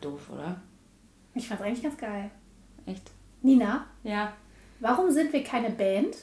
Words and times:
doof, 0.00 0.30
oder? 0.32 0.60
Ich 1.34 1.48
fand's 1.48 1.62
eigentlich 1.62 1.82
ganz 1.82 1.96
geil. 1.96 2.30
Echt? 2.86 3.10
Nina, 3.42 3.86
Ja. 4.02 4.32
warum 4.80 5.10
sind 5.10 5.32
wir 5.32 5.42
keine 5.44 5.70
Band? 5.70 6.16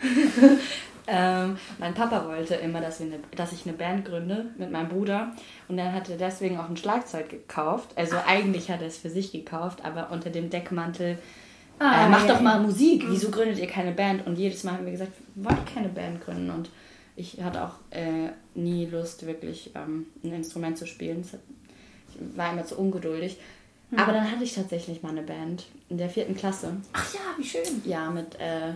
Ähm, 1.06 1.58
mein 1.78 1.92
Papa 1.92 2.26
wollte 2.26 2.54
immer, 2.54 2.80
dass, 2.80 2.98
wir 3.00 3.06
eine, 3.08 3.18
dass 3.36 3.52
ich 3.52 3.66
eine 3.66 3.76
Band 3.76 4.06
gründe 4.06 4.46
mit 4.56 4.70
meinem 4.70 4.88
Bruder. 4.88 5.32
Und 5.68 5.76
dann 5.76 5.92
hat 5.92 6.08
er 6.08 6.16
deswegen 6.16 6.56
auch 6.58 6.66
ein 6.70 6.78
Schlagzeug 6.78 7.28
gekauft. 7.28 7.90
Also 7.96 8.16
eigentlich 8.26 8.70
hat 8.70 8.80
er 8.80 8.86
es 8.86 8.96
für 8.96 9.10
sich 9.10 9.30
gekauft, 9.30 9.84
aber 9.84 10.10
unter 10.10 10.30
dem 10.30 10.48
Deckmantel, 10.48 11.18
Ah, 11.78 12.06
äh, 12.06 12.08
macht 12.08 12.22
ja, 12.26 12.28
doch 12.28 12.36
ja. 12.36 12.42
mal 12.42 12.60
Musik. 12.62 13.04
Wieso 13.06 13.30
gründet 13.30 13.58
ihr 13.58 13.66
keine 13.66 13.92
Band? 13.92 14.26
Und 14.26 14.38
jedes 14.38 14.64
Mal 14.64 14.74
haben 14.74 14.84
wir 14.86 14.92
gesagt, 14.92 15.12
wir 15.34 15.44
wollen 15.44 15.64
keine 15.74 15.88
Band 15.90 16.24
gründen. 16.24 16.48
Und 16.48 16.70
ich 17.16 17.42
hatte 17.42 17.62
auch 17.64 17.74
äh, 17.90 18.30
nie 18.54 18.86
Lust, 18.86 19.26
wirklich 19.26 19.72
ähm, 19.74 20.06
ein 20.22 20.32
Instrument 20.32 20.78
zu 20.78 20.86
spielen. 20.86 21.20
Das 21.20 21.34
hat, 21.34 21.40
war 22.34 22.52
immer 22.52 22.64
zu 22.64 22.76
ungeduldig. 22.76 23.38
Hm. 23.90 23.98
Aber 23.98 24.12
dann 24.12 24.30
hatte 24.30 24.44
ich 24.44 24.54
tatsächlich 24.54 25.02
mal 25.02 25.10
eine 25.10 25.22
Band 25.22 25.66
in 25.88 25.98
der 25.98 26.08
vierten 26.08 26.34
Klasse. 26.34 26.76
Ach 26.92 27.14
ja, 27.14 27.20
wie 27.38 27.44
schön. 27.44 27.82
Ja, 27.84 28.10
mit 28.10 28.34
äh, 28.40 28.72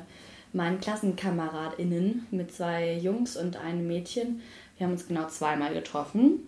meinen 0.52 0.80
KlassenkameradInnen, 0.80 2.26
mit 2.30 2.52
zwei 2.52 2.94
Jungs 2.94 3.36
und 3.36 3.56
einem 3.56 3.86
Mädchen. 3.86 4.40
Wir 4.76 4.86
haben 4.86 4.92
uns 4.92 5.06
genau 5.08 5.26
zweimal 5.28 5.74
getroffen. 5.74 6.40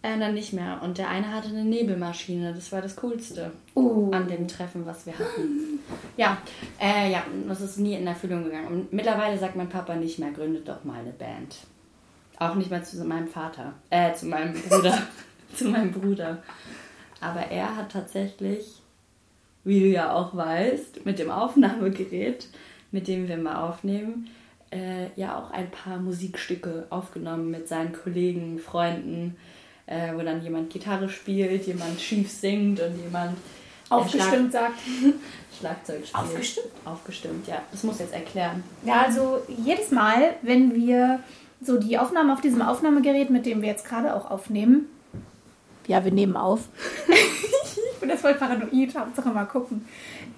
Äh, 0.00 0.18
dann 0.18 0.34
nicht 0.34 0.52
mehr. 0.52 0.80
Und 0.82 0.98
der 0.98 1.08
eine 1.08 1.32
hatte 1.32 1.48
eine 1.48 1.64
Nebelmaschine. 1.64 2.54
Das 2.54 2.70
war 2.70 2.80
das 2.80 2.94
Coolste 2.96 3.50
Oh. 3.74 4.10
an 4.12 4.28
dem 4.28 4.46
Treffen, 4.46 4.86
was 4.86 5.06
wir 5.06 5.12
hatten. 5.18 5.80
Ja, 6.16 6.38
äh, 6.80 7.10
ja, 7.10 7.24
das 7.48 7.60
ist 7.60 7.78
nie 7.78 7.94
in 7.94 8.06
Erfüllung 8.06 8.44
gegangen. 8.44 8.68
Und 8.68 8.92
mittlerweile 8.92 9.36
sagt 9.38 9.56
mein 9.56 9.68
Papa 9.68 9.96
nicht 9.96 10.18
mehr, 10.20 10.30
gründet 10.30 10.68
doch 10.68 10.84
mal 10.84 11.00
eine 11.00 11.10
Band. 11.10 11.56
Auch 12.38 12.54
nicht 12.54 12.70
mal 12.70 12.84
zu 12.84 13.04
meinem 13.04 13.26
Vater. 13.26 13.74
Äh, 13.90 14.14
zu 14.14 14.26
meinem 14.26 14.54
Bruder. 14.54 14.96
zu 15.54 15.66
meinem 15.66 15.92
Bruder. 15.92 16.42
Aber 17.20 17.40
er 17.40 17.76
hat 17.76 17.92
tatsächlich, 17.92 18.80
wie 19.64 19.80
du 19.80 19.86
ja 19.86 20.12
auch 20.12 20.36
weißt, 20.36 21.04
mit 21.04 21.18
dem 21.18 21.30
Aufnahmegerät, 21.30 22.46
mit 22.92 23.08
dem 23.08 23.28
wir 23.28 23.36
mal 23.36 23.68
aufnehmen, 23.68 24.28
äh, 24.70 25.08
ja 25.16 25.38
auch 25.38 25.50
ein 25.50 25.70
paar 25.70 25.98
Musikstücke 25.98 26.86
aufgenommen 26.90 27.50
mit 27.50 27.68
seinen 27.68 27.92
Kollegen, 27.92 28.58
Freunden, 28.58 29.36
äh, 29.86 30.14
wo 30.14 30.20
dann 30.20 30.42
jemand 30.42 30.70
Gitarre 30.70 31.08
spielt, 31.08 31.66
jemand 31.66 32.00
schief 32.00 32.30
singt 32.30 32.80
und 32.80 33.02
jemand 33.02 33.36
Aufgestimmt 33.90 34.52
sagt. 34.52 34.80
Schlag 34.80 35.14
Schlagzeug 35.58 36.06
spielt. 36.06 36.14
Aufgestimmt? 36.14 36.66
Aufgestimmt, 36.84 37.46
ja. 37.48 37.62
Das 37.70 37.82
muss 37.82 37.98
jetzt 37.98 38.12
erklären. 38.12 38.62
Ja, 38.84 39.02
also 39.02 39.40
jedes 39.64 39.90
Mal, 39.90 40.34
wenn 40.42 40.74
wir 40.74 41.20
so 41.60 41.78
die 41.78 41.98
Aufnahme 41.98 42.32
auf 42.32 42.40
diesem 42.40 42.62
Aufnahmegerät, 42.62 43.30
mit 43.30 43.46
dem 43.46 43.62
wir 43.62 43.68
jetzt 43.68 43.86
gerade 43.86 44.14
auch 44.14 44.30
aufnehmen. 44.30 44.86
Ja, 45.88 46.04
wir 46.04 46.12
nehmen 46.12 46.36
auf. 46.36 46.68
ich 47.08 48.00
bin 48.00 48.08
das 48.08 48.20
voll 48.20 48.34
paranoid, 48.34 48.96
Hauptsache 48.96 49.30
mal 49.30 49.46
gucken. 49.46 49.84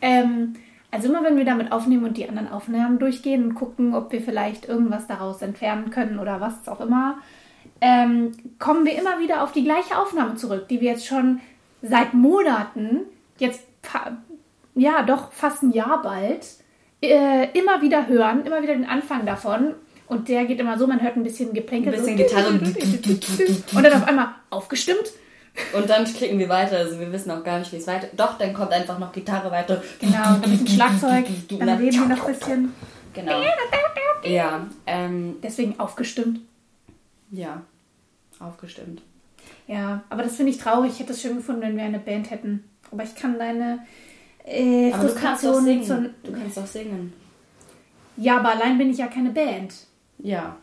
Ähm, 0.00 0.54
also 0.90 1.08
immer 1.08 1.22
wenn 1.22 1.36
wir 1.36 1.44
damit 1.44 1.70
aufnehmen 1.72 2.04
und 2.04 2.16
die 2.16 2.28
anderen 2.28 2.48
Aufnahmen 2.48 2.98
durchgehen 2.98 3.44
und 3.44 3.54
gucken, 3.54 3.94
ob 3.94 4.10
wir 4.12 4.22
vielleicht 4.22 4.66
irgendwas 4.66 5.06
daraus 5.06 5.42
entfernen 5.42 5.90
können 5.90 6.18
oder 6.18 6.40
was 6.40 6.66
auch 6.66 6.80
immer, 6.80 7.18
ähm, 7.80 8.32
kommen 8.58 8.86
wir 8.86 8.98
immer 8.98 9.20
wieder 9.20 9.42
auf 9.42 9.52
die 9.52 9.64
gleiche 9.64 9.98
Aufnahme 9.98 10.36
zurück, 10.36 10.68
die 10.68 10.80
wir 10.80 10.92
jetzt 10.92 11.06
schon 11.06 11.40
seit 11.82 12.14
Monaten, 12.14 13.00
jetzt 13.38 13.62
ja 14.74 15.02
doch 15.02 15.32
fast 15.32 15.62
ein 15.62 15.72
Jahr 15.72 16.02
bald, 16.02 16.46
äh, 17.02 17.48
immer 17.58 17.82
wieder 17.82 18.06
hören, 18.06 18.44
immer 18.44 18.62
wieder 18.62 18.74
den 18.74 18.88
Anfang 18.88 19.26
davon. 19.26 19.74
Und 20.06 20.28
der 20.28 20.44
geht 20.44 20.58
immer 20.58 20.76
so, 20.76 20.86
man 20.86 21.00
hört 21.00 21.16
ein 21.16 21.22
bisschen 21.22 21.52
Geplänkel. 21.54 21.94
Ein 21.94 22.00
bisschen 22.00 22.18
so. 22.18 22.24
Gitarre. 22.24 22.48
Und 23.76 23.82
dann 23.84 23.92
auf 23.92 24.08
einmal 24.08 24.28
aufgestimmt. 24.50 25.12
Und 25.72 25.90
dann 25.90 26.04
klicken 26.04 26.38
wir 26.38 26.48
weiter. 26.48 26.78
Also 26.78 26.98
wir 26.98 27.12
wissen 27.12 27.30
auch 27.30 27.44
gar 27.44 27.58
nicht, 27.58 27.72
wie 27.72 27.76
es 27.76 27.86
weiter. 27.86 28.08
Doch, 28.16 28.38
dann 28.38 28.54
kommt 28.54 28.72
einfach 28.72 28.98
noch 28.98 29.12
Gitarre 29.12 29.50
weiter. 29.50 29.82
Genau, 30.00 30.34
ein 30.34 30.40
bisschen 30.42 30.68
Schlagzeug. 30.68 31.26
Dann 31.48 31.68
reden 31.68 32.08
wir 32.08 32.16
noch 32.16 32.26
ein 32.26 32.34
bisschen. 32.34 32.74
Genau. 33.12 33.42
Ja, 34.24 34.66
ähm, 34.86 35.36
Deswegen 35.42 35.78
aufgestimmt. 35.80 36.40
ja. 37.30 37.62
Aufgestimmt. 38.38 39.02
Ja, 39.66 40.02
aber 40.08 40.22
das 40.22 40.36
finde 40.36 40.52
ich 40.52 40.58
traurig. 40.58 40.92
Ich 40.92 41.00
hätte 41.00 41.12
es 41.12 41.20
schön 41.20 41.36
gefunden, 41.36 41.60
wenn 41.60 41.76
wir 41.76 41.84
eine 41.84 41.98
Band 41.98 42.30
hätten. 42.30 42.64
Aber 42.90 43.02
ich 43.02 43.14
kann 43.14 43.38
deine 43.38 43.80
äh, 44.44 44.92
Aber 44.92 45.08
du 45.08 45.14
kannst 45.14 45.44
doch 45.44 45.54
Frustration 45.54 45.84
singen. 45.84 46.14
Du 46.22 46.32
kannst 46.32 46.56
doch 46.56 46.66
singen. 46.66 47.12
Ja, 48.16 48.38
aber 48.38 48.52
allein 48.52 48.78
bin 48.78 48.90
ich 48.90 48.98
ja 48.98 49.06
keine 49.06 49.30
Band. 49.30 49.74
Ja. 50.18 50.56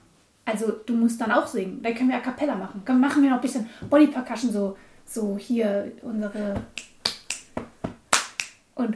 Also 0.47 0.71
du 0.85 0.93
musst 0.93 1.19
dann 1.19 1.31
auch 1.31 1.45
singen. 1.45 1.83
Dann 1.83 1.93
können 1.93 2.09
wir 2.09 2.15
a 2.15 2.21
cappella 2.21 2.55
machen. 2.55 2.81
Dann 2.85 3.01
machen 3.01 3.21
wir 3.21 3.29
noch 3.29 3.37
ein 3.37 3.41
bisschen 3.41 3.69
Body 3.89 4.07
Percussion, 4.07 4.51
so, 4.51 4.77
so 5.05 5.37
hier 5.37 5.91
unsere. 6.01 6.61
Und. 8.75 8.95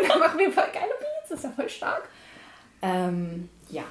Und 0.00 0.08
dann 0.08 0.18
machen 0.18 0.38
wir 0.38 0.50
voll 0.50 0.64
geile 0.72 0.92
Beats. 0.98 1.28
Das 1.28 1.38
ist 1.38 1.44
ja 1.44 1.50
voll 1.50 1.68
stark. 1.68 2.08
Ähm, 2.82 3.48
ja. 3.70 3.84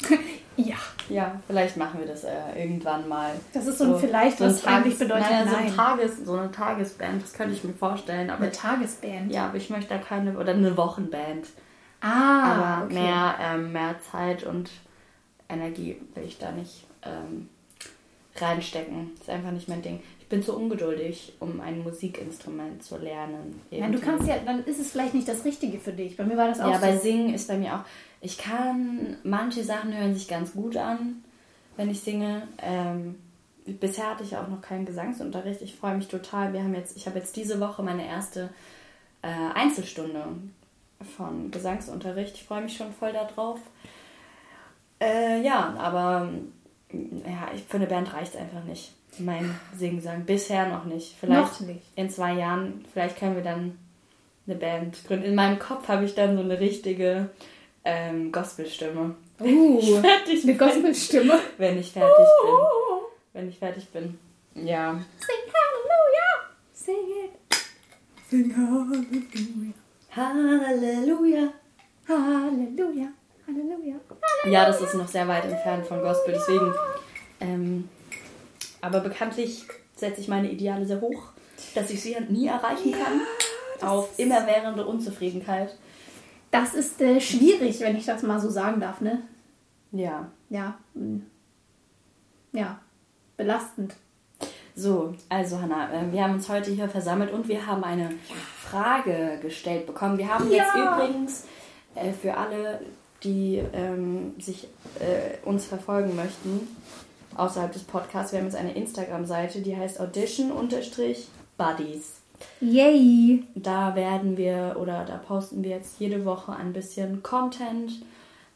Ja. 0.56 0.76
Ja, 1.08 1.40
vielleicht 1.48 1.76
machen 1.76 1.98
wir 1.98 2.06
das 2.06 2.22
äh, 2.22 2.30
irgendwann 2.54 3.08
mal. 3.08 3.32
Das 3.52 3.66
ist 3.66 3.78
so 3.78 3.96
ein 3.96 4.00
vielleicht, 4.00 4.40
was 4.40 4.64
eigentlich 4.64 4.96
bedeutet 4.96 5.28
naja, 5.28 5.48
so, 5.48 5.56
ein 5.56 5.64
nein. 5.64 5.74
Tages, 5.74 6.24
so 6.24 6.34
eine 6.34 6.52
Tagesband, 6.52 7.24
das 7.24 7.32
könnte 7.32 7.54
ich 7.54 7.64
mir 7.64 7.72
vorstellen. 7.74 8.30
Aber 8.30 8.44
Eine 8.44 8.52
Tagesband. 8.52 9.32
ja, 9.32 9.46
aber 9.46 9.56
ich 9.56 9.68
möchte 9.68 9.92
da 9.92 9.98
keine, 9.98 10.38
oder 10.38 10.52
eine 10.52 10.76
Wochenband. 10.76 11.48
Ah, 12.04 12.52
aber 12.52 12.84
okay. 12.84 12.94
mehr, 12.94 13.34
ähm, 13.40 13.72
mehr 13.72 13.96
Zeit 14.00 14.44
und 14.44 14.70
Energie 15.48 15.96
will 16.14 16.24
ich 16.24 16.38
da 16.38 16.52
nicht 16.52 16.84
ähm, 17.02 17.48
reinstecken. 18.36 19.12
ist 19.18 19.30
einfach 19.30 19.52
nicht 19.52 19.68
mein 19.68 19.80
Ding. 19.80 20.00
Ich 20.20 20.28
bin 20.28 20.42
zu 20.42 20.54
ungeduldig, 20.54 21.34
um 21.40 21.60
ein 21.60 21.82
Musikinstrument 21.82 22.82
zu 22.82 22.98
lernen. 22.98 23.60
Nein, 23.70 23.92
du 23.92 24.00
kannst 24.00 24.28
ja, 24.28 24.36
dann 24.44 24.64
ist 24.64 24.80
es 24.80 24.90
vielleicht 24.92 25.14
nicht 25.14 25.28
das 25.28 25.44
Richtige 25.46 25.78
für 25.78 25.92
dich. 25.92 26.16
Bei 26.16 26.24
mir 26.24 26.36
war 26.36 26.48
das 26.48 26.60
auch 26.60 26.70
Ja, 26.70 26.78
bei 26.78 26.96
so. 26.96 27.02
Singen 27.02 27.32
ist 27.32 27.48
bei 27.48 27.56
mir 27.56 27.74
auch. 27.74 27.84
Ich 28.20 28.36
kann, 28.36 29.16
manche 29.22 29.64
Sachen 29.64 29.96
hören 29.96 30.14
sich 30.14 30.28
ganz 30.28 30.52
gut 30.52 30.76
an, 30.76 31.24
wenn 31.76 31.90
ich 31.90 32.00
singe. 32.00 32.48
Ähm, 32.62 33.14
bisher 33.64 34.10
hatte 34.10 34.24
ich 34.24 34.36
auch 34.36 34.48
noch 34.48 34.60
keinen 34.60 34.84
Gesangsunterricht. 34.84 35.62
Ich 35.62 35.74
freue 35.74 35.96
mich 35.96 36.08
total. 36.08 36.52
Wir 36.52 36.62
haben 36.62 36.74
jetzt, 36.74 36.96
ich 36.96 37.06
habe 37.06 37.18
jetzt 37.18 37.36
diese 37.36 37.60
Woche 37.60 37.82
meine 37.82 38.06
erste 38.06 38.50
äh, 39.22 39.28
Einzelstunde 39.54 40.26
von 41.16 41.50
Gesangsunterricht. 41.50 42.34
Ich 42.36 42.44
freue 42.44 42.62
mich 42.62 42.76
schon 42.76 42.92
voll 42.92 43.12
darauf. 43.12 43.60
Äh, 45.00 45.42
ja, 45.42 45.74
aber 45.78 46.28
ja, 46.92 47.50
ich, 47.54 47.62
für 47.64 47.76
eine 47.76 47.86
Band 47.86 48.12
reicht 48.12 48.34
es 48.34 48.40
einfach 48.40 48.64
nicht. 48.64 48.92
Mein 49.18 49.58
Singen-Sang. 49.76 50.24
Bisher 50.24 50.68
noch 50.68 50.84
nicht. 50.84 51.14
Vielleicht 51.18 51.60
Noch 51.60 51.68
nicht. 51.68 51.82
in 51.94 52.10
zwei 52.10 52.34
Jahren, 52.34 52.84
vielleicht 52.92 53.18
können 53.18 53.36
wir 53.36 53.42
dann 53.42 53.78
eine 54.46 54.56
Band 54.56 55.04
gründen. 55.06 55.24
In 55.24 55.34
meinem 55.34 55.58
Kopf 55.58 55.88
habe 55.88 56.04
ich 56.04 56.14
dann 56.14 56.36
so 56.36 56.42
eine 56.42 56.58
richtige 56.58 57.30
ähm, 57.84 58.32
Gospelstimme. 58.32 59.14
Uh, 59.40 60.00
fertig 60.00 60.44
eine. 60.44 60.56
Gospelstimme. 60.56 61.40
Wenn 61.58 61.80
ich 61.80 61.90
fertig 61.90 62.26
bin. 62.44 62.54
Wenn 63.32 63.48
ich 63.48 63.58
fertig 63.58 63.88
bin. 63.88 64.16
Ja. 64.54 64.92
Sing 65.18 65.52
Halleluja. 65.52 66.30
Sing 66.72 66.94
it. 67.24 67.32
Sing 68.30 68.56
Halleluja. 68.56 69.74
Halleluja. 70.16 71.48
Halleluja. 72.08 73.08
Halleluja. 73.46 73.96
Ja, 74.48 74.66
das 74.66 74.80
ist 74.80 74.94
noch 74.94 75.08
sehr 75.08 75.26
weit 75.26 75.44
entfernt 75.44 75.86
von 75.86 76.00
Gospel, 76.00 76.34
deswegen. 76.34 76.72
Ähm, 77.40 77.88
aber 78.80 79.00
bekanntlich 79.00 79.66
setze 79.96 80.20
ich 80.20 80.28
meine 80.28 80.50
Ideale 80.50 80.86
sehr 80.86 81.00
hoch, 81.00 81.30
dass 81.74 81.90
ich 81.90 82.00
sie 82.00 82.16
nie 82.28 82.46
erreichen 82.46 82.92
kann. 82.92 83.20
Auf 83.88 84.18
immerwährende 84.18 84.86
Unzufriedenheit. 84.86 85.76
Das 86.50 86.74
ist 86.74 87.00
äh, 87.00 87.20
schwierig, 87.20 87.80
wenn 87.80 87.96
ich 87.96 88.06
das 88.06 88.22
mal 88.22 88.38
so 88.38 88.48
sagen 88.48 88.80
darf, 88.80 89.00
ne? 89.00 89.22
Ja. 89.90 90.30
Ja. 90.48 90.78
mm. 90.94 91.22
Ja. 92.52 92.80
Belastend. 93.36 93.96
So, 94.76 95.14
also 95.28 95.60
Hanna, 95.60 95.88
äh, 95.92 96.10
wir 96.12 96.24
haben 96.24 96.34
uns 96.34 96.48
heute 96.48 96.70
hier 96.72 96.88
versammelt 96.88 97.32
und 97.32 97.46
wir 97.48 97.64
haben 97.66 97.84
eine 97.84 98.10
Frage 98.60 99.38
gestellt 99.40 99.86
bekommen. 99.86 100.18
Wir 100.18 100.28
haben 100.34 100.50
jetzt 100.50 100.74
Ja. 100.74 100.96
übrigens 100.96 101.44
äh, 101.94 102.10
für 102.12 102.36
alle, 102.36 102.80
die 103.22 103.62
ähm, 103.72 104.34
sich 104.40 104.66
äh, 104.98 105.36
uns 105.46 105.64
verfolgen 105.66 106.16
möchten, 106.16 106.66
außerhalb 107.36 107.72
des 107.72 107.84
Podcasts, 107.84 108.32
wir 108.32 108.40
haben 108.40 108.46
jetzt 108.46 108.56
eine 108.56 108.74
Instagram-Seite, 108.74 109.60
die 109.62 109.76
heißt 109.76 110.00
Audition-Buddies. 110.00 112.16
Yay. 112.60 113.44
Da 113.54 113.94
werden 113.94 114.36
wir 114.36 114.76
oder 114.78 115.04
da 115.04 115.16
posten 115.18 115.62
wir 115.62 115.70
jetzt 115.70 116.00
jede 116.00 116.24
Woche 116.24 116.52
ein 116.54 116.72
bisschen 116.72 117.22
Content, 117.22 117.92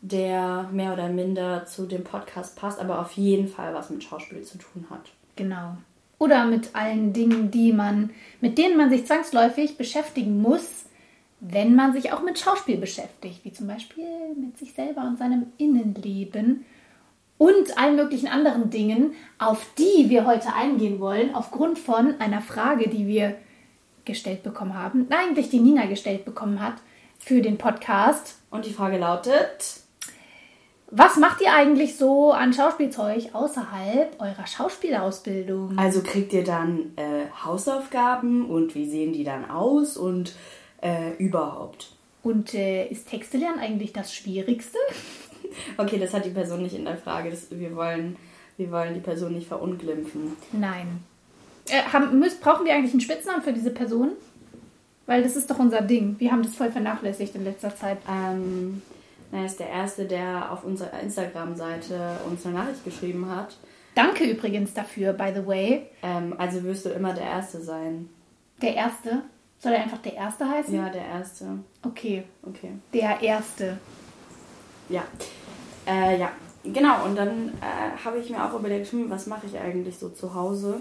der 0.00 0.68
mehr 0.72 0.92
oder 0.92 1.08
minder 1.08 1.64
zu 1.64 1.86
dem 1.86 2.02
Podcast 2.04 2.56
passt, 2.56 2.80
aber 2.80 3.00
auf 3.00 3.12
jeden 3.12 3.48
Fall 3.48 3.72
was 3.74 3.90
mit 3.90 4.02
Schauspiel 4.02 4.42
zu 4.42 4.58
tun 4.58 4.86
hat. 4.90 5.12
Genau. 5.36 5.76
Oder 6.18 6.44
mit 6.44 6.74
allen 6.74 7.12
Dingen, 7.12 7.50
die 7.50 7.72
man, 7.72 8.10
mit 8.40 8.58
denen 8.58 8.76
man 8.76 8.90
sich 8.90 9.06
zwangsläufig 9.06 9.76
beschäftigen 9.76 10.42
muss, 10.42 10.86
wenn 11.40 11.74
man 11.76 11.92
sich 11.92 12.12
auch 12.12 12.22
mit 12.22 12.38
Schauspiel 12.38 12.76
beschäftigt, 12.76 13.44
wie 13.44 13.52
zum 13.52 13.68
Beispiel 13.68 14.04
mit 14.36 14.58
sich 14.58 14.72
selber 14.72 15.02
und 15.02 15.18
seinem 15.18 15.46
Innenleben. 15.56 16.64
und 17.38 17.78
allen 17.78 17.94
möglichen 17.94 18.26
anderen 18.26 18.68
Dingen, 18.68 19.12
auf 19.38 19.64
die 19.78 20.10
wir 20.10 20.26
heute 20.26 20.54
eingehen 20.54 20.98
wollen, 20.98 21.34
aufgrund 21.36 21.78
von 21.78 22.20
einer 22.20 22.40
Frage, 22.40 22.88
die 22.88 23.06
wir 23.06 23.36
gestellt 24.04 24.42
bekommen 24.42 24.74
haben, 24.74 25.06
eigentlich 25.10 25.48
die 25.48 25.60
Nina 25.60 25.86
gestellt 25.86 26.24
bekommen 26.24 26.60
hat 26.60 26.74
für 27.20 27.40
den 27.40 27.56
Podcast. 27.56 28.38
Und 28.50 28.66
die 28.66 28.72
Frage 28.72 28.98
lautet: 28.98 29.82
Was 30.90 31.16
macht 31.16 31.42
ihr 31.42 31.52
eigentlich 31.52 31.96
so 31.96 32.32
an 32.32 32.54
Schauspielzeug 32.54 33.34
außerhalb 33.34 34.20
eurer 34.20 34.46
Schauspielausbildung? 34.46 35.78
Also 35.78 36.02
kriegt 36.02 36.32
ihr 36.32 36.44
dann 36.44 36.92
äh, 36.96 37.26
Hausaufgaben 37.44 38.48
und 38.48 38.74
wie 38.74 38.88
sehen 38.88 39.12
die 39.12 39.24
dann 39.24 39.50
aus 39.50 39.98
und 39.98 40.34
äh, 40.80 41.12
überhaupt? 41.18 41.92
Und 42.22 42.54
äh, 42.54 42.86
ist 42.88 43.08
Texte 43.08 43.36
lernen 43.36 43.58
eigentlich 43.58 43.92
das 43.92 44.14
Schwierigste? 44.14 44.78
Okay, 45.78 45.98
das 45.98 46.12
hat 46.12 46.26
die 46.26 46.30
Person 46.30 46.62
nicht 46.62 46.74
in 46.74 46.84
der 46.84 46.98
Frage. 46.98 47.30
Das, 47.30 47.46
wir, 47.50 47.74
wollen, 47.74 48.16
wir 48.58 48.70
wollen 48.70 48.92
die 48.92 49.00
Person 49.00 49.32
nicht 49.32 49.48
verunglimpfen. 49.48 50.36
Nein. 50.52 51.02
Äh, 51.68 51.82
haben, 51.90 52.18
müssen, 52.18 52.38
brauchen 52.40 52.66
wir 52.66 52.74
eigentlich 52.74 52.92
einen 52.92 53.00
Spitznamen 53.00 53.42
für 53.42 53.54
diese 53.54 53.70
Person? 53.70 54.10
Weil 55.06 55.22
das 55.22 55.36
ist 55.36 55.50
doch 55.50 55.58
unser 55.58 55.80
Ding. 55.80 56.16
Wir 56.18 56.32
haben 56.32 56.42
das 56.42 56.54
voll 56.54 56.70
vernachlässigt 56.70 57.34
in 57.34 57.44
letzter 57.44 57.74
Zeit. 57.74 57.96
Ähm, 58.06 58.82
er 59.32 59.44
ist 59.44 59.58
der 59.60 59.68
Erste, 59.68 60.06
der 60.06 60.52
auf 60.52 60.64
unserer 60.64 61.00
Instagram-Seite 61.00 62.18
uns 62.28 62.46
eine 62.46 62.56
Nachricht 62.56 62.84
geschrieben 62.84 63.30
hat. 63.30 63.56
Danke 63.94 64.24
übrigens 64.24 64.72
dafür, 64.74 65.12
by 65.12 65.32
the 65.34 65.46
way. 65.46 65.86
Ähm, 66.02 66.34
also 66.38 66.62
wirst 66.62 66.86
du 66.86 66.90
immer 66.90 67.12
der 67.12 67.24
Erste 67.24 67.60
sein. 67.60 68.08
Der 68.62 68.74
Erste? 68.74 69.22
Soll 69.58 69.72
er 69.72 69.82
einfach 69.82 69.98
der 69.98 70.14
Erste 70.14 70.48
heißen? 70.48 70.74
Ja, 70.74 70.88
der 70.88 71.04
Erste. 71.04 71.58
Okay. 71.84 72.24
Okay. 72.42 72.72
Der 72.92 73.20
Erste. 73.20 73.78
Ja. 74.88 75.02
Äh, 75.86 76.20
ja, 76.20 76.30
genau. 76.62 77.04
Und 77.04 77.16
dann 77.16 77.48
äh, 77.60 78.04
habe 78.04 78.18
ich 78.18 78.30
mir 78.30 78.42
auch 78.44 78.58
überlegt, 78.58 78.90
hm, 78.92 79.10
was 79.10 79.26
mache 79.26 79.46
ich 79.46 79.58
eigentlich 79.58 79.98
so 79.98 80.10
zu 80.10 80.32
Hause? 80.34 80.80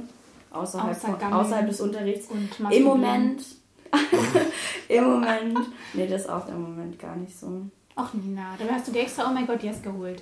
Außerhalb, 0.52 0.96
Außer 0.96 1.18
von, 1.18 1.34
außerhalb 1.34 1.68
des 1.68 1.82
Unterrichts. 1.82 2.28
Im. 2.70 2.84
Moment. 2.84 3.44
Im 4.90 5.04
Moment. 5.04 5.60
Nee, 5.94 6.08
das 6.08 6.22
ist 6.22 6.30
auch 6.30 6.48
im 6.50 6.62
Moment 6.62 7.00
gar 7.00 7.16
nicht 7.16 7.38
so. 7.38 7.62
Ach 8.00 8.14
Nina, 8.14 8.56
da 8.60 8.72
hast 8.72 8.88
du 8.88 8.92
dir 8.92 9.02
extra 9.02 9.28
Oh 9.28 9.34
my 9.34 9.44
God 9.48 9.64
Yes 9.64 9.82
geholt. 9.82 10.22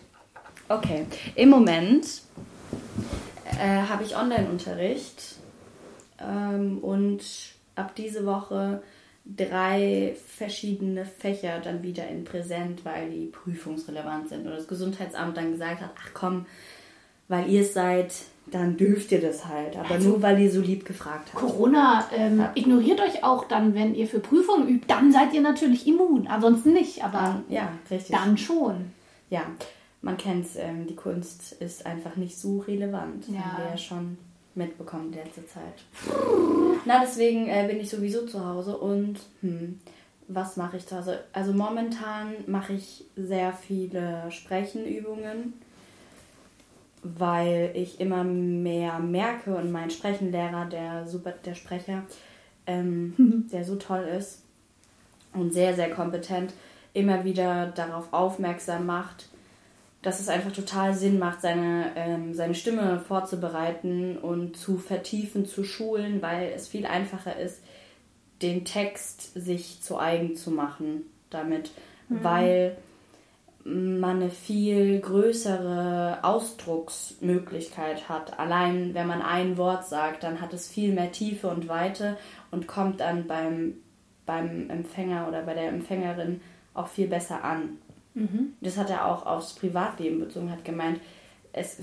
Okay. 0.70 1.06
Im 1.36 1.50
Moment 1.50 2.22
äh, 3.60 3.82
habe 3.82 4.06
ich 4.06 4.16
Online-Unterricht 4.16 5.36
ähm, 6.20 6.78
und 6.80 7.22
ab 7.76 7.94
diese 7.96 8.26
Woche 8.26 8.82
drei 9.26 10.16
verschiedene 10.26 11.06
Fächer 11.06 11.60
dann 11.60 11.84
wieder 11.84 12.08
in 12.08 12.24
Präsent, 12.24 12.86
weil 12.86 13.10
die 13.10 13.26
prüfungsrelevant 13.26 14.30
sind. 14.30 14.46
Und 14.46 14.54
das 14.54 14.70
Gesundheitsamt 14.70 15.36
dann 15.36 15.52
gesagt 15.52 15.82
hat, 15.82 15.92
ach 16.00 16.12
komm, 16.14 16.46
weil 17.28 17.50
ihr 17.50 17.62
es 17.62 17.74
seid, 17.74 18.14
dann 18.48 18.78
dürft 18.78 19.12
ihr 19.12 19.22
das 19.22 19.46
halt. 19.46 19.76
Aber 19.78 19.92
Also- 19.96 20.10
nur, 20.10 20.22
weil 20.22 20.40
ihr 20.40 20.52
so 20.52 20.62
lieb 20.62 20.86
gefragt 20.86 21.30
habt. 21.34 21.44
Corona 21.44 22.08
ähm, 22.16 22.44
ignoriert 22.56 23.00
euch 23.02 23.24
auch 23.24 23.46
dann, 23.48 23.74
wenn 23.74 23.96
ihr 23.96 24.08
für 24.08 24.20
Prüfungen 24.20 24.68
übt. 24.70 24.86
Dann 24.88 25.12
seid 25.12 25.34
ihr 25.34 25.42
natürlich 25.42 25.88
immun. 25.88 26.28
Ansonsten 26.28 26.74
nicht, 26.74 27.04
aber 27.04 27.42
Ja, 27.50 27.70
richtig. 27.90 28.16
dann 28.16 28.38
schon. 28.38 28.92
Ja, 29.30 29.42
man 30.02 30.18
kennt 30.18 30.46
es, 30.46 30.56
ähm, 30.56 30.86
die 30.88 30.96
Kunst 30.96 31.54
ist 31.54 31.86
einfach 31.86 32.16
nicht 32.16 32.38
so 32.38 32.60
relevant. 32.60 33.28
Ja. 33.28 33.40
Haben 33.40 33.64
wir 33.64 33.72
ja 33.72 33.78
schon 33.78 34.18
mitbekommen 34.54 35.12
in 35.12 35.20
letzter 35.20 35.46
Zeit. 35.48 35.84
Na, 36.86 37.02
deswegen 37.02 37.48
äh, 37.48 37.66
bin 37.68 37.80
ich 37.80 37.90
sowieso 37.90 38.26
zu 38.26 38.46
Hause 38.46 38.78
und 38.78 39.20
hm, 39.42 39.80
was 40.28 40.56
mache 40.58 40.78
ich 40.78 40.86
zu 40.86 40.96
Hause? 40.98 41.24
Also 41.34 41.52
momentan 41.54 42.34
mache 42.48 42.74
ich 42.74 43.04
sehr 43.18 43.52
viele 43.54 44.24
Sprechenübungen, 44.32 45.54
weil 47.06 47.72
ich 47.76 48.00
immer 48.00 48.24
mehr 48.24 48.98
merke 49.00 49.56
und 49.56 49.72
mein 49.72 49.92
Sprechenlehrer, 49.92 50.66
der 50.66 51.08
super, 51.08 51.34
der 51.46 51.54
Sprecher, 51.54 52.04
ähm, 52.66 53.46
der 53.52 53.64
so 53.64 53.76
toll 53.76 54.04
ist 54.04 54.42
und 55.34 55.54
sehr, 55.54 55.76
sehr 55.76 55.92
kompetent, 55.92 56.54
immer 56.94 57.24
wieder 57.24 57.68
darauf 57.68 58.12
aufmerksam 58.12 58.88
macht, 58.88 59.30
dass 60.02 60.20
es 60.20 60.30
einfach 60.30 60.52
total 60.52 60.96
Sinn 60.96 61.20
macht, 61.20 61.42
seine, 61.42 61.92
ähm, 61.96 62.34
seine 62.34 62.56
Stimme 62.56 63.00
vorzubereiten 63.00 64.18
und 64.18 64.58
zu 64.58 64.78
vertiefen, 64.78 65.46
zu 65.46 65.64
schulen, 65.64 66.22
weil 66.22 66.54
es 66.56 66.68
viel 66.68 66.86
einfacher 66.88 67.38
ist, 67.38 67.62
den 68.42 68.66
Text 68.66 69.34
sich 69.36 69.82
zu 69.82 70.00
eigen 70.00 70.36
zu 70.36 70.52
machen 70.52 71.04
damit, 71.30 71.72
weil 72.10 72.78
man 73.66 74.22
eine 74.22 74.30
viel 74.30 75.00
größere 75.00 76.20
Ausdrucksmöglichkeit 76.22 78.08
hat. 78.08 78.40
Allein 78.40 78.94
wenn 78.94 79.08
man 79.08 79.24
ein 79.24 79.58
Wort 79.58 79.88
sagt, 79.88 80.24
dann 80.24 80.40
hat 80.40 80.54
es 80.54 80.68
viel 80.68 80.94
mehr 80.94 81.12
Tiefe 81.12 81.48
und 81.48 81.68
Weite 81.68 82.16
und 82.52 82.68
kommt 82.68 83.00
dann 83.00 83.26
beim, 83.26 83.74
beim 84.28 84.70
Empfänger 84.70 85.28
oder 85.28 85.42
bei 85.42 85.56
der 85.56 85.70
Empfängerin 85.70 86.42
auch 86.76 86.88
viel 86.88 87.08
besser 87.08 87.44
an. 87.44 87.80
Das 88.62 88.78
hat 88.78 88.92
er 88.92 89.06
auch 89.06 89.26
aufs 89.26 89.54
Privatleben 89.54 90.20
bezogen, 90.20 90.52
hat 90.52 90.64
gemeint, 90.64 91.02
es 91.52 91.80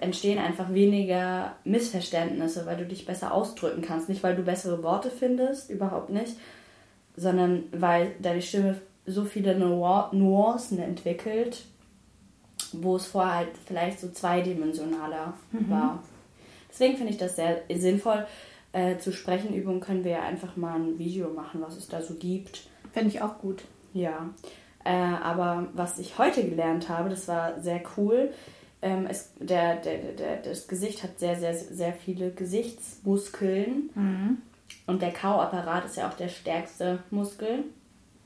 entstehen 0.00 0.38
einfach 0.38 0.72
weniger 0.72 1.56
Missverständnisse, 1.64 2.66
weil 2.66 2.76
du 2.76 2.86
dich 2.86 3.06
besser 3.06 3.32
ausdrücken 3.32 3.82
kannst. 3.82 4.08
Nicht, 4.08 4.22
weil 4.22 4.36
du 4.36 4.42
bessere 4.42 4.82
Worte 4.82 5.10
findest, 5.10 5.70
überhaupt 5.70 6.10
nicht, 6.10 6.36
sondern 7.16 7.64
weil 7.72 8.14
deine 8.20 8.42
Stimme 8.42 8.80
so 9.06 9.24
viele 9.24 9.58
Nu- 9.58 10.04
Nuancen 10.12 10.78
entwickelt, 10.78 11.64
wo 12.72 12.96
es 12.96 13.06
vorher 13.06 13.34
halt 13.34 13.48
vielleicht 13.66 14.00
so 14.00 14.08
zweidimensionaler 14.10 15.34
war. 15.68 16.02
Deswegen 16.70 16.96
finde 16.96 17.12
ich 17.12 17.18
das 17.18 17.36
sehr 17.36 17.62
sinnvoll. 17.74 18.26
Äh, 18.72 18.96
zu 18.98 19.12
Sprechenübungen 19.12 19.80
können 19.80 20.04
wir 20.04 20.12
ja 20.12 20.22
einfach 20.22 20.56
mal 20.56 20.76
ein 20.76 20.98
Video 20.98 21.28
machen, 21.28 21.60
was 21.60 21.76
es 21.76 21.88
da 21.88 22.00
so 22.00 22.14
gibt. 22.14 22.68
Fände 22.92 23.10
ich 23.10 23.20
auch 23.20 23.38
gut. 23.38 23.62
Ja, 23.92 24.30
äh, 24.84 24.90
aber 24.90 25.68
was 25.74 25.98
ich 25.98 26.16
heute 26.18 26.42
gelernt 26.48 26.88
habe, 26.88 27.10
das 27.10 27.28
war 27.28 27.60
sehr 27.60 27.82
cool. 27.96 28.32
Ähm, 28.80 29.06
es, 29.08 29.32
der, 29.38 29.76
der, 29.76 29.98
der, 30.12 30.36
das 30.38 30.66
Gesicht 30.66 31.02
hat 31.02 31.18
sehr, 31.18 31.38
sehr, 31.38 31.54
sehr 31.54 31.92
viele 31.92 32.30
Gesichtsmuskeln. 32.30 33.90
Und 34.86 35.02
der 35.02 35.12
Kauapparat 35.12 35.84
ist 35.84 35.96
ja 35.98 36.08
auch 36.08 36.14
der 36.14 36.28
stärkste 36.28 37.00
Muskel. 37.10 37.64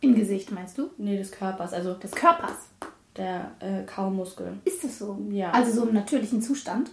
Im 0.00 0.14
Gesicht 0.14 0.50
meinst 0.52 0.78
du? 0.78 0.90
Nee, 0.98 1.16
des 1.16 1.30
Körpers, 1.32 1.72
also 1.72 1.94
Des 1.94 2.10
Körpers. 2.12 2.68
der 3.16 3.52
äh, 3.60 3.82
Kaumuskel. 3.84 4.54
Ist 4.64 4.84
das 4.84 4.98
so? 4.98 5.18
Ja. 5.30 5.50
Also 5.52 5.72
so 5.72 5.86
im 5.88 5.94
natürlichen 5.94 6.42
Zustand? 6.42 6.90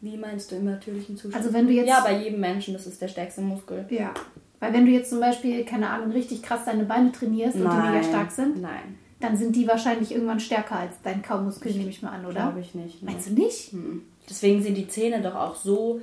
Wie 0.00 0.16
meinst 0.16 0.50
du 0.50 0.56
im 0.56 0.64
natürlichen 0.64 1.16
Zustand? 1.16 1.36
Also 1.36 1.54
wenn 1.54 1.66
du 1.66 1.72
jetzt- 1.72 1.88
Ja, 1.88 2.00
bei 2.00 2.18
jedem 2.22 2.40
Menschen, 2.40 2.74
das 2.74 2.86
ist 2.86 3.00
der 3.00 3.08
stärkste 3.08 3.40
Muskel. 3.40 3.86
Ja. 3.88 4.12
Weil 4.60 4.72
wenn 4.74 4.84
du 4.86 4.92
jetzt 4.92 5.10
zum 5.10 5.20
Beispiel, 5.20 5.64
keine 5.64 5.88
Ahnung, 5.90 6.10
richtig 6.12 6.42
krass 6.42 6.64
deine 6.66 6.84
Beine 6.84 7.10
trainierst 7.10 7.56
und 7.56 7.62
die 7.62 7.76
mega 7.76 8.02
stark 8.02 8.30
sind, 8.30 8.60
Nein, 8.60 8.96
dann 9.20 9.36
sind 9.36 9.56
die 9.56 9.66
wahrscheinlich 9.66 10.12
irgendwann 10.12 10.40
stärker 10.40 10.76
als 10.76 10.94
dein 11.02 11.22
Kaumuskel, 11.22 11.72
nehme 11.72 11.90
ich 11.90 12.02
mal 12.02 12.10
an, 12.10 12.24
oder? 12.26 12.34
glaube 12.34 12.60
ich 12.60 12.74
nicht. 12.74 13.02
ne. 13.02 13.10
Meinst 13.10 13.28
du 13.30 13.32
nicht? 13.34 13.72
Mhm. 13.72 14.02
Deswegen 14.28 14.62
sind 14.62 14.76
die 14.76 14.86
Zähne 14.88 15.20
doch 15.22 15.34
auch 15.34 15.54
so 15.56 16.00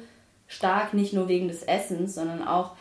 stark, 0.47 0.93
nicht 0.93 1.13
nur 1.13 1.27
wegen 1.27 1.47
des 1.47 1.63
Essens, 1.63 2.15
sondern 2.15 2.45
auch, 2.45 2.75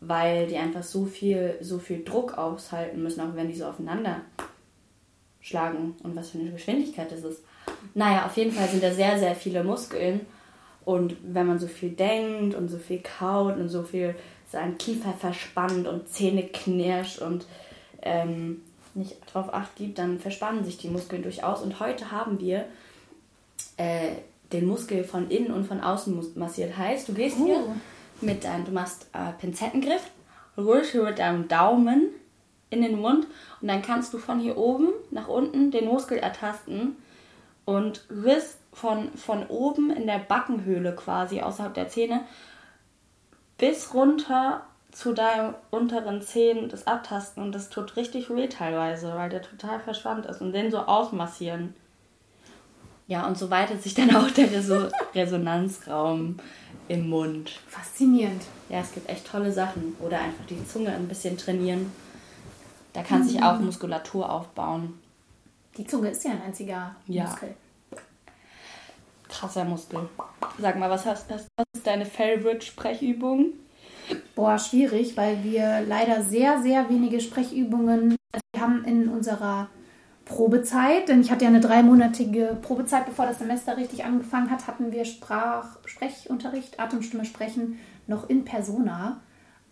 weil 0.00 0.46
die 0.46 0.56
einfach 0.56 0.82
so 0.82 1.04
viel, 1.04 1.56
so 1.60 1.78
viel 1.78 2.04
Druck 2.04 2.38
aushalten 2.38 3.02
müssen, 3.02 3.20
auch 3.20 3.34
wenn 3.34 3.48
die 3.48 3.56
so 3.56 3.66
aufeinander 3.66 4.22
schlagen 5.40 5.96
und 6.02 6.14
was 6.14 6.30
für 6.30 6.38
eine 6.38 6.50
Geschwindigkeit 6.50 7.10
das 7.10 7.24
ist. 7.24 7.42
Naja, 7.94 8.26
auf 8.26 8.36
jeden 8.36 8.52
Fall 8.52 8.68
sind 8.68 8.82
da 8.82 8.92
sehr, 8.92 9.18
sehr 9.18 9.34
viele 9.34 9.64
Muskeln. 9.64 10.20
Und 10.84 11.16
wenn 11.22 11.46
man 11.46 11.58
so 11.58 11.66
viel 11.66 11.90
denkt 11.90 12.54
und 12.54 12.68
so 12.68 12.78
viel 12.78 13.00
kaut 13.00 13.56
und 13.56 13.68
so 13.68 13.82
viel 13.82 14.14
seinen 14.50 14.78
Kiefer 14.78 15.12
verspannt 15.12 15.86
und 15.86 16.08
Zähne 16.08 16.44
knirscht 16.44 17.20
und 17.20 17.44
ähm, 18.00 18.62
nicht 18.94 19.16
drauf 19.32 19.52
acht 19.52 19.76
gibt, 19.76 19.98
dann 19.98 20.18
verspannen 20.18 20.64
sich 20.64 20.78
die 20.78 20.88
Muskeln 20.88 21.22
durchaus. 21.22 21.60
Und 21.60 21.80
heute 21.80 22.10
haben 22.10 22.40
wir 22.40 22.64
äh, 23.76 24.12
den 24.52 24.66
Muskel 24.66 25.04
von 25.04 25.30
innen 25.30 25.52
und 25.52 25.66
von 25.66 25.80
außen 25.80 26.32
massiert. 26.36 26.76
Heißt, 26.78 27.08
du 27.08 27.12
gehst 27.12 27.36
hier 27.36 27.58
Oh. 27.58 27.74
Mit 28.20 28.44
deinem, 28.44 28.64
du 28.64 28.72
machst 28.72 29.08
äh, 29.12 29.32
Pinzettengriff, 29.38 30.10
hier 30.56 31.02
mit 31.04 31.18
deinem 31.18 31.48
Daumen 31.48 32.08
in 32.70 32.82
den 32.82 33.00
Mund 33.00 33.26
und 33.60 33.68
dann 33.68 33.82
kannst 33.82 34.12
du 34.12 34.18
von 34.18 34.40
hier 34.40 34.56
oben 34.56 34.88
nach 35.10 35.28
unten 35.28 35.70
den 35.70 35.86
Muskel 35.86 36.18
ertasten 36.18 36.96
und 37.64 38.04
rührst 38.10 38.58
von, 38.72 39.12
von 39.12 39.46
oben 39.46 39.90
in 39.90 40.06
der 40.06 40.18
Backenhöhle 40.18 40.94
quasi 40.94 41.40
außerhalb 41.40 41.74
der 41.74 41.88
Zähne 41.88 42.22
bis 43.56 43.94
runter 43.94 44.62
zu 44.90 45.12
deinen 45.12 45.54
unteren 45.70 46.22
Zähnen 46.22 46.68
das 46.68 46.86
abtasten 46.86 47.42
und 47.42 47.54
das 47.54 47.68
tut 47.70 47.96
richtig 47.96 48.34
weh 48.34 48.48
teilweise, 48.48 49.14
weil 49.14 49.30
der 49.30 49.42
total 49.42 49.80
verspannt 49.80 50.26
ist 50.26 50.40
und 50.40 50.52
den 50.52 50.70
so 50.70 50.78
ausmassieren. 50.78 51.74
Ja, 53.08 53.26
und 53.26 53.36
so 53.36 53.50
weitet 53.50 53.82
sich 53.82 53.94
dann 53.94 54.14
auch 54.16 54.30
der 54.30 54.50
Reso 54.52 54.88
Resonanzraum 55.14 56.36
im 56.88 57.08
Mund. 57.08 57.50
Faszinierend. 57.66 58.42
Ja, 58.68 58.80
es 58.80 58.92
gibt 58.92 59.08
echt 59.08 59.26
tolle 59.26 59.50
Sachen. 59.50 59.96
Oder 60.00 60.20
einfach 60.20 60.44
die 60.48 60.64
Zunge 60.66 60.90
ein 60.92 61.08
bisschen 61.08 61.36
trainieren. 61.36 61.90
Da 62.92 63.02
kann 63.02 63.24
sich 63.26 63.42
auch 63.42 63.58
Muskulatur 63.58 64.30
aufbauen. 64.30 64.98
Die 65.76 65.86
Zunge 65.86 66.10
ist 66.10 66.24
ja 66.24 66.32
ein 66.32 66.42
einziger 66.42 66.94
Ja. 67.06 67.24
Muskel. 67.24 67.54
krasser 69.28 69.64
Muskel. 69.64 70.08
Sag 70.58 70.78
mal, 70.78 70.90
was 70.90 71.04
hast 71.04 71.30
was 71.30 71.46
ist 71.74 71.86
deine 71.86 72.06
Favorite-Sprechübung? 72.06 73.52
Boah, 74.34 74.58
schwierig, 74.58 75.16
weil 75.16 75.44
wir 75.44 75.82
leider 75.86 76.22
sehr, 76.22 76.60
sehr 76.62 76.88
wenige 76.88 77.20
Sprechübungen 77.20 78.16
also 78.32 78.42
wir 78.52 78.60
haben 78.62 78.84
in 78.84 79.08
unserer 79.08 79.68
Probezeit, 80.28 81.08
denn 81.08 81.22
ich 81.22 81.30
hatte 81.30 81.44
ja 81.44 81.50
eine 81.50 81.60
dreimonatige 81.60 82.58
Probezeit, 82.60 83.06
bevor 83.06 83.26
das 83.26 83.38
Semester 83.38 83.78
richtig 83.78 84.04
angefangen 84.04 84.50
hat, 84.50 84.66
hatten 84.66 84.92
wir 84.92 85.06
Sprach 85.06 85.78
Sprechunterricht, 85.86 86.78
Atemstimme 86.78 87.24
sprechen 87.24 87.78
noch 88.06 88.28
in 88.28 88.44
Persona. 88.44 89.22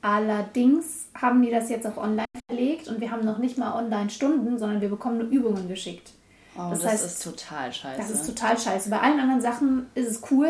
Allerdings 0.01 1.09
haben 1.15 1.43
die 1.43 1.51
das 1.51 1.69
jetzt 1.69 1.87
auch 1.87 1.99
online 1.99 2.25
verlegt 2.49 2.89
und 2.89 3.01
wir 3.01 3.11
haben 3.11 3.25
noch 3.25 3.39
nicht 3.39 3.59
mal 3.59 3.75
Online-Stunden, 3.75 4.59
sondern 4.59 4.81
wir 4.81 4.89
bekommen 4.89 5.19
nur 5.19 5.29
Übungen 5.29 5.69
geschickt. 5.69 6.13
Oh, 6.57 6.71
das, 6.71 6.81
das 6.81 6.93
heißt, 6.93 7.05
ist 7.05 7.23
total 7.23 7.71
scheiße. 7.73 7.99
Das 7.99 8.11
ist 8.11 8.27
total 8.27 8.59
scheiße. 8.59 8.89
Bei 8.89 9.01
allen 9.01 9.21
anderen 9.21 9.43
Sachen 9.43 9.87
ist 9.95 10.09
es 10.09 10.23
cool, 10.31 10.49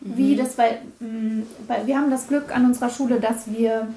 mhm. 0.00 0.16
wie 0.16 0.34
das, 0.34 0.56
weil, 0.56 0.80
mh, 1.00 1.42
weil 1.66 1.86
wir 1.86 1.98
haben 1.98 2.10
das 2.10 2.28
Glück 2.28 2.56
an 2.56 2.64
unserer 2.64 2.88
Schule, 2.88 3.20
dass 3.20 3.50
wir 3.50 3.88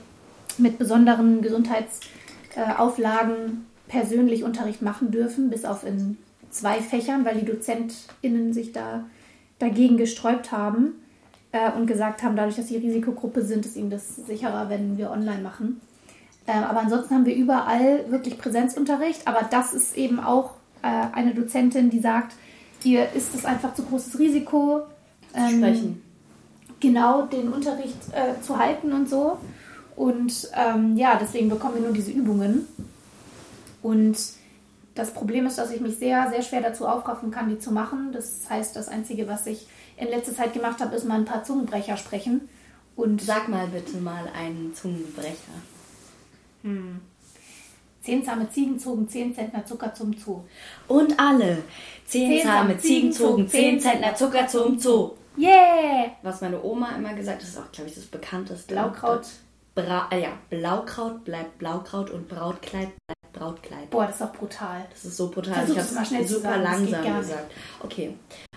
mit 0.58 0.78
besonderen 0.78 1.42
Gesundheitsauflagen 1.42 3.36
äh, 3.36 3.75
persönlich 3.88 4.44
Unterricht 4.44 4.82
machen 4.82 5.12
dürfen, 5.12 5.50
bis 5.50 5.66
auf 5.66 5.86
in 5.86 6.18
zwei 6.50 6.82
Fächern, 6.82 7.26
weil 7.26 7.36
die 7.36 7.46
DozentInnen 7.46 8.54
sich 8.54 8.72
da 8.72 9.06
dagegen 9.60 9.98
gesträubt 9.98 10.52
haben 10.52 10.94
äh, 11.52 11.72
und 11.72 11.88
gesagt 11.88 12.24
haben, 12.24 12.36
dadurch, 12.36 12.56
dass 12.56 12.68
sie 12.68 12.78
Risikogruppe 12.78 13.44
sind, 13.44 13.66
ist 13.66 13.76
ihnen 13.76 13.90
das 13.90 14.16
sicherer, 14.16 14.70
wenn 14.70 14.98
wir 14.98 15.12
online 15.12 15.42
machen. 15.42 15.82
Äh, 16.48 16.54
aber 16.54 16.82
ansonsten 16.82 17.16
haben 17.16 17.26
wir 17.26 17.36
überall 17.36 18.10
wirklich 18.10 18.38
Präsenzunterricht, 18.38 19.28
aber 19.28 19.48
das 19.50 19.74
ist 19.74 19.98
eben 19.98 20.20
auch 20.20 20.52
äh, 20.82 20.88
eine 21.14 21.34
Dozentin, 21.34 21.90
die 21.90 22.00
sagt, 22.00 22.36
ihr 22.84 23.12
ist 23.14 23.34
es 23.34 23.46
einfach 23.46 23.74
zu 23.74 23.84
großes 23.84 24.20
Risiko, 24.20 24.82
ähm, 25.34 25.58
sprechen. 25.58 26.02
genau 26.80 27.24
den 27.24 27.50
Unterricht 27.50 27.98
äh, 28.12 28.42
zu 28.42 28.58
halten 28.58 28.94
und 28.94 29.10
so. 29.10 29.38
Und 29.96 30.50
ähm, 30.56 30.98
ja, 30.98 31.18
deswegen 31.20 31.50
bekommen 31.50 31.76
wir 31.76 31.82
nur 31.82 31.94
diese 31.94 32.12
Übungen. 32.12 32.68
Und 33.86 34.18
das 34.96 35.14
Problem 35.14 35.46
ist, 35.46 35.60
dass 35.60 35.70
ich 35.70 35.80
mich 35.80 35.98
sehr, 35.98 36.28
sehr 36.32 36.42
schwer 36.42 36.62
dazu 36.62 36.88
aufraffen 36.88 37.30
kann, 37.30 37.50
die 37.50 37.60
zu 37.60 37.72
machen. 37.72 38.12
Das 38.14 38.50
heißt, 38.50 38.76
das 38.76 38.88
Einzige, 38.88 39.28
was 39.28 39.46
ich 39.46 39.68
in 39.96 40.08
letzter 40.08 40.34
Zeit 40.34 40.54
gemacht 40.54 40.80
habe, 40.80 40.96
ist 40.96 41.06
mal 41.06 41.20
ein 41.20 41.26
paar 41.26 41.44
Zungenbrecher 41.44 41.96
sprechen. 41.96 42.50
Und 42.96 43.22
Sag 43.22 43.48
mal 43.48 43.68
bitte 43.68 43.98
mal 43.98 44.28
einen 44.36 44.74
Zungenbrecher. 44.74 45.54
Hm. 46.64 47.00
Zehn 48.02 48.26
zahme 48.26 48.50
Ziegen 48.50 48.80
zogen 48.80 49.08
zehn 49.08 49.36
Zentner 49.36 49.64
Zucker 49.68 49.94
zum 49.94 50.18
Zoo. 50.18 50.42
Und 50.88 51.20
alle. 51.20 51.62
Zehn, 52.08 52.42
zahme 52.42 52.80
Ziegen 52.80 53.12
zogen 53.12 53.48
zehn 53.48 53.80
Zentner 53.80 54.16
Zucker 54.16 54.48
zum 54.48 54.80
Zoo. 54.80 55.12
Yeah! 55.38 56.08
Was 56.24 56.42
meine 56.42 56.64
Oma 56.64 56.96
immer 56.96 57.14
gesagt 57.14 57.44
hat, 57.44 57.48
ist 57.48 57.58
auch, 57.60 57.72
glaube 57.72 57.90
ich, 57.92 57.96
das 57.96 58.06
bekannteste. 58.06 58.74
Blaukraut. 58.74 59.28
Bra 59.76 60.08
äh, 60.10 60.24
ja, 60.24 60.30
Blaukraut 60.50 61.24
bleibt 61.26 61.60
Blaukraut 61.60 62.10
und 62.10 62.30
Brautkleid 62.30 62.90
bleibt 63.06 63.15
Brautkleid. 63.36 63.90
Boah, 63.90 64.06
das 64.06 64.16
ist 64.16 64.22
doch 64.22 64.34
brutal. 64.34 64.86
Das 64.90 65.06
ist 65.06 65.18
so 65.18 65.30
brutal. 65.30 65.54
Versuch 65.54 65.78
ich 65.78 66.14
habe 66.14 66.24
es 66.24 66.30
super 66.30 66.50
sagen, 66.50 66.64
langsam 66.64 67.20
gesagt. 67.20 67.52
Okay. 67.82 68.16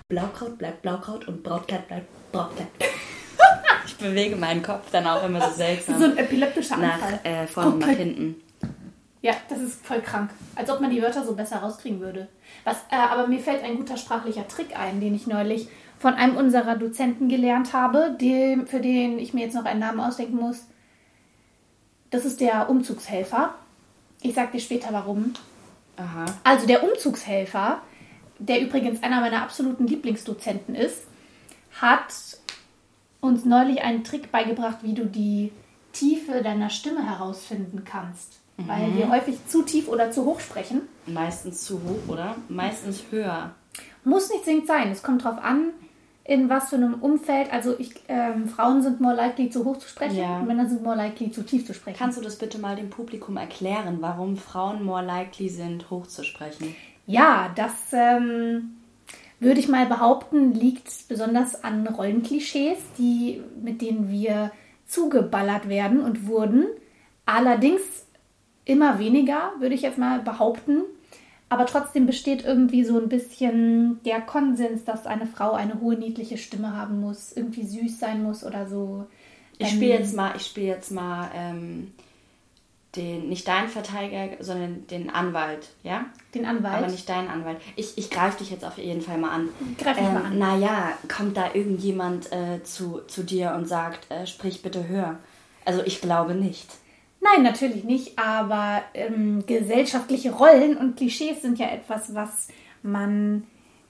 Blaukraut 0.08 0.56
bleibt 0.56 0.82
Blaukraut 0.82 1.28
und 1.28 1.42
Brautkleid 1.42 1.86
bleibt 1.88 2.32
Brautkleid. 2.32 2.68
ich 3.86 3.96
bewege 3.96 4.36
meinen 4.36 4.62
Kopf 4.62 4.90
dann 4.90 5.06
auch 5.06 5.24
immer 5.24 5.40
so 5.40 5.54
seltsam. 5.56 5.98
So 5.98 6.04
ein 6.06 6.16
epileptischer 6.16 6.76
Anfall. 6.76 7.12
Nach 7.12 7.24
äh, 7.24 7.46
vorne 7.46 7.70
und 7.72 7.78
nach 7.80 7.88
hinten. 7.88 8.36
Ja, 9.20 9.34
das 9.48 9.60
ist 9.60 9.84
voll 9.84 10.00
krank. 10.00 10.30
Als 10.54 10.70
ob 10.70 10.80
man 10.80 10.90
die 10.90 11.02
Wörter 11.02 11.24
so 11.24 11.34
besser 11.34 11.56
rauskriegen 11.56 12.00
würde. 12.00 12.28
Was, 12.64 12.76
äh, 12.90 12.96
aber 12.96 13.26
mir 13.26 13.40
fällt 13.40 13.64
ein 13.64 13.76
guter 13.76 13.96
sprachlicher 13.96 14.46
Trick 14.46 14.78
ein, 14.78 15.00
den 15.00 15.14
ich 15.14 15.26
neulich 15.26 15.68
von 15.98 16.14
einem 16.14 16.36
unserer 16.36 16.76
Dozenten 16.76 17.28
gelernt 17.28 17.72
habe, 17.72 18.16
dem, 18.20 18.68
für 18.68 18.80
den 18.80 19.18
ich 19.18 19.34
mir 19.34 19.44
jetzt 19.44 19.54
noch 19.54 19.64
einen 19.64 19.80
Namen 19.80 19.98
ausdenken 20.00 20.36
muss. 20.36 20.66
Das 22.10 22.24
ist 22.24 22.40
der 22.40 22.70
Umzugshelfer. 22.70 23.54
Ich 24.20 24.34
sag 24.34 24.52
dir 24.52 24.60
später 24.60 24.88
warum. 24.92 25.34
Aha. 25.96 26.26
Also 26.44 26.66
der 26.66 26.84
Umzugshelfer, 26.84 27.82
der 28.38 28.60
übrigens 28.60 29.02
einer 29.02 29.20
meiner 29.20 29.42
absoluten 29.42 29.86
Lieblingsdozenten 29.86 30.74
ist, 30.74 31.02
hat 31.80 32.14
uns 33.20 33.44
neulich 33.44 33.82
einen 33.82 34.04
Trick 34.04 34.30
beigebracht, 34.30 34.78
wie 34.82 34.94
du 34.94 35.06
die 35.06 35.52
Tiefe 35.92 36.42
deiner 36.42 36.70
Stimme 36.70 37.04
herausfinden 37.04 37.84
kannst. 37.84 38.38
Mhm. 38.56 38.68
Weil 38.68 38.96
wir 38.96 39.10
häufig 39.10 39.46
zu 39.46 39.62
tief 39.62 39.88
oder 39.88 40.10
zu 40.10 40.24
hoch 40.24 40.40
sprechen. 40.40 40.82
Meistens 41.06 41.62
zu 41.62 41.80
hoch, 41.82 42.12
oder? 42.12 42.36
Meistens 42.48 43.02
höher. 43.10 43.54
Muss 44.04 44.30
nicht 44.30 44.44
zwingend 44.44 44.66
sein. 44.66 44.90
Es 44.90 45.02
kommt 45.02 45.24
drauf 45.24 45.38
an, 45.42 45.70
in 46.28 46.50
was 46.50 46.68
für 46.68 46.76
einem 46.76 46.92
Umfeld, 47.00 47.50
also 47.50 47.74
ich, 47.78 48.02
ähm, 48.06 48.48
Frauen 48.48 48.82
sind 48.82 49.00
more 49.00 49.16
likely 49.16 49.48
zu 49.48 49.64
hoch 49.64 49.78
zu 49.78 49.88
sprechen, 49.88 50.18
ja. 50.18 50.40
Männer 50.40 50.68
sind 50.68 50.82
more 50.82 50.94
likely 50.94 51.30
zu 51.30 51.42
tief 51.42 51.66
zu 51.66 51.72
sprechen. 51.72 51.96
Kannst 51.98 52.18
du 52.18 52.22
das 52.22 52.36
bitte 52.36 52.58
mal 52.58 52.76
dem 52.76 52.90
Publikum 52.90 53.38
erklären, 53.38 53.96
warum 54.00 54.36
Frauen 54.36 54.84
more 54.84 55.02
likely 55.02 55.48
sind, 55.48 55.88
hoch 55.88 56.06
zu 56.06 56.24
sprechen? 56.24 56.76
Ja, 57.06 57.50
das 57.56 57.72
ähm, 57.92 58.76
würde 59.40 59.58
ich 59.58 59.68
mal 59.68 59.86
behaupten, 59.86 60.52
liegt 60.52 61.08
besonders 61.08 61.64
an 61.64 61.86
Rollenklischees, 61.86 62.76
die, 62.98 63.42
mit 63.62 63.80
denen 63.80 64.10
wir 64.10 64.52
zugeballert 64.86 65.70
werden 65.70 65.98
und 66.02 66.26
wurden. 66.26 66.66
Allerdings 67.24 67.80
immer 68.66 68.98
weniger, 68.98 69.52
würde 69.60 69.74
ich 69.74 69.80
jetzt 69.80 69.96
mal 69.96 70.18
behaupten. 70.18 70.82
Aber 71.50 71.64
trotzdem 71.66 72.06
besteht 72.06 72.44
irgendwie 72.44 72.84
so 72.84 72.98
ein 72.98 73.08
bisschen 73.08 74.00
der 74.04 74.20
Konsens, 74.20 74.84
dass 74.84 75.06
eine 75.06 75.26
Frau 75.26 75.52
eine 75.52 75.80
hohe 75.80 75.96
niedliche 75.96 76.36
Stimme 76.36 76.76
haben 76.76 77.00
muss, 77.00 77.32
irgendwie 77.32 77.64
süß 77.64 77.98
sein 77.98 78.22
muss 78.22 78.44
oder 78.44 78.68
so. 78.68 79.06
Ich 79.58 79.70
spiele 79.70 79.94
jetzt 79.94 80.14
mal, 80.14 80.36
ich 80.36 80.46
spiele 80.46 80.66
jetzt 80.66 80.92
mal 80.92 81.30
ähm, 81.34 81.92
den, 82.96 83.28
nicht 83.28 83.48
deinen 83.48 83.68
Verteidiger, 83.68 84.42
sondern 84.42 84.86
den 84.86 85.10
Anwalt, 85.10 85.70
ja? 85.82 86.06
Den 86.34 86.44
Anwalt. 86.44 86.76
Aber 86.76 86.86
nicht 86.86 87.08
deinen 87.08 87.28
Anwalt. 87.28 87.58
Ich, 87.76 87.96
ich 87.96 88.10
greife 88.10 88.38
dich 88.38 88.50
jetzt 88.50 88.64
auf 88.64 88.78
jeden 88.78 89.00
Fall 89.00 89.18
mal 89.18 89.30
an. 89.30 89.48
Greif 89.78 89.96
mich 89.96 90.06
ähm, 90.06 90.14
mal 90.14 90.24
an. 90.24 90.38
Naja, 90.38 90.92
kommt 91.08 91.36
da 91.36 91.54
irgendjemand 91.54 92.30
äh, 92.30 92.62
zu, 92.62 93.00
zu 93.08 93.22
dir 93.22 93.54
und 93.54 93.66
sagt, 93.66 94.10
äh, 94.10 94.26
sprich 94.26 94.62
bitte 94.62 94.86
höher? 94.86 95.18
Also 95.64 95.82
ich 95.82 96.00
glaube 96.00 96.34
nicht. 96.34 96.68
Nein, 97.20 97.42
natürlich 97.42 97.84
nicht, 97.84 98.18
aber 98.18 98.82
ähm, 98.94 99.44
gesellschaftliche 99.46 100.32
Rollen 100.32 100.76
und 100.76 100.96
Klischees 100.96 101.42
sind 101.42 101.58
ja 101.58 101.66
etwas, 101.66 102.14
was 102.14 102.48
man, 102.82 103.44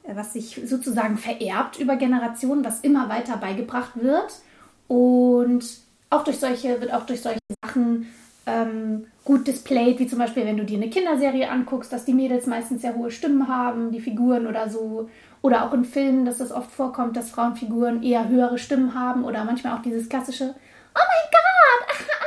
äh, 0.04 0.16
was 0.16 0.32
sich 0.32 0.60
sozusagen 0.64 1.18
vererbt 1.18 1.78
über 1.78 1.96
Generationen, 1.96 2.64
was 2.64 2.80
immer 2.80 3.08
weiter 3.08 3.36
beigebracht 3.36 3.92
wird. 3.96 4.40
Und 4.88 5.64
auch 6.10 6.24
durch 6.24 6.38
solche, 6.38 6.80
wird 6.80 6.92
auch 6.92 7.04
durch 7.04 7.20
solche 7.20 7.38
Sachen 7.62 8.06
ähm, 8.46 9.06
gut 9.24 9.46
displayed, 9.46 9.98
wie 9.98 10.06
zum 10.06 10.18
Beispiel, 10.18 10.46
wenn 10.46 10.56
du 10.56 10.64
dir 10.64 10.78
eine 10.78 10.88
Kinderserie 10.88 11.50
anguckst, 11.50 11.92
dass 11.92 12.06
die 12.06 12.14
Mädels 12.14 12.46
meistens 12.46 12.80
sehr 12.80 12.96
hohe 12.96 13.10
Stimmen 13.10 13.46
haben, 13.46 13.92
die 13.92 14.00
Figuren 14.00 14.46
oder 14.46 14.70
so. 14.70 15.10
Oder 15.42 15.64
auch 15.64 15.74
in 15.74 15.84
Filmen, 15.84 16.24
dass 16.24 16.40
es 16.40 16.50
oft 16.50 16.70
vorkommt, 16.70 17.16
dass 17.16 17.30
Frauenfiguren 17.30 18.02
eher 18.02 18.28
höhere 18.28 18.58
Stimmen 18.58 18.94
haben 18.94 19.24
oder 19.24 19.44
manchmal 19.44 19.76
auch 19.76 19.82
dieses 19.82 20.08
klassische 20.08 20.54
Oh 20.94 21.00
mein 21.00 21.30
Gott! 21.30 22.06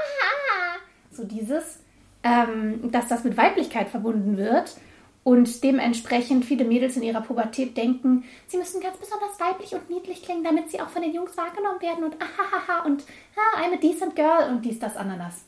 so 1.22 1.28
dieses, 1.28 1.80
ähm, 2.24 2.92
dass 2.92 3.08
das 3.08 3.24
mit 3.24 3.38
Weiblichkeit 3.38 3.90
verbunden 3.90 4.38
wird 4.38 4.76
und 5.24 5.64
dementsprechend 5.64 6.46
viele 6.46 6.66
Mädels 6.66 6.98
in 6.98 7.04
ihrer 7.04 7.22
Pubertät 7.22 7.78
denken, 7.78 8.24
sie 8.48 8.58
müssen 8.58 8.82
ganz 8.82 8.98
besonders 8.98 9.40
weiblich 9.40 9.74
und 9.74 9.90
niedlich 9.90 10.24
klingen, 10.24 10.44
damit 10.44 10.72
sie 10.72 10.82
auch 10.82 10.90
von 10.90 11.04
den 11.04 11.14
Jungs 11.14 11.38
wahrgenommen 11.38 11.82
werden 11.82 12.04
und 12.04 12.16
ahahaha 12.16 12.86
und 12.86 13.04
ah, 13.36 13.62
I'm 13.62 13.74
a 13.74 13.78
decent 13.78 14.16
girl 14.16 14.50
und 14.50 14.66
dies, 14.66 14.80
das, 14.80 14.98
Ananas. 14.98 15.46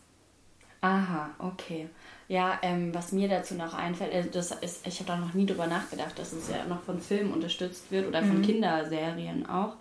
Aha, 0.81 1.29
okay. 1.39 1.89
Ja, 2.27 2.59
ähm, 2.61 2.93
was 2.93 3.11
mir 3.11 3.27
dazu 3.27 3.55
noch 3.55 3.73
einfällt, 3.73 4.13
äh, 4.13 4.29
das 4.29 4.51
ist, 4.51 4.85
ich 4.85 4.99
habe 4.99 5.07
da 5.07 5.17
noch 5.17 5.33
nie 5.33 5.45
drüber 5.45 5.67
nachgedacht, 5.67 6.17
dass 6.19 6.33
es 6.33 6.49
ja 6.49 6.65
noch 6.65 6.83
von 6.83 6.99
Filmen 6.99 7.33
unterstützt 7.33 7.91
wird 7.91 8.07
oder 8.07 8.21
von 8.21 8.39
mhm. 8.39 8.43
Kinderserien 8.43 9.45
auch. 9.47 9.75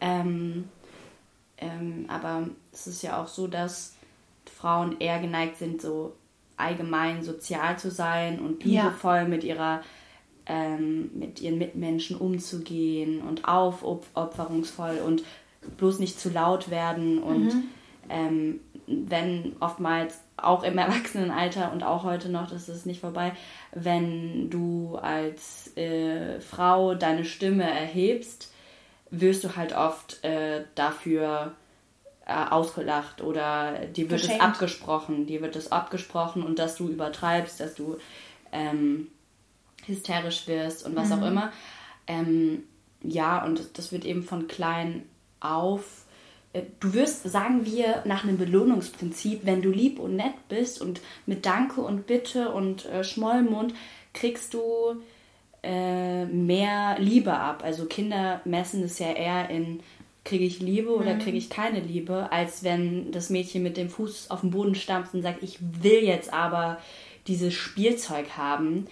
Ähm, 0.00 0.68
ähm, 1.58 2.06
aber 2.08 2.48
es 2.72 2.86
ist 2.86 3.02
ja 3.02 3.20
auch 3.20 3.28
so, 3.28 3.46
dass 3.46 3.94
Frauen 4.60 4.96
eher 5.00 5.18
geneigt 5.20 5.56
sind, 5.56 5.80
so 5.80 6.14
allgemein 6.56 7.22
sozial 7.22 7.78
zu 7.78 7.90
sein 7.90 8.38
und 8.38 8.64
liebevoll 8.64 9.16
ja. 9.16 9.24
mit 9.24 9.44
ihrer 9.44 9.80
ähm, 10.46 11.10
mit 11.14 11.40
ihren 11.40 11.58
Mitmenschen 11.58 12.16
umzugehen 12.16 13.22
und 13.22 13.46
aufopferungsvoll 13.46 14.98
und 15.04 15.22
bloß 15.76 15.98
nicht 15.98 16.18
zu 16.18 16.30
laut 16.30 16.70
werden 16.70 17.22
und 17.22 17.54
mhm. 17.54 17.64
ähm, 18.08 18.60
wenn 18.86 19.56
oftmals 19.60 20.20
auch 20.36 20.64
im 20.64 20.76
Erwachsenenalter 20.78 21.72
und 21.72 21.84
auch 21.84 22.04
heute 22.04 22.28
noch, 22.28 22.50
das 22.50 22.68
ist 22.68 22.86
nicht 22.86 23.00
vorbei, 23.00 23.32
wenn 23.72 24.50
du 24.50 24.96
als 24.96 25.76
äh, 25.76 26.40
Frau 26.40 26.94
deine 26.94 27.24
Stimme 27.24 27.64
erhebst, 27.64 28.52
wirst 29.10 29.44
du 29.44 29.56
halt 29.56 29.76
oft 29.76 30.24
äh, 30.24 30.64
dafür 30.74 31.52
äh, 32.30 32.50
ausgelacht 32.50 33.22
oder 33.22 33.86
dir 33.86 34.08
wird 34.08 34.22
Geschenkt. 34.22 34.42
es 34.42 34.48
abgesprochen, 34.48 35.26
dir 35.26 35.42
wird 35.42 35.56
es 35.56 35.72
abgesprochen 35.72 36.44
und 36.44 36.58
dass 36.58 36.76
du 36.76 36.88
übertreibst, 36.88 37.58
dass 37.58 37.74
du 37.74 37.96
ähm, 38.52 39.08
hysterisch 39.84 40.46
wirst 40.46 40.86
und 40.86 40.94
was 40.94 41.08
mhm. 41.08 41.14
auch 41.14 41.26
immer. 41.26 41.52
Ähm, 42.06 42.62
ja, 43.02 43.44
und 43.44 43.78
das 43.78 43.90
wird 43.90 44.04
eben 44.04 44.22
von 44.22 44.46
klein 44.46 45.02
auf. 45.40 46.04
äh, 46.52 46.62
Du 46.78 46.94
wirst, 46.94 47.24
sagen 47.28 47.66
wir, 47.66 48.02
nach 48.04 48.22
einem 48.22 48.38
Belohnungsprinzip, 48.38 49.40
wenn 49.44 49.60
du 49.60 49.70
lieb 49.70 49.98
und 49.98 50.14
nett 50.14 50.48
bist 50.48 50.80
und 50.80 51.00
mit 51.26 51.46
Danke 51.46 51.80
und 51.80 52.06
Bitte 52.06 52.50
und 52.50 52.86
äh, 52.86 53.02
Schmollmund 53.02 53.74
kriegst 54.12 54.54
du 54.54 55.02
äh, 55.62 56.26
mehr 56.26 56.96
Liebe 57.00 57.32
ab. 57.32 57.62
Also 57.64 57.86
Kinder 57.86 58.40
messen 58.44 58.84
es 58.84 59.00
ja 59.00 59.12
eher 59.12 59.50
in 59.50 59.80
kriege 60.30 60.44
ich 60.44 60.60
Liebe 60.60 60.94
oder 60.94 61.16
kriege 61.16 61.36
ich 61.36 61.50
keine 61.50 61.80
Liebe, 61.80 62.30
als 62.30 62.62
wenn 62.62 63.10
das 63.10 63.30
Mädchen 63.30 63.64
mit 63.64 63.76
dem 63.76 63.90
Fuß 63.90 64.30
auf 64.30 64.42
den 64.42 64.52
Boden 64.52 64.76
stampft 64.76 65.12
und 65.12 65.22
sagt, 65.22 65.42
ich 65.42 65.58
will 65.60 66.04
jetzt 66.04 66.32
aber 66.32 66.78
dieses 67.26 67.52
Spielzeug 67.52 68.36
haben. 68.36 68.86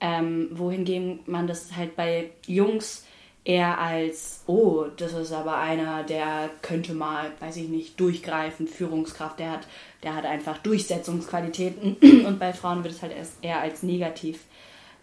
Ähm, 0.00 0.48
wohingegen 0.52 1.20
man 1.26 1.46
das 1.46 1.74
halt 1.76 1.96
bei 1.96 2.30
Jungs 2.46 3.06
eher 3.44 3.78
als, 3.78 4.42
oh, 4.46 4.84
das 4.96 5.14
ist 5.14 5.32
aber 5.32 5.56
einer, 5.56 6.02
der 6.02 6.50
könnte 6.60 6.92
mal, 6.92 7.32
weiß 7.40 7.56
ich 7.56 7.68
nicht, 7.68 7.98
durchgreifen, 7.98 8.66
Führungskraft, 8.66 9.38
der 9.38 9.52
hat, 9.52 9.66
der 10.02 10.14
hat 10.14 10.26
einfach 10.26 10.58
Durchsetzungsqualitäten 10.58 11.96
und 12.26 12.38
bei 12.38 12.52
Frauen 12.52 12.84
wird 12.84 12.94
es 12.94 13.02
halt 13.02 13.16
erst 13.16 13.42
eher 13.42 13.60
als 13.60 13.82
negativ 13.82 14.40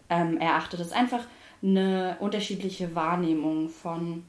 ähm, 0.10 0.38
erachtet. 0.38 0.82
Das 0.82 0.88
ist 0.88 0.94
einfach 0.94 1.26
eine 1.64 2.18
unterschiedliche 2.20 2.94
Wahrnehmung 2.94 3.70
von, 3.70 4.24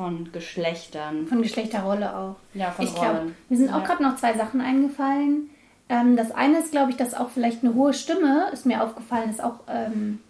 von 0.00 0.32
Geschlechtern. 0.32 1.26
Von 1.26 1.42
Geschlechterrolle 1.42 2.16
auch. 2.16 2.36
Ja, 2.54 2.70
von 2.70 2.86
ich 2.86 2.96
Rollen. 2.96 3.34
mir 3.50 3.56
sind 3.58 3.68
auch 3.68 3.80
Ja. 3.80 3.84
gerade 3.86 4.02
noch 4.02 4.16
zwei 4.16 4.32
Sachen 4.34 4.62
eingefallen. 4.62 5.50
Ähm, 5.90 6.16
das 6.16 6.30
eine 6.30 6.58
ist, 6.60 6.70
glaube 6.70 6.90
ich, 6.90 6.96
dass 6.96 7.12
auch 7.12 7.28
vielleicht 7.28 7.62
eine 7.62 7.74
hohe 7.74 7.92
Stimme, 7.92 8.46
ist 8.50 8.64
mir 8.64 8.82
aufgefallen, 8.82 9.28
ist 9.28 9.44
auch 9.44 9.60
ähm, 9.68 10.20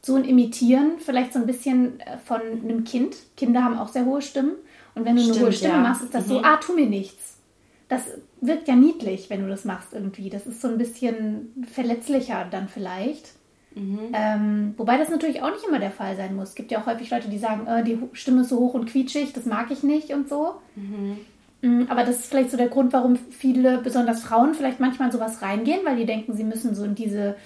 so 0.00 0.14
ein 0.14 0.24
Imitieren, 0.24 0.92
vielleicht 0.98 1.34
so 1.34 1.38
ein 1.40 1.46
bisschen 1.46 2.00
äh, 2.00 2.16
von 2.24 2.40
einem 2.40 2.84
Kind. 2.84 3.14
Kinder 3.36 3.62
haben 3.62 3.76
auch 3.78 3.88
sehr 3.88 4.06
hohe 4.06 4.22
Stimmen. 4.22 4.52
Und 4.94 5.04
wenn 5.04 5.16
du 5.16 5.22
eine 5.22 5.32
Stimmt, 5.32 5.46
hohe 5.46 5.52
Stimme 5.52 5.74
ja. 5.74 5.80
machst, 5.80 6.02
ist 6.04 6.14
das 6.14 6.26
so, 6.26 6.38
Mhm. 6.38 6.44
ah, 6.46 6.56
tu 6.56 6.72
mir 6.74 6.86
nichts. 6.86 7.36
Das 7.88 8.02
wirkt 8.40 8.68
ja 8.68 8.74
niedlich, 8.74 9.28
wenn 9.28 9.42
du 9.42 9.48
das 9.48 9.66
machst 9.66 9.92
irgendwie. 9.92 10.30
Das 10.30 10.46
ist 10.46 10.62
so 10.62 10.68
ein 10.68 10.78
bisschen 10.78 11.66
verletzlicher 11.74 12.46
dann 12.50 12.68
vielleicht. 12.68 13.32
Mhm. 13.76 13.98
Ähm, 14.14 14.74
wobei 14.78 14.96
das 14.96 15.10
natürlich 15.10 15.42
auch 15.42 15.50
nicht 15.50 15.64
immer 15.68 15.78
der 15.78 15.90
Fall 15.90 16.16
sein 16.16 16.34
muss. 16.34 16.50
Es 16.50 16.54
gibt 16.54 16.70
ja 16.70 16.80
auch 16.80 16.86
häufig 16.86 17.10
Leute, 17.10 17.28
die 17.28 17.38
sagen, 17.38 17.66
äh, 17.66 17.84
die 17.84 17.98
Stimme 18.14 18.40
ist 18.40 18.48
so 18.48 18.58
hoch 18.58 18.74
und 18.74 18.86
quietschig, 18.86 19.34
das 19.34 19.44
mag 19.44 19.70
ich 19.70 19.82
nicht 19.82 20.10
und 20.14 20.30
so. 20.30 20.54
Mm, 21.60 21.82
Aber 21.88 22.02
das 22.04 22.20
ist 22.20 22.26
vielleicht 22.26 22.50
so 22.50 22.56
der 22.56 22.68
Grund, 22.68 22.94
warum 22.94 23.16
viele, 23.16 23.78
besonders 23.78 24.22
Frauen, 24.22 24.54
vielleicht 24.54 24.80
manchmal 24.80 25.12
sowas 25.12 25.42
reingehen, 25.42 25.80
weil 25.84 25.96
die 25.96 26.06
denken, 26.06 26.34
sie 26.34 26.44
müssen 26.44 26.74
so 26.74 26.84
in 26.84 26.94
diese 26.94 27.36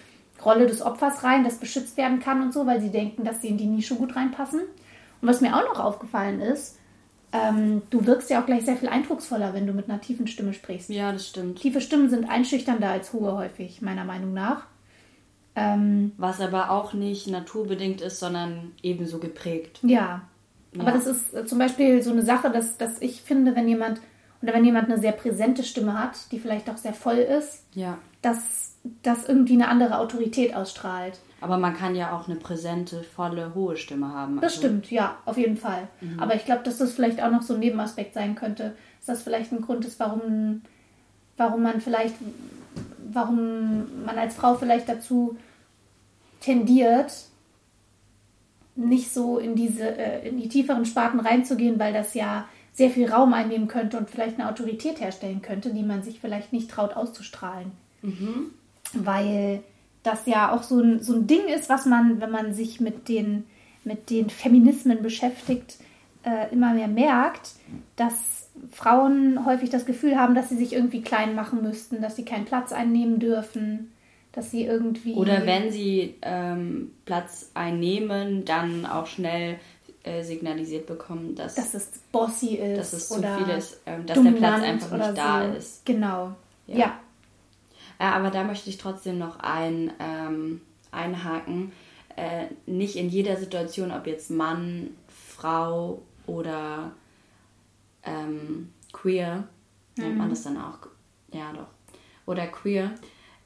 Rolle 0.44 0.68
des 0.68 0.82
Opfers 0.82 1.24
rein, 1.24 1.42
das 1.42 1.56
beschützt 1.56 1.96
werden 1.96 2.20
kann 2.20 2.42
und 2.42 2.54
so, 2.54 2.64
weil 2.64 2.80
sie 2.80 2.90
denken, 2.90 3.24
dass 3.24 3.42
sie 3.42 3.48
in 3.48 3.58
die 3.58 3.66
Nische 3.66 3.96
gut 3.96 4.14
reinpassen. 4.14 4.60
Und 4.60 5.28
was 5.28 5.40
mir 5.40 5.56
auch 5.56 5.64
noch 5.64 5.80
aufgefallen 5.80 6.40
ist, 6.40 6.78
ähm, 7.32 7.82
du 7.90 8.06
wirkst 8.06 8.30
ja 8.30 8.40
auch 8.40 8.46
gleich 8.46 8.64
sehr 8.64 8.76
viel 8.76 8.88
eindrucksvoller, 8.88 9.52
wenn 9.52 9.66
du 9.66 9.72
mit 9.72 9.88
einer 9.88 10.00
tiefen 10.00 10.26
Stimme 10.28 10.52
sprichst. 10.52 10.90
Ja, 10.90 11.12
das 11.12 11.28
stimmt. 11.28 11.60
Tiefe 11.60 11.80
Stimmen 11.80 12.08
sind 12.08 12.28
einschüchternder 12.28 12.88
als 12.88 13.12
hohe 13.12 13.32
häufig, 13.36 13.82
meiner 13.82 14.04
Meinung 14.04 14.32
nach. 14.32 14.66
Ähm, 15.60 16.12
Was 16.16 16.40
aber 16.40 16.70
auch 16.70 16.92
nicht 16.94 17.26
naturbedingt 17.26 18.00
ist, 18.00 18.18
sondern 18.20 18.72
ebenso 18.82 19.18
geprägt. 19.18 19.80
Ja. 19.82 20.22
Aber 20.78 20.88
Ja. 20.88 20.92
das 20.92 21.06
ist 21.06 21.34
äh, 21.34 21.44
zum 21.46 21.58
Beispiel 21.58 22.02
so 22.02 22.10
eine 22.12 22.22
Sache, 22.22 22.50
dass, 22.50 22.78
dass 22.78 23.00
ich 23.02 23.22
finde, 23.22 23.54
wenn 23.56 23.68
jemand 23.68 24.00
oder 24.42 24.54
wenn 24.54 24.64
jemand 24.64 24.88
eine 24.90 24.98
sehr 24.98 25.12
präsente 25.12 25.62
Stimme 25.64 25.98
hat, 25.98 26.16
die 26.32 26.38
vielleicht 26.38 26.70
auch 26.70 26.78
sehr 26.78 26.94
voll 26.94 27.16
ist, 27.18 27.64
Ja. 27.74 27.98
dass 28.22 28.72
das 29.02 29.28
irgendwie 29.28 29.52
eine 29.54 29.68
andere 29.68 29.98
Autorität 29.98 30.54
ausstrahlt. 30.56 31.18
Aber 31.42 31.58
man 31.58 31.76
kann 31.76 31.94
ja 31.94 32.16
auch 32.16 32.26
eine 32.28 32.36
präsente, 32.36 33.02
volle, 33.02 33.54
hohe 33.54 33.76
Stimme 33.76 34.08
haben. 34.14 34.36
Das 34.36 34.54
Also, 34.54 34.58
stimmt, 34.66 34.90
ja, 34.90 35.16
auf 35.26 35.36
jeden 35.36 35.56
Fall. 35.58 35.88
Aber 36.18 36.34
ich 36.34 36.44
glaube, 36.46 36.62
dass 36.64 36.78
das 36.78 36.92
vielleicht 36.92 37.22
auch 37.22 37.30
noch 37.30 37.42
so 37.42 37.54
ein 37.54 37.60
Nebenaspekt 37.60 38.14
sein 38.14 38.34
könnte, 38.34 38.74
dass 39.00 39.06
das 39.16 39.22
vielleicht 39.22 39.52
ein 39.52 39.60
Grund 39.60 39.84
ist, 39.84 39.98
warum, 40.00 40.62
warum 41.36 41.62
man 41.62 41.80
vielleicht, 41.82 42.14
warum 43.12 44.04
man 44.04 44.18
als 44.18 44.34
Frau 44.34 44.54
vielleicht 44.54 44.88
dazu 44.88 45.36
tendiert, 46.40 47.12
nicht 48.76 49.12
so 49.12 49.38
in 49.38 49.54
diese, 49.54 49.96
äh, 49.96 50.28
in 50.28 50.38
die 50.38 50.48
tieferen 50.48 50.86
Sparten 50.86 51.20
reinzugehen, 51.20 51.78
weil 51.78 51.92
das 51.92 52.14
ja 52.14 52.48
sehr 52.72 52.90
viel 52.90 53.10
Raum 53.10 53.34
einnehmen 53.34 53.68
könnte 53.68 53.98
und 53.98 54.08
vielleicht 54.08 54.38
eine 54.38 54.48
Autorität 54.48 55.00
herstellen 55.00 55.42
könnte, 55.42 55.70
die 55.74 55.82
man 55.82 56.02
sich 56.02 56.20
vielleicht 56.20 56.52
nicht 56.52 56.70
traut 56.70 56.96
auszustrahlen. 56.96 57.72
Weil 58.94 59.62
das 60.02 60.26
ja 60.26 60.52
auch 60.52 60.62
so 60.62 60.80
ein, 60.80 61.02
so 61.02 61.14
ein 61.14 61.26
Ding 61.26 61.46
ist, 61.46 61.68
was 61.68 61.84
man, 61.84 62.20
wenn 62.20 62.30
man 62.30 62.54
sich 62.54 62.80
mit 62.80 63.08
den, 63.08 63.44
mit 63.84 64.08
den 64.08 64.30
Feminismen 64.30 65.02
beschäftigt, 65.02 65.76
äh, 66.22 66.52
immer 66.52 66.72
mehr 66.72 66.88
merkt, 66.88 67.52
dass 67.96 68.48
Frauen 68.72 69.44
häufig 69.44 69.70
das 69.70 69.86
Gefühl 69.86 70.18
haben, 70.18 70.34
dass 70.34 70.48
sie 70.48 70.56
sich 70.56 70.72
irgendwie 70.72 71.02
klein 71.02 71.34
machen 71.34 71.62
müssten, 71.62 72.00
dass 72.00 72.16
sie 72.16 72.24
keinen 72.24 72.44
Platz 72.44 72.72
einnehmen 72.72 73.18
dürfen, 73.18 73.92
dass 74.32 74.50
sie 74.50 74.64
irgendwie. 74.64 75.14
Oder 75.14 75.46
wenn 75.46 75.70
sie 75.70 76.16
ähm, 76.22 76.92
Platz 77.04 77.50
einnehmen, 77.54 78.44
dann 78.44 78.86
auch 78.86 79.06
schnell 79.06 79.58
äh, 80.02 80.22
signalisiert 80.22 80.86
bekommen, 80.86 81.34
dass, 81.34 81.56
dass 81.56 81.74
es 81.74 81.90
bossy 82.12 82.54
ist. 82.54 82.78
dass 82.78 82.92
es 82.92 83.08
zu 83.08 83.20
viel 83.20 83.54
ist, 83.56 83.80
ähm, 83.86 84.06
dass 84.06 84.22
der 84.22 84.30
Platz 84.30 84.62
einfach 84.62 84.96
nicht 84.96 85.18
da 85.18 85.46
so. 85.46 85.58
ist. 85.58 85.86
Genau. 85.86 86.36
Ja. 86.66 86.76
Ja. 86.76 87.00
Ja, 88.00 88.12
aber 88.12 88.30
da 88.30 88.44
möchte 88.44 88.70
ich 88.70 88.78
trotzdem 88.78 89.18
noch 89.18 89.40
ein, 89.40 89.92
ähm, 90.00 90.62
einhaken. 90.90 91.72
Äh, 92.16 92.46
nicht 92.64 92.96
in 92.96 93.10
jeder 93.10 93.36
Situation, 93.36 93.92
ob 93.92 94.06
jetzt 94.06 94.30
Mann, 94.30 94.96
Frau 95.08 96.00
oder 96.26 96.92
ähm, 98.02 98.72
queer, 98.92 99.44
nennt 99.96 100.16
man 100.16 100.30
das 100.30 100.44
dann 100.44 100.56
auch? 100.56 100.78
Ja, 101.32 101.52
doch. 101.52 101.66
Oder 102.26 102.46
queer. 102.46 102.92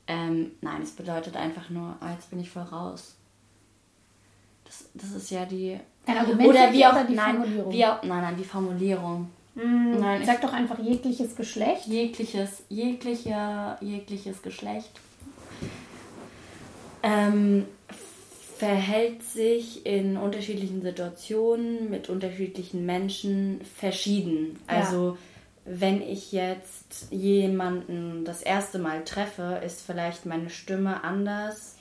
Ähm, 0.07 0.53
nein, 0.61 0.83
es 0.83 0.91
bedeutet 0.93 1.37
einfach 1.37 1.71
nur, 1.71 1.97
ah, 2.01 2.13
jetzt 2.13 2.31
bin 2.31 2.39
ich 2.41 2.51
voll 2.51 2.63
raus. 2.65 3.15
Das, 4.65 4.85
das 4.95 5.13
ist 5.13 5.31
ja 5.31 5.45
die. 5.47 5.79
Ein 6.07 6.19
Argument 6.19 6.49
Oder 6.49 6.73
wie 6.73 6.85
auch. 6.85 7.07
die 7.07 7.15
nein, 7.15 7.37
Formulierung? 7.37 7.73
Wie 7.73 7.85
auch, 7.87 8.03
nein, 8.03 8.21
nein, 8.23 8.37
die 8.37 8.45
Formulierung. 8.45 9.31
Mm, 9.55 10.01
Nein, 10.01 10.21
ich- 10.21 10.27
Sag 10.27 10.41
doch 10.43 10.53
einfach 10.53 10.79
jegliches 10.81 11.37
Geschlecht. 11.37 11.87
jegliches, 11.87 12.65
jeglicher, 12.69 13.79
jegliches 13.81 14.43
Geschlecht 14.43 14.91
ähm, 17.03 17.67
verhält 18.59 19.23
sich 19.23 19.85
in 19.87 20.17
unterschiedlichen 20.17 20.83
Situationen 20.83 21.91
mit 21.91 22.09
unterschiedlichen 22.09 22.87
Menschen 22.87 23.61
verschieden. 23.77 24.59
Ja. 24.69 24.77
Wenn 25.65 26.03
ich 26.03 26.33
jetzt 26.33 27.11
jemanden 27.11 28.25
das 28.25 28.43
erste 28.43 28.79
Mal 28.79 29.05
treffe, 29.05 29.61
ist 29.65 29.81
vielleicht 29.81 30.27
meine 30.27 30.51
Stimme 30.51 31.03
anders, 31.03 31.77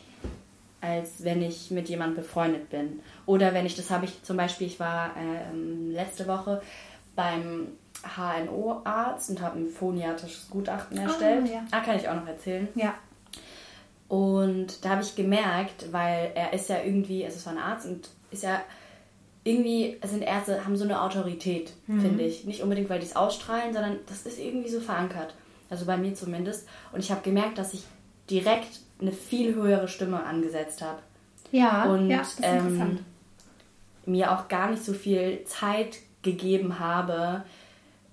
als 0.80 1.24
wenn 1.24 1.42
ich 1.42 1.72
mit 1.72 1.90
jemandem 1.90 2.24
befreundet 2.24 2.70
bin. 2.70 3.02
Oder 3.26 3.54
wenn 3.54 3.66
ich, 3.66 3.76
das 3.76 3.90
habe 3.90 4.06
ich 4.06 4.24
zum 4.24 4.38
Beispiel, 4.38 4.68
ich 4.68 4.80
war 4.80 5.12
ähm, 5.18 5.92
letzte 5.92 6.28
Woche 6.28 6.62
beim 7.16 7.68
HNO-Arzt 8.04 9.30
und 9.30 9.42
habe 9.42 9.60
ein 9.60 9.68
phoniatrisches 9.68 10.50
Gutachten 10.50 10.98
erstellt. 10.98 11.50
ja. 11.50 11.64
Ah, 11.72 11.82
kann 11.82 11.98
ich 11.98 12.08
auch 12.08 12.16
noch 12.16 12.28
erzählen. 12.28 12.68
Ja. 12.76 12.96
Und 14.08 14.84
da 14.84 14.90
habe 14.90 15.02
ich 15.02 15.16
gemerkt, 15.16 15.92
weil 15.92 16.32
er 16.36 16.54
ist 16.54 16.70
ja 16.70 16.82
irgendwie, 16.84 17.26
also 17.26 17.38
es 17.38 17.46
war 17.46 17.54
ein 17.54 17.60
Arzt 17.60 17.86
und 17.86 18.10
ist 18.32 18.44
ja 18.44 18.62
irgendwie, 19.44 19.98
sind 20.06 20.22
Ärzte, 20.22 20.64
haben 20.66 20.78
so 20.78 20.86
eine 20.86 21.02
Autorität, 21.02 21.74
finde 21.86 22.24
ich. 22.24 22.46
Nicht 22.46 22.62
unbedingt, 22.62 22.90
weil 22.90 23.00
die 23.00 23.06
es 23.06 23.16
ausstrahlen, 23.16 23.74
sondern 23.74 23.98
das 24.08 24.26
ist 24.26 24.40
irgendwie 24.40 24.70
so 24.70 24.80
verankert. 24.80 25.36
Also 25.70 25.86
bei 25.86 25.98
mir 25.98 26.16
zumindest. 26.16 26.68
Und 26.92 27.00
ich 27.00 27.12
habe 27.12 27.22
gemerkt, 27.22 27.58
dass 27.58 27.74
ich 27.74 27.84
direkt 28.30 28.80
eine 29.02 29.12
viel 29.12 29.54
höhere 29.54 29.88
Stimme 29.88 30.24
angesetzt 30.24 30.82
habe. 30.82 31.00
Ja, 31.52 31.84
Und 31.92 32.10
ja, 32.10 32.20
das 32.20 32.34
ist 32.36 32.40
ähm, 32.44 32.58
interessant. 32.68 33.00
mir 34.06 34.32
auch 34.32 34.48
gar 34.48 34.72
nicht 34.72 34.84
so 34.84 34.94
viel 34.94 35.44
Zeit 35.46 35.98
gegeben 36.22 36.80
habe, 36.80 37.44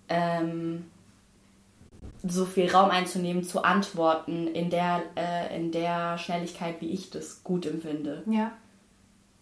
ähm, 0.08 0.86
so 2.22 2.44
viel 2.44 2.70
Raum 2.70 2.90
einzunehmen, 2.90 3.44
zu 3.44 3.62
antworten 3.62 4.48
in 4.48 4.68
der, 4.68 5.02
äh, 5.16 5.56
in 5.56 5.72
der 5.72 6.18
Schnelligkeit, 6.18 6.80
wie 6.80 6.90
ich 6.90 7.10
das 7.10 7.42
gut 7.44 7.66
empfinde. 7.66 8.22
Ja. 8.26 8.52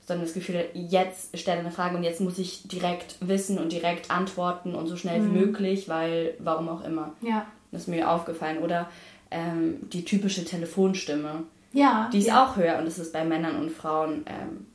Sondern 0.08 0.24
das 0.26 0.34
Gefühl, 0.34 0.64
jetzt 0.74 1.38
stelle 1.38 1.60
eine 1.60 1.70
Frage 1.70 1.96
und 1.96 2.02
jetzt 2.02 2.20
muss 2.20 2.38
ich 2.38 2.66
direkt 2.66 3.16
wissen 3.20 3.58
und 3.58 3.70
direkt 3.72 4.10
antworten 4.10 4.74
und 4.74 4.86
so 4.88 4.96
schnell 4.96 5.20
Mhm. 5.20 5.26
wie 5.34 5.38
möglich, 5.38 5.88
weil 5.88 6.34
warum 6.40 6.68
auch 6.70 6.82
immer. 6.82 7.12
Ja. 7.20 7.46
Das 7.70 7.82
ist 7.82 7.88
mir 7.88 8.10
aufgefallen. 8.10 8.58
Oder 8.58 8.88
ähm, 9.30 9.76
die 9.92 10.04
typische 10.06 10.44
Telefonstimme. 10.46 11.42
Ja. 11.74 12.08
Die 12.12 12.18
ist 12.18 12.28
ja. 12.28 12.42
auch 12.46 12.56
höher 12.56 12.78
und 12.78 12.86
das 12.86 12.98
ist 12.98 13.12
bei 13.12 13.24
Männern 13.24 13.60
und 13.60 13.70
Frauen 13.70 14.24
ähm, 14.26 14.66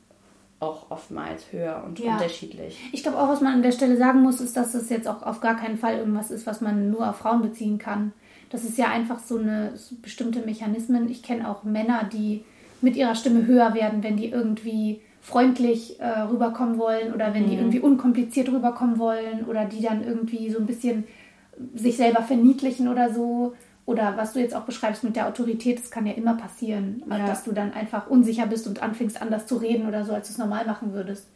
auch 0.60 0.90
oftmals 0.90 1.50
höher 1.50 1.82
und 1.84 1.98
Ja. 1.98 2.12
unterschiedlich. 2.12 2.78
Ich 2.92 3.02
glaube 3.02 3.18
auch, 3.18 3.28
was 3.28 3.40
man 3.40 3.54
an 3.54 3.62
der 3.62 3.72
Stelle 3.72 3.96
sagen 3.96 4.22
muss, 4.22 4.40
ist, 4.40 4.56
dass 4.56 4.72
es 4.74 4.88
jetzt 4.88 5.08
auch 5.08 5.22
auf 5.24 5.40
gar 5.40 5.56
keinen 5.56 5.76
Fall 5.76 5.98
irgendwas 5.98 6.30
ist, 6.30 6.46
was 6.46 6.60
man 6.60 6.90
nur 6.90 7.10
auf 7.10 7.16
Frauen 7.16 7.42
beziehen 7.42 7.78
kann. 7.78 8.12
Das 8.50 8.62
ist 8.62 8.78
ja 8.78 8.86
einfach 8.88 9.18
so 9.18 9.36
eine 9.38 9.76
so 9.76 9.96
bestimmte 10.00 10.40
Mechanismen. 10.40 11.08
Ich 11.10 11.24
kenne 11.24 11.50
auch 11.50 11.64
Männer, 11.64 12.04
die 12.04 12.44
mit 12.80 12.94
ihrer 12.94 13.16
Stimme 13.16 13.46
höher 13.46 13.74
werden, 13.74 14.04
wenn 14.04 14.16
die 14.16 14.28
irgendwie 14.28 15.00
freundlich 15.24 15.98
äh, 16.00 16.20
rüberkommen 16.20 16.76
wollen 16.78 17.14
oder 17.14 17.32
wenn 17.32 17.48
die 17.48 17.56
irgendwie 17.56 17.80
unkompliziert 17.80 18.50
rüberkommen 18.50 18.98
wollen 18.98 19.46
oder 19.48 19.64
die 19.64 19.80
dann 19.80 20.04
irgendwie 20.04 20.50
so 20.50 20.58
ein 20.58 20.66
bisschen 20.66 21.04
sich 21.74 21.96
selber 21.96 22.22
verniedlichen 22.22 22.88
oder 22.88 23.12
so. 23.12 23.54
Oder 23.86 24.16
was 24.18 24.34
du 24.34 24.40
jetzt 24.40 24.54
auch 24.54 24.62
beschreibst 24.64 25.02
mit 25.02 25.16
der 25.16 25.26
Autorität, 25.26 25.78
das 25.78 25.90
kann 25.90 26.06
ja 26.06 26.12
immer 26.12 26.34
passieren, 26.36 27.02
Ja. 27.10 27.26
dass 27.26 27.42
du 27.44 27.52
dann 27.52 27.72
einfach 27.72 28.08
unsicher 28.08 28.46
bist 28.46 28.66
und 28.66 28.82
anfängst 28.82 29.20
anders 29.20 29.46
zu 29.46 29.56
reden 29.56 29.88
oder 29.88 30.04
so, 30.04 30.12
als 30.12 30.28
du 30.28 30.32
es 30.32 30.38
normal 30.38 30.66
machen 30.66 30.92
würdest. 30.92 31.26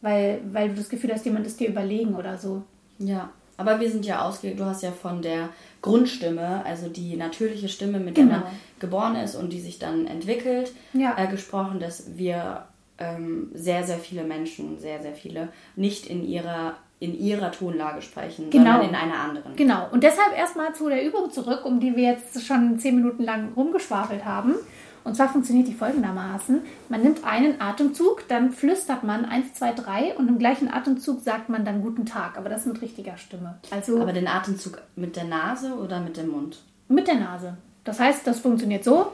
Weil, 0.00 0.40
weil 0.52 0.70
du 0.70 0.74
das 0.76 0.88
Gefühl 0.88 1.12
hast, 1.12 1.24
jemand 1.26 1.46
ist 1.46 1.60
dir 1.60 1.68
überlegen 1.68 2.14
oder 2.14 2.36
so. 2.38 2.62
Ja, 2.98 3.30
aber 3.58 3.78
wir 3.80 3.90
sind 3.90 4.04
ja 4.06 4.22
ausgelegt, 4.22 4.58
du 4.60 4.64
hast 4.64 4.82
ja 4.82 4.90
von 4.90 5.20
der 5.22 5.50
Grundstimme, 5.82 6.62
also 6.64 6.88
die 6.88 7.16
natürliche 7.16 7.68
Stimme, 7.68 7.98
mit 8.00 8.14
Genau. 8.14 8.28
der 8.30 8.38
man 8.40 8.48
geboren 8.80 9.16
ist 9.16 9.34
und 9.34 9.52
die 9.52 9.60
sich 9.60 9.78
dann 9.78 10.06
entwickelt, 10.06 10.72
Ja. 10.94 11.14
äh, 11.18 11.26
gesprochen, 11.26 11.78
dass 11.80 12.16
wir 12.16 12.64
ähm, 12.98 13.50
sehr, 13.54 13.84
sehr 13.84 13.98
viele 13.98 14.24
Menschen, 14.24 14.78
sehr, 14.78 15.02
sehr 15.02 15.14
viele, 15.14 15.48
nicht 15.76 16.06
in 16.06 16.24
ihrer, 16.24 16.74
in 17.00 17.18
ihrer 17.18 17.50
Tonlage 17.52 18.02
sprechen, 18.02 18.50
Genau. 18.50 18.72
sondern 18.72 18.88
in 18.90 18.94
einer 18.94 19.18
anderen. 19.18 19.56
Genau. 19.56 19.88
Und 19.90 20.04
deshalb 20.04 20.36
erstmal 20.36 20.74
zu 20.74 20.88
der 20.88 21.04
Übung 21.04 21.30
zurück, 21.30 21.64
um 21.64 21.80
die 21.80 21.96
wir 21.96 22.10
jetzt 22.12 22.46
schon 22.46 22.78
zehn 22.78 22.96
Minuten 22.96 23.24
lang 23.24 23.52
rumgeschwafelt 23.56 24.24
haben. 24.24 24.54
Und 25.02 25.14
zwar 25.16 25.28
funktioniert 25.28 25.68
die 25.68 25.74
folgendermaßen. 25.74 26.62
Man 26.88 27.02
nimmt 27.02 27.24
einen 27.24 27.60
Atemzug, 27.60 28.26
dann 28.28 28.52
flüstert 28.52 29.04
man 29.04 29.26
1, 29.26 29.52
2, 29.52 29.72
3 29.72 30.16
und 30.16 30.28
im 30.28 30.38
gleichen 30.38 30.72
Atemzug 30.72 31.20
sagt 31.20 31.50
man 31.50 31.62
dann 31.66 31.82
guten 31.82 32.06
Tag. 32.06 32.38
Aber 32.38 32.48
das 32.48 32.64
mit 32.64 32.80
richtiger 32.80 33.18
Stimme. 33.18 33.58
Also 33.70 34.00
Aber 34.00 34.14
den 34.14 34.26
Atemzug 34.26 34.80
mit 34.96 35.16
der 35.16 35.24
Nase 35.24 35.74
oder 35.74 36.00
mit 36.00 36.16
dem 36.16 36.28
Mund? 36.28 36.62
mit 36.88 37.06
der 37.06 37.16
Nase. 37.16 37.56
Das 37.82 38.00
heißt, 38.00 38.26
das 38.26 38.40
funktioniert 38.40 38.82
so. 38.84 39.12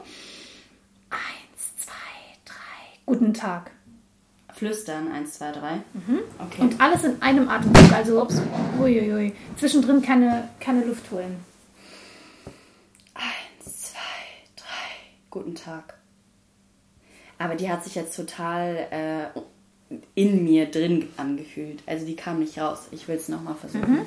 1, 3.11 3.17
2, 3.17 3.17
3, 3.17 3.19
guten 3.19 3.33
Tag. 3.33 3.71
Flüstern, 4.53 5.11
eins, 5.11 5.33
zwei, 5.33 5.51
drei. 5.51 5.81
Okay. 6.39 6.61
Und 6.61 6.79
alles 6.81 7.03
in 7.03 7.21
einem 7.21 7.47
Atemzug. 7.49 7.91
Also 7.93 8.27
uiuiui. 8.79 9.33
zwischendrin 9.57 10.01
keine, 10.01 10.49
keine 10.59 10.83
Luft 10.83 11.09
holen. 11.11 11.37
Eins, 13.13 13.81
zwei, 13.81 13.99
drei. 14.55 14.65
Guten 15.29 15.55
Tag. 15.55 15.95
Aber 17.37 17.55
die 17.55 17.71
hat 17.71 17.83
sich 17.83 17.95
jetzt 17.95 18.15
total 18.15 18.87
äh, 18.91 19.95
in 20.15 20.43
mir 20.43 20.69
drin 20.69 21.09
angefühlt. 21.17 21.81
Also 21.85 22.05
die 22.05 22.15
kam 22.15 22.39
nicht 22.39 22.59
raus. 22.59 22.87
Ich 22.91 23.07
will 23.07 23.15
es 23.15 23.29
nochmal 23.29 23.55
versuchen. 23.55 24.05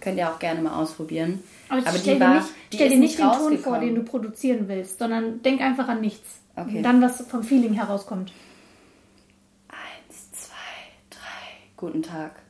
Könnt 0.00 0.18
ihr 0.18 0.30
auch 0.30 0.38
gerne 0.38 0.60
mal 0.60 0.80
ausprobieren. 0.80 1.42
Aber, 1.68 1.80
Aber 1.80 1.98
stell 1.98 2.14
die 2.14 2.20
dir 2.20 2.20
war, 2.20 2.34
nicht, 2.36 2.48
stell 2.72 2.88
dir 2.88 2.98
nicht 2.98 3.18
den 3.18 3.32
Ton 3.32 3.58
vor, 3.58 3.78
den 3.78 3.94
du 3.94 4.02
produzieren 4.02 4.68
willst, 4.68 4.98
sondern 4.98 5.42
denk 5.42 5.60
einfach 5.60 5.88
an 5.88 6.00
nichts. 6.00 6.40
Okay. 6.56 6.78
Und 6.78 6.82
dann, 6.82 7.00
was 7.00 7.26
vom 7.26 7.42
Feeling 7.42 7.72
herauskommt. 7.72 8.32
Eins, 9.68 10.32
zwei, 10.32 10.54
drei. 11.10 11.66
Guten 11.76 12.02
Tag. 12.02 12.42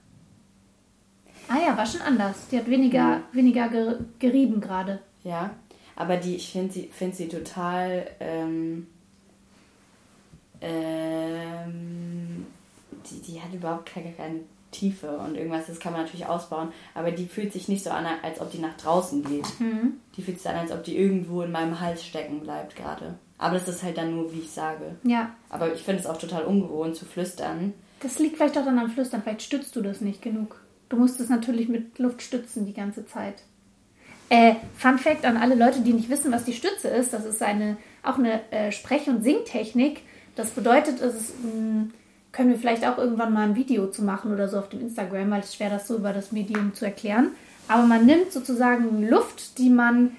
Ah 1.48 1.58
ja, 1.66 1.76
war 1.76 1.86
schon 1.86 2.00
anders. 2.00 2.48
Die 2.50 2.58
hat 2.58 2.68
weniger, 2.68 3.22
weniger 3.32 3.68
ger 3.68 3.98
gerieben 4.18 4.60
gerade. 4.60 5.00
Ja, 5.22 5.50
aber 5.96 6.16
die, 6.16 6.36
ich 6.36 6.50
finde 6.50 6.72
sie, 6.72 6.90
find 6.92 7.14
sie 7.14 7.28
total. 7.28 8.06
Ähm, 8.20 8.86
ähm, 10.60 12.46
die, 13.10 13.20
die 13.20 13.40
hat 13.40 13.52
überhaupt 13.52 13.86
keine, 13.86 14.12
keine 14.12 14.40
Tiefe 14.72 15.16
und 15.18 15.36
irgendwas, 15.36 15.66
das 15.68 15.78
kann 15.78 15.92
man 15.92 16.02
natürlich 16.02 16.26
ausbauen, 16.26 16.72
aber 16.94 17.12
die 17.12 17.26
fühlt 17.26 17.52
sich 17.52 17.68
nicht 17.68 17.84
so 17.84 17.90
an, 17.90 18.04
als 18.22 18.40
ob 18.40 18.50
die 18.50 18.58
nach 18.58 18.76
draußen 18.76 19.22
geht. 19.24 19.46
Die 20.16 20.22
fühlt 20.22 20.38
sich 20.40 20.48
an, 20.50 20.56
als 20.56 20.72
ob 20.72 20.82
die 20.82 20.96
irgendwo 20.98 21.42
in 21.42 21.52
meinem 21.52 21.78
Hals 21.78 22.04
stecken 22.04 22.40
bleibt 22.40 22.74
gerade. 22.74 23.14
Aber 23.38 23.54
das 23.54 23.68
ist 23.68 23.82
halt 23.82 23.98
dann 23.98 24.14
nur, 24.16 24.32
wie 24.32 24.40
ich 24.40 24.50
sage. 24.50 24.96
Ja, 25.04 25.30
Aber 25.50 25.72
ich 25.72 25.82
finde 25.82 26.00
es 26.00 26.06
auch 26.06 26.16
total 26.18 26.44
ungewohnt 26.44 26.96
zu 26.96 27.04
flüstern. 27.04 27.74
das 28.00 28.18
liegt 28.18 28.36
vielleicht 28.36 28.56
auch 28.58 28.64
dann 28.64 28.78
am 28.78 28.90
Flüstern. 28.90 29.22
Vielleicht 29.22 29.42
stützt 29.42 29.74
du 29.76 29.82
das 29.82 30.00
nicht 30.00 30.22
genug. 30.22 30.60
Du 30.88 30.96
musst 30.96 31.20
es 31.20 31.28
natürlich 31.28 31.68
mit 31.68 31.98
Luft 31.98 32.22
stützen 32.22 32.66
die 32.66 32.74
ganze 32.74 33.06
Zeit. 33.06 33.42
Äh, 34.28 34.54
Fun 34.76 34.98
Fact 34.98 35.24
an 35.24 35.36
alle 35.36 35.54
Leute, 35.54 35.80
die 35.80 35.92
nicht 35.92 36.08
wissen, 36.08 36.32
was 36.32 36.44
die 36.44 36.52
Stütze 36.54 36.88
ist. 36.88 37.12
Das 37.12 37.24
ist 37.26 37.42
eine, 37.42 37.76
auch 38.02 38.16
eine 38.18 38.40
äh, 38.50 38.72
Sprech- 38.72 39.08
und 39.08 39.22
Singtechnik. 39.22 40.02
Das 40.36 40.50
bedeutet, 40.50 41.00
es 41.00 41.14
ist, 41.14 41.34
mh, 41.44 41.86
können 42.32 42.50
wir 42.50 42.58
vielleicht 42.58 42.86
auch 42.86 42.98
irgendwann 42.98 43.32
mal 43.32 43.46
ein 43.46 43.56
Video 43.56 43.86
zu 43.86 44.02
machen 44.02 44.32
oder 44.32 44.48
so 44.48 44.58
auf 44.58 44.70
dem 44.70 44.80
Instagram, 44.80 45.30
weil 45.30 45.40
es 45.40 45.54
schwer 45.54 45.70
das 45.70 45.86
so 45.86 45.96
über 45.96 46.12
das 46.12 46.32
Medium 46.32 46.74
zu 46.74 46.86
erklären. 46.86 47.32
Aber 47.68 47.84
man 47.84 48.06
nimmt 48.06 48.32
sozusagen 48.32 49.06
Luft, 49.06 49.58
die 49.58 49.70
man 49.70 50.16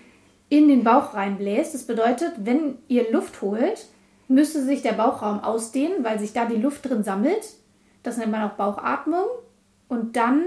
in 0.50 0.68
den 0.68 0.84
Bauch 0.84 1.16
reinbläst. 1.16 1.74
Das 1.74 1.84
bedeutet, 1.84 2.34
wenn 2.38 2.78
ihr 2.88 3.12
Luft 3.12 3.42
holt, 3.42 3.88
müsste 4.28 4.64
sich 4.64 4.84
der 4.84 4.94
Bauchraum 4.94 5.40
ausdehnen, 5.40 6.04
weil 6.04 6.20
sich 6.20 6.34
da 6.34 6.46
die 6.46 6.62
Luft 6.62 6.88
drin 6.88 7.04
sammelt. 7.04 7.56
Das 8.04 8.18
nennt 8.18 8.32
man 8.32 8.44
auch 8.44 8.54
Bauchatmung. 8.54 9.26
Und 9.88 10.16
dann, 10.16 10.44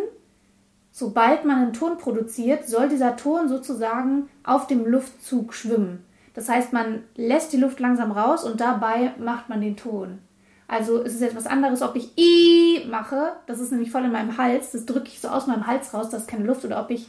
sobald 0.93 1.45
man 1.45 1.59
einen 1.59 1.73
Ton 1.73 1.99
produziert, 1.99 2.69
soll 2.69 2.89
dieser 2.89 3.17
Ton 3.17 3.49
sozusagen 3.49 4.29
auf 4.45 4.69
dem 4.69 4.87
Luftzug 4.87 5.53
schwimmen. 5.55 6.05
Das 6.35 6.49
heißt, 6.49 6.73
man 6.73 7.03
lässt 7.17 7.53
die 7.53 7.57
Luft 7.59 7.81
langsam 7.81 8.13
raus 8.13 8.45
und 8.45 8.61
dabei 8.61 9.15
macht 9.19 9.49
man 9.49 9.61
den 9.61 9.77
Ton. 9.77 10.19
Also 10.69 11.03
es 11.03 11.15
ist 11.15 11.23
etwas 11.23 11.47
anderes, 11.47 11.83
ob 11.83 11.95
ich 11.95 12.17
I 12.19 12.87
mache, 12.91 13.35
das 13.47 13.61
ist 13.61 13.71
nämlich 13.71 13.91
voll 13.91 14.05
in 14.05 14.13
meinem 14.13 14.37
Hals, 14.37 14.73
das 14.73 14.85
drücke 14.85 15.09
ich 15.09 15.21
so 15.21 15.29
aus 15.29 15.47
meinem 15.47 15.67
Hals 15.67 15.95
raus, 15.95 16.11
das 16.11 16.23
ist 16.23 16.29
keine 16.29 16.45
Luft, 16.45 16.65
oder 16.65 16.81
ob 16.81 16.91
ich 16.91 17.09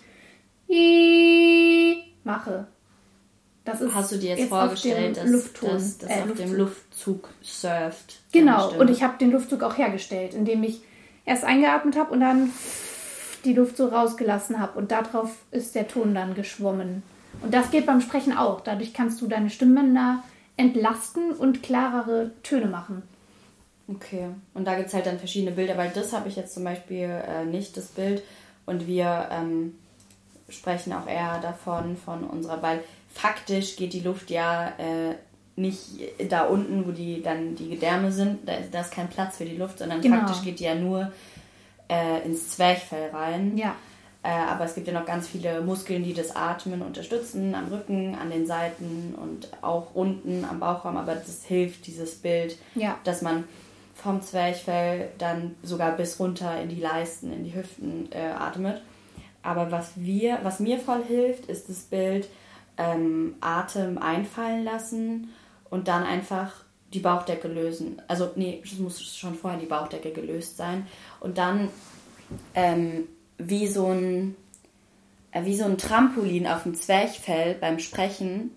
I 0.69 2.03
mache. 2.23 2.67
Das 3.65 3.81
ist 3.81 3.93
Hast 3.93 4.11
du 4.13 4.17
dir 4.17 4.35
jetzt, 4.35 4.43
auf 4.43 4.59
vorgestellt, 4.59 5.17
dass, 5.17 5.29
Luftton, 5.29 5.69
dass 5.71 5.97
das 5.97 6.09
äh, 6.09 6.21
auf 6.21 6.37
dem 6.37 6.53
Luftzug 6.53 7.29
surft? 7.41 8.19
Genau, 8.31 8.71
und 8.77 8.89
ich 8.89 9.03
habe 9.03 9.17
den 9.17 9.31
Luftzug 9.31 9.63
auch 9.63 9.77
hergestellt, 9.77 10.33
indem 10.33 10.63
ich 10.63 10.81
erst 11.25 11.43
eingeatmet 11.43 11.97
habe 11.97 12.13
und 12.13 12.21
dann 12.21 12.53
die 13.43 13.53
Luft 13.53 13.75
so 13.75 13.87
rausgelassen 13.87 14.59
habe. 14.59 14.77
Und 14.79 14.91
darauf 14.91 15.31
ist 15.51 15.75
der 15.75 15.87
Ton 15.87 16.13
dann 16.15 16.33
geschwommen. 16.33 17.03
Und 17.41 17.53
das 17.53 17.71
geht 17.71 17.85
beim 17.85 18.01
Sprechen 18.01 18.37
auch. 18.37 18.61
Dadurch 18.61 18.93
kannst 18.93 19.21
du 19.21 19.27
deine 19.27 19.49
Stimmbänder 19.49 20.23
entlasten 20.55 21.31
und 21.31 21.61
klarere 21.61 22.31
Töne 22.43 22.67
machen. 22.67 23.03
Okay, 23.89 24.28
und 24.54 24.65
da 24.65 24.76
gibt 24.76 24.89
es 24.89 24.93
halt 24.93 25.06
dann 25.06 25.17
verschiedene 25.19 25.52
Bilder, 25.52 25.78
weil 25.78 25.89
das 25.91 26.12
habe 26.13 26.28
ich 26.28 26.36
jetzt 26.36 26.54
zum 26.54 26.63
Beispiel 26.65 27.10
äh, 27.28 27.45
nicht, 27.45 27.78
das 27.78 27.86
Bild. 27.86 28.21
Und 28.65 28.86
wir 28.86 29.30
ähm, 29.32 29.76
sprechen 30.50 30.91
auch 30.91 31.08
eher 31.08 31.39
davon, 31.41 31.95
von 31.95 32.26
unserer, 32.26 32.62
weil 32.62 32.82
faktisch 33.13 33.78
geht 33.78 33.93
die 33.93 34.02
Luft 34.02 34.30
ja 34.30 34.73
äh, 34.78 35.15
nicht 35.56 35.80
da 36.30 36.43
unten, 36.43 36.86
wo 36.86 36.91
die 36.91 37.21
dann 37.23 37.56
die 37.56 37.69
Gedärme 37.69 38.12
sind, 38.12 38.47
da 38.47 38.56
ist, 38.56 38.73
da 38.73 38.82
ist 38.82 38.91
kein 38.91 39.10
Platz 39.10 39.38
für 39.38 39.45
die 39.45 39.56
Luft, 39.56 39.80
sondern 39.80 40.02
Genau. 40.02 40.17
faktisch 40.17 40.43
geht 40.43 40.60
die 40.60 40.65
ja 40.65 40.76
nur 40.76 41.12
äh, 41.89 42.26
ins 42.26 42.50
Zwerchfell 42.50 43.10
rein. 43.12 43.58
Ja, 43.58 43.73
Äh, 44.23 44.30
aber 44.32 44.65
es 44.65 44.76
gibt 44.76 44.88
ja 44.88 44.93
noch 44.93 45.06
ganz 45.06 45.28
viele 45.28 45.62
Muskeln, 45.62 46.04
die 46.04 46.13
das 46.13 46.36
Atmen 46.36 46.82
unterstützen, 46.82 47.56
am 47.56 47.67
Rücken, 47.69 48.15
an 48.15 48.30
den 48.30 48.45
Seiten 48.45 49.15
und 49.15 49.47
auch 49.62 49.95
unten 49.95 50.43
am 50.43 50.60
Bauchraum. 50.60 50.97
Aber 50.97 51.15
das 51.15 51.45
hilft, 51.45 51.88
dieses 51.88 52.15
Bild, 52.15 52.58
Ja. 52.76 52.97
dass 53.06 53.21
man 53.21 53.45
vom 54.01 54.21
Zwerchfell 54.21 55.10
dann 55.17 55.55
sogar 55.63 55.91
bis 55.93 56.19
runter 56.19 56.62
in 56.62 56.69
die 56.69 56.79
Leisten, 56.79 57.33
in 57.33 57.43
die 57.43 57.55
Hüften 57.55 58.10
äh, 58.12 58.31
atmet. 58.38 58.81
Aber 59.43 59.71
was, 59.71 59.91
wir, 59.95 60.39
was 60.43 60.60
mir 60.60 60.79
voll 60.79 61.03
hilft, 61.03 61.45
ist 61.45 61.69
das 61.69 61.79
Bild 61.79 62.27
ähm, 62.77 63.36
Atem 63.41 63.97
einfallen 63.97 64.63
lassen 64.63 65.29
und 65.69 65.88
dann 65.88 66.03
einfach 66.03 66.53
die 66.93 66.99
Bauchdecke 66.99 67.47
lösen. 67.47 68.01
Also, 68.07 68.31
nee, 68.36 68.62
es 68.63 68.77
muss 68.77 69.15
schon 69.15 69.36
vorher 69.36 69.60
die 69.60 69.65
Bauchdecke 69.65 70.12
gelöst 70.12 70.57
sein. 70.57 70.88
Und 71.19 71.38
dann 71.38 71.69
ähm, 72.53 73.07
wie 73.38 73.67
so 73.67 73.88
ein 73.88 74.36
äh, 75.31 75.45
wie 75.45 75.55
so 75.55 75.65
ein 75.65 75.77
Trampolin 75.77 76.47
auf 76.47 76.63
dem 76.63 76.75
Zwerchfell 76.75 77.55
beim 77.55 77.79
Sprechen 77.79 78.51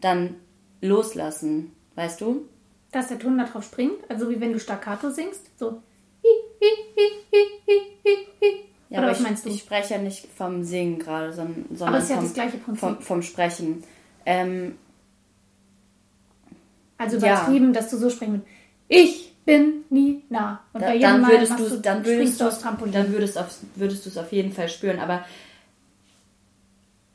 dann 0.00 0.36
loslassen, 0.80 1.72
weißt 1.94 2.20
du? 2.20 2.48
Dass 2.92 3.08
der 3.08 3.18
Ton 3.18 3.38
da 3.38 3.44
drauf 3.44 3.64
springt. 3.64 3.98
Also 4.08 4.30
wie 4.30 4.40
wenn 4.40 4.52
du 4.52 4.60
Staccato 4.60 5.10
singst. 5.10 5.42
So. 5.58 5.82
Ja, 8.88 8.98
Oder 8.98 9.08
aber 9.08 9.10
was 9.10 9.18
ich, 9.18 9.24
meinst 9.24 9.44
du? 9.44 9.50
ich 9.50 9.60
spreche 9.60 9.94
ja 9.94 10.00
nicht 10.00 10.26
vom 10.36 10.62
Singen 10.62 10.98
gerade, 10.98 11.32
sondern, 11.32 11.66
sondern 11.74 12.08
ja 12.08 12.22
vom, 12.64 12.76
vom, 12.76 13.00
vom 13.00 13.22
Sprechen. 13.22 13.82
Ähm, 14.24 14.76
Also 16.98 17.18
Ja. 17.18 17.34
übertrieben, 17.42 17.72
dass 17.72 17.90
du 17.90 17.96
so 17.98 18.10
sprechen 18.10 18.32
würdest. 18.34 18.48
Ich 18.88 19.32
bin 19.44 19.84
Nina. 19.90 20.60
Und 20.72 20.82
da, 20.82 20.86
bei 20.86 20.94
jedem 20.94 21.10
dann 21.10 21.20
Mal 21.20 21.30
würdest 21.32 21.58
du 21.58 21.68
du, 21.68 21.80
dann 21.80 22.04
springst 22.04 22.40
du 22.40 22.46
aufs 22.46 22.60
Trampolin. 22.60 22.92
dann 22.92 23.12
würdest 23.12 23.36
auf, 23.38 23.48
würdest 23.74 24.04
du 24.06 24.10
es 24.10 24.18
auf 24.18 24.32
jeden 24.32 24.52
Fall 24.52 24.68
spüren, 24.68 24.98
aber 25.00 25.24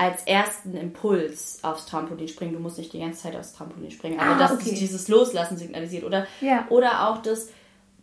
als 0.02 0.24
ersten 0.24 0.76
Impuls 0.76 1.60
aufs 1.64 1.86
Trampolin 1.86 2.28
springen, 2.28 2.54
du 2.54 2.60
musst 2.60 2.78
nicht 2.80 2.92
die 2.94 3.00
ganze 3.00 3.22
Zeit 3.24 3.36
aufs 3.36 3.54
Trampolin 3.54 3.92
springen, 3.92 4.20
aber 4.20 4.36
Ah, 4.36 4.40
dass 4.40 4.52
okay. 4.52 4.72
es 4.74 4.80
dieses 4.80 5.08
Loslassen 5.08 5.58
signalisiert 5.58 6.04
oder 6.04 6.26
Ja. 6.42 6.66
oder 6.70 7.08
auch 7.08 7.22
das, 7.22 7.50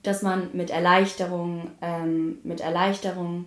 dass 0.04 0.22
man 0.22 0.48
mit 0.52 0.70
Erleichterung 0.70 1.72
ähm, 1.82 2.38
mit 2.44 2.60
Erleichterung 2.60 3.46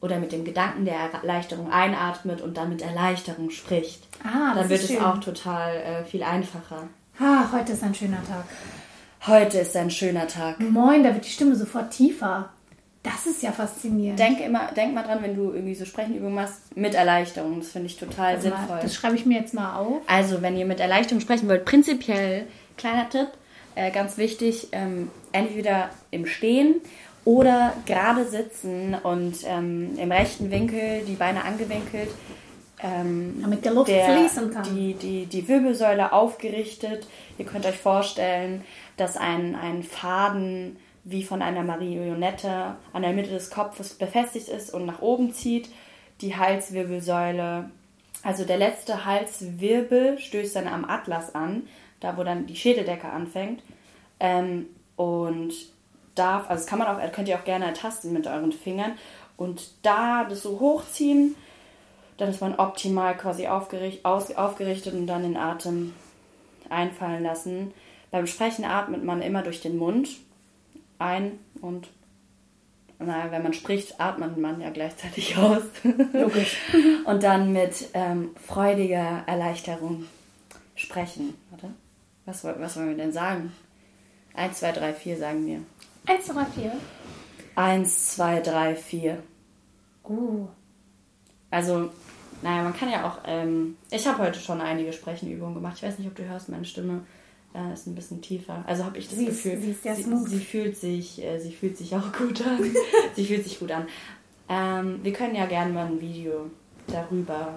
oder 0.00 0.18
mit 0.18 0.32
dem 0.32 0.44
Gedanken 0.44 0.86
der 0.86 0.94
Erleichterung 1.12 1.70
einatmet 1.70 2.40
und 2.40 2.56
dann 2.56 2.70
mit 2.70 2.80
Erleichterung 2.80 3.50
spricht. 3.50 4.02
Ah, 4.24 4.54
das 4.54 4.60
dann 4.62 4.68
wird 4.70 4.80
ist 4.82 4.90
es 4.90 4.96
schön. 4.96 5.04
auch 5.04 5.18
total 5.18 5.76
äh, 5.76 6.04
viel 6.04 6.22
einfacher. 6.22 6.88
Ah, 7.18 7.52
heute 7.52 7.72
ist 7.72 7.82
ein 7.82 7.94
schöner 7.94 8.24
Tag. 8.26 8.44
Heute 9.26 9.58
ist 9.58 9.76
ein 9.76 9.90
schöner 9.90 10.26
Tag. 10.26 10.58
Moin, 10.60 11.02
da 11.02 11.12
wird 11.12 11.26
die 11.26 11.30
Stimme 11.30 11.54
sofort 11.54 11.90
tiefer. 11.90 12.48
Das 13.02 13.26
ist 13.26 13.42
ja 13.42 13.50
faszinierend. 13.50 14.18
Denk 14.18 14.40
immer, 14.40 14.72
denk 14.72 14.94
mal 14.94 15.02
dran, 15.02 15.22
wenn 15.22 15.34
du 15.34 15.52
irgendwie 15.52 15.74
so 15.74 15.86
Sprechenübungen 15.86 16.34
machst, 16.34 16.76
mit 16.76 16.94
Erleichterung. 16.94 17.60
Das 17.60 17.70
finde 17.70 17.86
ich 17.86 17.96
total 17.96 18.34
Also 18.34 18.50
sinnvoll. 18.50 18.78
das 18.82 18.94
schreibe 18.94 19.16
ich 19.16 19.24
mir 19.24 19.40
jetzt 19.40 19.54
mal 19.54 19.76
auf. 19.76 20.02
Also, 20.06 20.42
wenn 20.42 20.56
ihr 20.56 20.66
mit 20.66 20.80
Erleichterung 20.80 21.20
sprechen 21.20 21.48
wollt, 21.48 21.64
prinzipiell, 21.64 22.46
kleiner 22.76 23.08
Tipp, 23.08 23.28
äh, 23.74 23.90
ganz 23.90 24.18
wichtig, 24.18 24.68
ähm, 24.72 25.10
entweder 25.32 25.88
im 26.10 26.26
Stehen 26.26 26.76
oder 27.24 27.72
gerade 27.86 28.26
sitzen 28.26 28.94
und 29.02 29.36
ähm, 29.46 29.96
im 29.96 30.12
rechten 30.12 30.50
Winkel, 30.50 31.02
die 31.06 31.14
Beine 31.14 31.44
angewinkelt, 31.44 32.10
ähm, 32.82 33.38
Damit 33.42 33.64
der 33.64 33.72
Luft 33.72 33.90
der, 33.90 34.16
fließen 34.16 34.50
kann. 34.50 34.74
Die, 34.74 34.94
die, 34.94 35.26
die 35.26 35.48
Wirbelsäule 35.48 36.12
aufgerichtet. 36.12 37.06
Ihr 37.38 37.44
könnt 37.44 37.66
euch 37.66 37.76
vorstellen, 37.76 38.64
dass 38.96 39.16
ein, 39.16 39.54
ein 39.54 39.82
Faden 39.82 40.76
wie 41.04 41.24
von 41.24 41.42
einer 41.42 41.62
Marionette 41.62 42.76
an 42.92 43.02
der 43.02 43.12
Mitte 43.12 43.30
des 43.30 43.50
Kopfes 43.50 43.94
befestigt 43.94 44.48
ist 44.48 44.72
und 44.72 44.86
nach 44.86 45.00
oben 45.00 45.32
zieht. 45.32 45.70
Die 46.20 46.36
Halswirbelsäule, 46.36 47.70
also 48.22 48.44
der 48.44 48.58
letzte 48.58 49.04
Halswirbel 49.04 50.18
stößt 50.18 50.56
dann 50.56 50.68
am 50.68 50.84
Atlas 50.84 51.34
an, 51.34 51.66
da 52.00 52.16
wo 52.16 52.24
dann 52.24 52.46
die 52.46 52.56
Schädeldecke 52.56 53.08
anfängt. 53.08 53.62
Ähm, 54.18 54.66
und 54.96 55.54
darf, 56.14 56.50
also 56.50 56.62
das 56.62 56.66
kann 56.66 56.78
man 56.78 56.88
auch, 56.88 57.12
könnt 57.12 57.28
ihr 57.28 57.38
auch 57.38 57.44
gerne 57.44 57.64
ertasten 57.66 58.12
mit 58.12 58.26
euren 58.26 58.52
Fingern. 58.52 58.92
Und 59.38 59.70
da 59.82 60.24
das 60.24 60.42
so 60.42 60.60
hochziehen, 60.60 61.34
dann 62.18 62.28
ist 62.28 62.42
man 62.42 62.56
optimal 62.56 63.16
quasi 63.16 63.46
aufgericht, 63.46 64.04
aus, 64.04 64.30
aufgerichtet 64.36 64.92
und 64.92 65.06
dann 65.06 65.22
den 65.22 65.38
Atem 65.38 65.94
einfallen 66.68 67.22
lassen. 67.22 67.72
Beim 68.10 68.26
Sprechen 68.26 68.66
atmet 68.66 69.02
man 69.02 69.22
immer 69.22 69.42
durch 69.42 69.62
den 69.62 69.78
Mund 69.78 70.10
ein 71.00 71.38
und 71.60 71.88
na, 72.98 73.30
wenn 73.30 73.42
man 73.42 73.54
spricht, 73.54 73.98
atmet 73.98 74.36
man 74.36 74.60
ja 74.60 74.68
gleichzeitig 74.70 75.36
aus. 75.38 75.62
Logisch. 76.12 76.58
und 77.06 77.22
dann 77.22 77.52
mit 77.52 77.88
ähm, 77.94 78.30
freudiger 78.46 79.24
Erleichterung 79.26 80.04
sprechen. 80.74 81.34
Warte. 81.50 81.70
Was, 82.26 82.44
was 82.44 82.76
wollen 82.76 82.90
wir 82.90 82.96
denn 82.96 83.12
sagen? 83.12 83.52
1, 84.34 84.58
2, 84.58 84.72
3, 84.72 84.92
4 84.94 85.16
sagen 85.16 85.46
wir. 85.46 85.60
1, 86.06 86.26
2, 86.26 86.44
4. 86.44 86.72
1, 87.56 88.06
2, 88.16 88.40
3, 88.40 88.76
4. 88.76 89.22
Oh. 90.04 90.48
Also, 91.50 91.90
naja, 92.42 92.62
man 92.62 92.76
kann 92.76 92.90
ja 92.90 93.08
auch. 93.08 93.18
Ähm, 93.24 93.76
ich 93.90 94.06
habe 94.06 94.22
heute 94.22 94.38
schon 94.38 94.60
einige 94.60 94.92
Sprechenübungen 94.92 95.54
gemacht. 95.54 95.78
Ich 95.78 95.82
weiß 95.82 95.98
nicht, 95.98 96.08
ob 96.08 96.14
du 96.14 96.24
hörst, 96.24 96.50
meine 96.50 96.64
Stimme 96.64 97.06
äh, 97.54 97.72
ist 97.72 97.86
ein 97.86 97.94
bisschen 97.94 98.20
tiefer. 98.22 98.62
Also 98.66 98.84
habe 98.84 98.98
ich 98.98 99.08
das 99.08 99.18
Sie 99.18 99.26
ist- 99.26 99.42
Gefühl. 99.42 99.60
sie 99.60 99.70
ist 99.70 99.82
sie, 99.82 100.26
sie 100.26 100.40
fühlt 100.40 100.76
sich, 100.76 101.22
äh, 101.24 101.38
sie 101.38 101.52
fühlt 101.52 101.76
sich 101.76 101.94
auch 101.96 102.12
gut 102.12 102.40
an. 102.46 102.58
sie 103.16 103.24
fühlt 103.24 103.44
sich 103.44 103.58
gut 103.58 103.70
an. 103.72 103.86
Ähm, 104.48 105.00
wir 105.02 105.12
können 105.12 105.34
ja 105.34 105.46
gerne 105.46 105.72
mal 105.72 105.86
ein 105.86 106.00
Video 106.00 106.50
darüber 106.86 107.54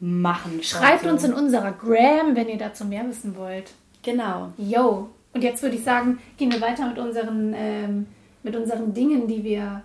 machen. 0.00 0.62
Schreibt 0.62 1.06
uns 1.06 1.24
in 1.24 1.32
unserer 1.32 1.72
Gram, 1.72 2.34
wenn 2.34 2.48
ihr 2.48 2.58
dazu 2.58 2.84
mehr 2.84 3.06
wissen 3.08 3.36
wollt. 3.36 3.72
Genau. 4.02 4.52
Yo. 4.58 5.08
Und 5.32 5.42
jetzt 5.42 5.62
würde 5.62 5.76
ich 5.76 5.84
sagen, 5.84 6.18
gehen 6.36 6.52
wir 6.52 6.60
weiter 6.60 6.86
mit 6.88 6.98
unseren, 6.98 7.54
ähm, 7.56 8.06
mit 8.42 8.54
unseren 8.56 8.92
Dingen, 8.94 9.26
die 9.26 9.42
wir 9.42 9.82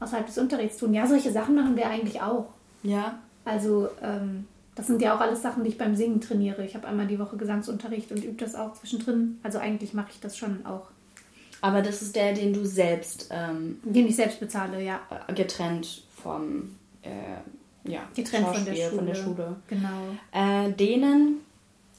außerhalb 0.00 0.26
des 0.26 0.38
Unterrichts 0.38 0.76
tun. 0.78 0.94
Ja, 0.94 1.06
solche 1.06 1.32
Sachen 1.32 1.54
machen 1.54 1.76
wir 1.76 1.86
eigentlich 1.88 2.20
auch. 2.20 2.46
Ja. 2.82 3.18
Also, 3.44 3.88
ähm, 4.02 4.46
das 4.74 4.86
sind 4.86 5.02
ja 5.02 5.14
auch 5.14 5.20
alles 5.20 5.42
Sachen, 5.42 5.64
die 5.64 5.70
ich 5.70 5.78
beim 5.78 5.94
Singen 5.94 6.20
trainiere. 6.20 6.64
Ich 6.64 6.74
habe 6.74 6.86
einmal 6.86 7.06
die 7.06 7.18
Woche 7.18 7.36
Gesangsunterricht 7.36 8.10
und 8.10 8.24
übe 8.24 8.38
das 8.38 8.54
auch 8.54 8.72
zwischendrin. 8.74 9.38
Also 9.42 9.58
eigentlich 9.58 9.92
mache 9.92 10.10
ich 10.12 10.20
das 10.20 10.36
schon 10.36 10.64
auch. 10.64 10.88
Aber 11.60 11.82
das 11.82 12.02
ist 12.02 12.16
der, 12.16 12.32
den 12.32 12.52
du 12.52 12.64
selbst 12.64 13.28
ähm, 13.30 13.78
Den 13.84 14.06
ich 14.06 14.16
selbst 14.16 14.40
bezahle, 14.40 14.82
ja. 14.82 15.00
getrennt 15.34 16.02
vom 16.22 16.76
äh, 17.02 17.10
ja, 17.84 18.08
Getrennt 18.14 18.48
von 18.48 18.64
der 18.64 18.74
Schule. 18.74 18.96
Von 18.96 19.06
der 19.06 19.14
Schule. 19.14 19.56
Genau. 19.68 20.16
Äh, 20.32 20.72
dehnen. 20.72 21.40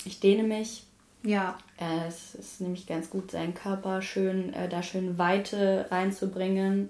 Ich 0.05 0.19
dehne 0.19 0.43
mich. 0.43 0.85
Ja. 1.23 1.57
Äh, 1.77 2.07
es 2.07 2.35
ist 2.35 2.61
nämlich 2.61 2.87
ganz 2.87 3.09
gut, 3.09 3.31
seinen 3.31 3.53
Körper 3.53 4.01
schön, 4.01 4.53
äh, 4.53 4.67
da 4.67 4.83
schön 4.83 5.17
Weite 5.17 5.87
reinzubringen. 5.89 6.89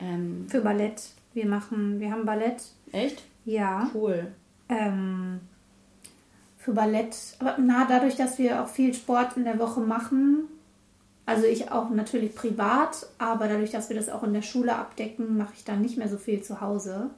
Ähm, 0.00 0.46
Für 0.48 0.60
Ballett. 0.60 1.02
Wir 1.34 1.46
machen, 1.46 2.00
wir 2.00 2.10
haben 2.10 2.24
Ballett. 2.24 2.62
echt? 2.92 3.22
Ja. 3.44 3.90
Cool. 3.94 4.32
Ähm, 4.70 5.40
für 6.56 6.72
Ballett. 6.72 7.16
Aber 7.38 7.56
na, 7.58 7.86
dadurch, 7.86 8.16
dass 8.16 8.38
wir 8.38 8.62
auch 8.62 8.68
viel 8.68 8.94
Sport 8.94 9.36
in 9.36 9.44
der 9.44 9.58
Woche 9.58 9.80
machen, 9.80 10.48
also 11.26 11.44
ich 11.46 11.70
auch 11.70 11.90
natürlich 11.90 12.34
privat, 12.34 13.06
aber 13.18 13.48
dadurch, 13.48 13.70
dass 13.70 13.88
wir 13.88 13.96
das 13.96 14.08
auch 14.08 14.22
in 14.22 14.32
der 14.32 14.42
Schule 14.42 14.74
abdecken, 14.74 15.36
mache 15.36 15.52
ich 15.56 15.64
dann 15.64 15.80
nicht 15.80 15.96
mehr 15.96 16.08
so 16.08 16.16
viel 16.16 16.42
zu 16.42 16.60
Hause. 16.60 17.10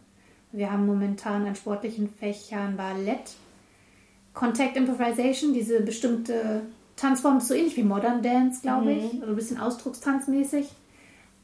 Wir 0.52 0.70
haben 0.70 0.86
momentan 0.86 1.46
an 1.46 1.56
sportlichen 1.56 2.08
Fächern 2.08 2.76
Ballett, 2.76 3.34
Contact 4.34 4.76
Improvisation, 4.76 5.54
diese 5.54 5.80
bestimmte 5.80 6.62
Tanzform, 6.96 7.38
ist 7.38 7.48
so 7.48 7.54
ähnlich 7.54 7.76
wie 7.76 7.82
Modern 7.82 8.22
Dance, 8.22 8.60
glaube 8.62 8.92
ich, 8.92 9.14
also 9.14 9.26
ein 9.26 9.36
bisschen 9.36 9.58
ausdruckstanzmäßig. 9.58 10.68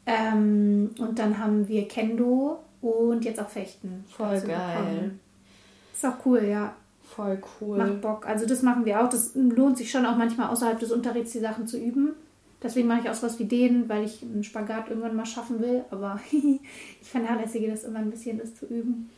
Ähm, 0.05 0.91
und 0.99 1.19
dann 1.19 1.37
haben 1.37 1.67
wir 1.67 1.87
Kendo 1.87 2.59
und 2.81 3.25
jetzt 3.25 3.39
auch 3.39 3.49
Fechten. 3.49 4.05
Voll 4.09 4.41
geil. 4.41 4.77
bekommen. 4.77 5.19
Ist 5.99 6.05
auch 6.05 6.25
cool, 6.25 6.45
ja. 6.45 6.73
Voll 7.03 7.41
cool. 7.59 7.77
Macht 7.77 7.99
Bock. 7.99 8.25
Also 8.25 8.45
das 8.45 8.61
machen 8.61 8.85
wir 8.85 9.03
auch. 9.03 9.09
Das 9.09 9.31
lohnt 9.35 9.77
sich 9.77 9.91
schon 9.91 10.05
auch 10.05 10.15
manchmal 10.15 10.47
außerhalb 10.47 10.79
des 10.79 10.93
Unterrichts 10.93 11.33
die 11.33 11.39
Sachen 11.39 11.67
zu 11.67 11.77
üben. 11.77 12.13
Deswegen 12.63 12.87
mache 12.87 13.01
ich 13.01 13.09
auch 13.09 13.13
sowas 13.13 13.37
wie 13.37 13.43
den, 13.43 13.89
weil 13.89 14.05
ich 14.05 14.23
einen 14.23 14.45
Spagat 14.45 14.87
irgendwann 14.87 15.17
mal 15.17 15.25
schaffen 15.25 15.59
will. 15.59 15.83
Aber 15.91 16.17
ich 16.31 16.61
vernachlässige 17.09 17.69
das 17.69 17.83
immer 17.83 17.99
ein 17.99 18.11
bisschen, 18.11 18.37
das 18.37 18.55
zu 18.55 18.65
üben. 18.67 19.09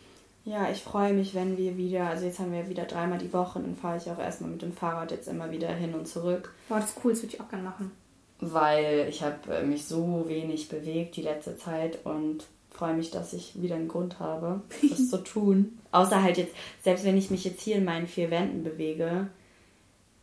Ja, 0.44 0.72
ich 0.72 0.82
freue 0.82 1.14
mich, 1.14 1.36
wenn 1.36 1.56
wir 1.56 1.78
wieder, 1.78 2.08
also 2.08 2.26
jetzt 2.26 2.40
haben 2.40 2.52
wir 2.52 2.68
wieder 2.68 2.86
dreimal 2.86 3.20
die 3.20 3.32
Woche, 3.32 3.60
dann 3.60 3.76
fahre 3.76 3.98
ich 3.98 4.10
auch 4.10 4.18
erstmal 4.18 4.50
mit 4.50 4.64
dem 4.64 4.74
Fahrrad 4.74 5.12
jetzt 5.12 5.28
immer 5.28 5.52
wieder 5.52 5.70
hin 5.70 5.94
und 5.94 6.08
zurück. 6.08 6.52
Boah, 6.68 6.80
das 6.80 6.90
ist 6.90 6.98
cool, 7.04 7.12
das 7.12 7.22
würde 7.22 7.36
ich 7.36 7.42
auch 7.42 7.50
gerne 7.50 7.64
machen. 7.64 7.92
weil 8.40 9.06
ich 9.08 9.22
habe 9.22 9.54
äh, 9.54 9.64
mich 9.64 9.86
so 9.86 10.26
wenig 10.28 10.68
bewegt 10.68 11.16
die 11.16 11.22
letzte 11.22 11.60
Zeit 11.60 12.04
und 12.08 12.46
freue 12.82 12.96
mich, 12.96 13.12
dass 13.12 13.32
ich 13.34 13.62
wieder 13.62 13.76
einen 13.76 13.88
Grund 13.88 14.20
habe, 14.20 14.62
das 14.90 15.08
zu 15.08 15.24
tun. 15.24 15.78
Außer 15.92 16.24
halt 16.24 16.38
jetzt, 16.38 16.56
selbst 16.82 17.06
wenn 17.06 17.16
ich 17.16 17.30
mich 17.30 17.44
jetzt 17.44 17.62
hier 17.62 17.76
in 17.76 17.86
meinen 17.86 18.08
vier 18.08 18.32
Wänden 18.32 18.64
bewege, 18.64 19.28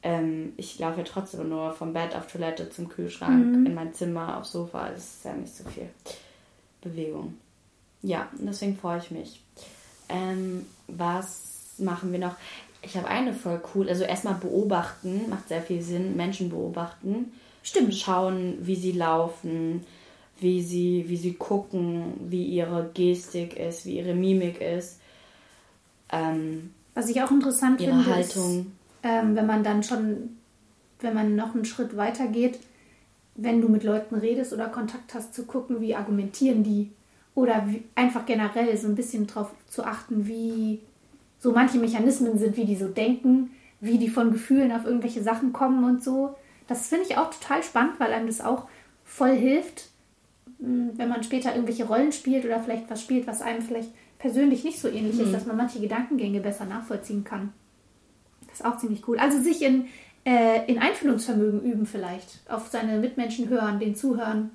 ähm, 0.03 0.55
ich 0.57 0.77
laufe 0.81 0.99
ja 0.99 1.05
trotzdem 1.05 1.49
nur 1.49 1.73
vom 1.73 1.92
Bett 1.92 2.16
auf 2.16 2.27
Toilette 2.27 2.68
zum 2.68 2.88
Kühlschrank, 2.88 3.64
in 3.64 3.75
mein 3.75 3.94
Zimmer, 3.94 4.38
aufs 4.38 4.51
Sofa. 4.51 4.88
Das 4.88 5.05
ist 5.05 5.25
ja 5.25 5.35
nicht 5.35 5.55
so 5.55 5.62
viel 5.68 5.88
Bewegung. 6.81 7.35
Ja, 8.03 8.27
deswegen 8.33 8.77
freue 8.77 8.99
ich 8.99 9.12
mich. 9.12 9.40
Ähm, 10.09 10.66
was 10.88 11.77
machen 11.79 12.11
wir 12.11 12.18
noch? 12.18 12.35
Ich 12.83 12.97
habe 12.97 13.07
eine 13.07 13.35
voll 13.35 13.62
cool, 13.73 13.88
also 13.88 14.03
erstmal 14.03 14.35
beobachten, 14.35 15.31
macht 15.31 15.47
sehr 15.47 15.62
viel 15.62 15.81
Sinn, 15.81 16.16
Menschen 16.16 16.51
beobachten. 16.51 17.33
Stimmt. 17.62 17.94
Schauen, 17.94 18.59
wie 18.62 18.77
sie 18.77 18.92
laufen, 18.92 19.85
wie 20.40 20.62
sie, 20.62 21.05
wie 21.09 21.16
sie 21.16 21.35
gucken, 21.35 22.14
wie 22.29 22.44
ihre 22.44 22.90
Gestik 22.94 23.57
ist, 23.57 23.87
wie 23.87 23.98
ihre 23.98 24.14
Mimik 24.14 24.61
ist, 24.61 25.01
ähm, 26.11 26.70
Was 26.94 27.09
ich 27.09 27.22
auch 27.22 27.31
interessant 27.31 27.81
ihre 27.81 27.92
finde, 27.92 28.14
Haltung. 28.14 28.59
ist, 28.61 28.66
ähm, 29.03 29.37
wenn 29.37 29.46
man 29.46 29.62
dann 29.62 29.83
schon, 29.83 30.37
wenn 31.01 31.14
man 31.14 31.37
noch 31.37 31.55
einen 31.55 31.64
Schritt 31.64 31.96
weiter 31.96 32.27
geht, 32.27 32.59
wenn 33.35 33.61
du 33.61 33.68
mit 33.68 33.85
Leuten 33.85 34.16
redest 34.16 34.53
oder 34.53 34.68
Kontakt 34.68 35.14
hast, 35.14 35.35
zu 35.35 35.44
gucken, 35.44 35.81
wie 35.81 35.94
argumentieren 35.94 36.64
die. 36.64 36.90
Oder 37.35 37.64
wie, 37.68 37.85
einfach 37.94 38.27
generell 38.27 38.77
so 38.77 38.88
ein 38.88 38.96
bisschen 38.96 39.29
drauf 39.29 39.53
zu 39.68 39.85
achten, 39.85 40.27
wie 40.27 40.81
so 41.38 41.53
manche 41.53 41.79
Mechanismen 41.79 42.37
sind, 42.37 42.57
wie 42.57 42.64
die 42.64 42.74
so 42.74 42.88
denken, 42.88 43.51
wie 43.81 43.98
die 43.98 44.09
von 44.09 44.33
Gefühlen 44.33 44.72
auf 44.72 44.85
irgendwelche 44.85 45.22
Sachen 45.22 45.53
kommen 45.53 45.85
und 45.85 46.03
so. 46.03 46.35
Das 46.66 46.88
finde 46.88 47.07
ich 47.09 47.16
auch 47.16 47.31
total 47.31 47.62
spannend, 47.62 48.01
weil 48.01 48.12
einem 48.12 48.27
das 48.27 48.40
auch 48.40 48.64
voll 49.05 49.37
hilft, 49.37 49.90
wenn 50.59 51.09
man 51.09 51.23
später 51.23 51.55
irgendwelche 51.55 51.87
Rollen 51.87 52.13
spielt 52.13 52.45
oder 52.45 52.61
vielleicht 52.61 52.91
was 52.91 53.01
spielt, 53.03 53.27
was 53.27 53.43
einem 53.43 53.63
vielleicht 53.63 53.91
persönlich 54.19 54.65
nicht 54.65 54.81
so 54.81 54.89
ähnlich 54.89 55.19
ist, 55.21 55.33
dass 55.33 55.47
man 55.47 55.57
manche 55.57 55.81
Gedankengänge 55.81 56.41
besser 56.41 56.65
nachvollziehen 56.65 57.25
kann. 57.25 57.53
Das 58.49 58.61
ist 58.61 58.67
auch 58.67 58.79
ziemlich 58.79 59.07
cool. 59.07 59.19
Also 59.19 59.41
sich 59.41 59.63
in, 59.63 59.87
äh, 60.25 60.65
in 60.67 60.79
Einfühlungsvermögen 60.79 61.63
üben 61.63 61.87
vielleicht. 61.87 62.41
Auf 62.49 62.69
seine 62.69 62.99
Mitmenschen 62.99 63.49
hören, 63.49 63.79
den 63.79 63.95
zuhören. 63.95 64.51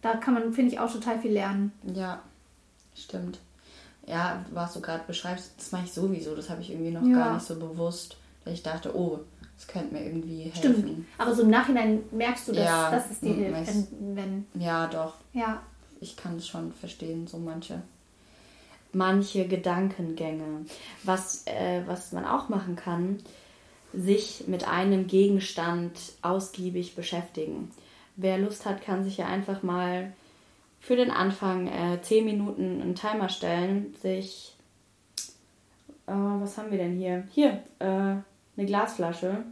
Da 0.00 0.16
kann 0.16 0.34
man, 0.34 0.52
finde 0.52 0.72
ich, 0.72 0.80
auch 0.80 0.90
total 0.90 1.18
viel 1.20 1.32
lernen. 1.32 1.72
Ja, 1.94 2.22
stimmt. 2.94 3.38
Ja, 4.06 4.44
was 4.52 4.72
du 4.74 4.80
gerade 4.80 5.04
beschreibst, 5.06 5.52
das 5.58 5.70
mache 5.72 5.84
ich 5.84 5.92
sowieso. 5.92 6.34
Das 6.34 6.50
habe 6.50 6.60
ich 6.62 6.70
irgendwie 6.72 6.90
noch 6.90 7.06
Ja. 7.06 7.16
gar 7.16 7.34
nicht 7.34 7.46
so 7.46 7.54
bewusst. 7.56 8.16
Dass 8.44 8.54
ich 8.54 8.62
dachte, 8.62 8.96
oh, 8.96 9.20
das 9.62 9.68
könnte 9.72 9.94
mir 9.94 10.04
irgendwie 10.04 10.42
helfen. 10.42 10.58
Stimmt. 10.58 11.06
Aber 11.18 11.34
so 11.34 11.42
im 11.42 11.50
Nachhinein 11.50 12.02
merkst 12.10 12.48
du, 12.48 12.52
dass, 12.52 12.64
Ja, 12.64 12.90
dass 12.90 13.10
es 13.10 13.20
dir 13.20 13.34
hilft. 13.34 13.66
Wenn, 13.66 14.16
wenn, 14.16 14.46
Ja, 14.62 14.86
doch. 14.86 15.14
ja. 15.32 15.62
Ich 16.00 16.16
kann 16.16 16.36
es 16.36 16.48
schon 16.48 16.72
verstehen, 16.72 17.28
so 17.28 17.38
manche. 17.38 17.80
Manche 18.92 19.46
Gedankengänge. 19.46 20.66
Was, 21.04 21.46
äh, 21.46 21.82
was 21.86 22.10
man 22.12 22.24
auch 22.24 22.48
machen 22.48 22.74
kann, 22.74 23.18
sich 23.92 24.44
mit 24.48 24.66
einem 24.66 25.06
Gegenstand 25.06 25.92
ausgiebig 26.22 26.96
beschäftigen. 26.96 27.70
Wer 28.16 28.38
Lust 28.38 28.66
hat, 28.66 28.82
kann 28.82 29.04
sich 29.04 29.18
ja 29.18 29.26
einfach 29.26 29.62
mal 29.62 30.12
für 30.80 30.96
den 30.96 31.12
Anfang 31.12 31.68
äh, 31.68 32.02
10 32.02 32.24
Minuten 32.24 32.82
einen 32.82 32.94
Timer 32.96 33.28
stellen, 33.28 33.94
sich. 34.02 34.56
Äh, 36.08 36.12
was 36.12 36.58
haben 36.58 36.72
wir 36.72 36.78
denn 36.78 36.96
hier? 36.98 37.28
Hier, 37.30 37.62
äh, 37.78 38.16
eine 38.56 38.66
Glasflasche. 38.66 39.44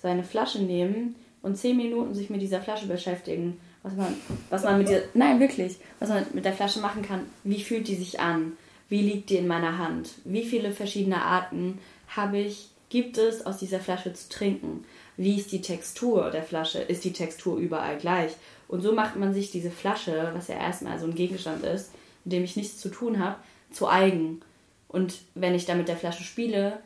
Seine 0.00 0.24
Flasche 0.24 0.62
nehmen 0.62 1.14
und 1.42 1.56
10 1.56 1.76
Minuten 1.76 2.14
sich 2.14 2.30
mit 2.30 2.42
dieser 2.42 2.60
Flasche 2.60 2.86
beschäftigen. 2.86 3.58
Was 3.82 3.94
man, 3.94 4.14
was 4.50 4.64
man 4.64 4.78
mit 4.78 4.88
der. 4.88 5.02
Nein, 5.14 5.40
wirklich. 5.40 5.76
Was 5.98 6.08
man 6.08 6.26
mit 6.32 6.44
der 6.44 6.52
Flasche 6.52 6.80
machen 6.80 7.02
kann. 7.02 7.20
Wie 7.42 7.62
fühlt 7.62 7.88
die 7.88 7.96
sich 7.96 8.20
an? 8.20 8.52
Wie 8.88 9.02
liegt 9.02 9.30
die 9.30 9.36
in 9.36 9.46
meiner 9.46 9.78
Hand? 9.78 10.10
Wie 10.24 10.44
viele 10.44 10.72
verschiedene 10.72 11.22
Arten 11.22 11.78
habe 12.08 12.38
ich, 12.38 12.68
gibt 12.88 13.18
es 13.18 13.44
aus 13.44 13.58
dieser 13.58 13.80
Flasche 13.80 14.12
zu 14.12 14.28
trinken? 14.28 14.84
Wie 15.16 15.36
ist 15.36 15.52
die 15.52 15.60
Textur 15.60 16.30
der 16.30 16.42
Flasche? 16.42 16.78
Ist 16.78 17.04
die 17.04 17.12
Textur 17.12 17.58
überall 17.58 17.98
gleich? 17.98 18.32
Und 18.68 18.82
so 18.82 18.92
macht 18.92 19.16
man 19.16 19.34
sich 19.34 19.50
diese 19.50 19.70
Flasche, 19.70 20.30
was 20.34 20.48
ja 20.48 20.56
erstmal 20.56 20.98
so 20.98 21.06
ein 21.06 21.14
Gegenstand 21.14 21.64
ist, 21.64 21.92
mit 22.24 22.32
dem 22.32 22.44
ich 22.44 22.56
nichts 22.56 22.78
zu 22.78 22.88
tun 22.88 23.18
habe, 23.18 23.36
zu 23.70 23.88
eigen. 23.88 24.40
Und 24.88 25.18
wenn 25.34 25.54
ich 25.54 25.66
da 25.66 25.74
mit 25.74 25.88
der 25.88 25.96
Flasche 25.96 26.22
spiele, 26.24 26.78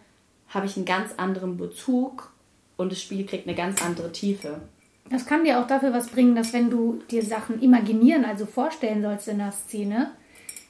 habe 0.48 0.66
ich 0.66 0.76
einen 0.76 0.86
ganz 0.86 1.14
anderen 1.16 1.56
Bezug 1.56 2.32
und 2.76 2.92
das 2.92 3.00
Spiel 3.00 3.26
kriegt 3.26 3.46
eine 3.46 3.56
ganz 3.56 3.84
andere 3.84 4.12
Tiefe. 4.12 4.60
Das 5.10 5.26
kann 5.26 5.44
dir 5.44 5.60
auch 5.60 5.66
dafür 5.66 5.92
was 5.92 6.08
bringen, 6.08 6.34
dass 6.34 6.52
wenn 6.52 6.70
du 6.70 7.02
dir 7.10 7.22
Sachen 7.22 7.60
imaginieren, 7.60 8.24
also 8.24 8.46
vorstellen 8.46 9.02
sollst 9.02 9.28
in 9.28 9.38
der 9.38 9.52
Szene, 9.52 10.12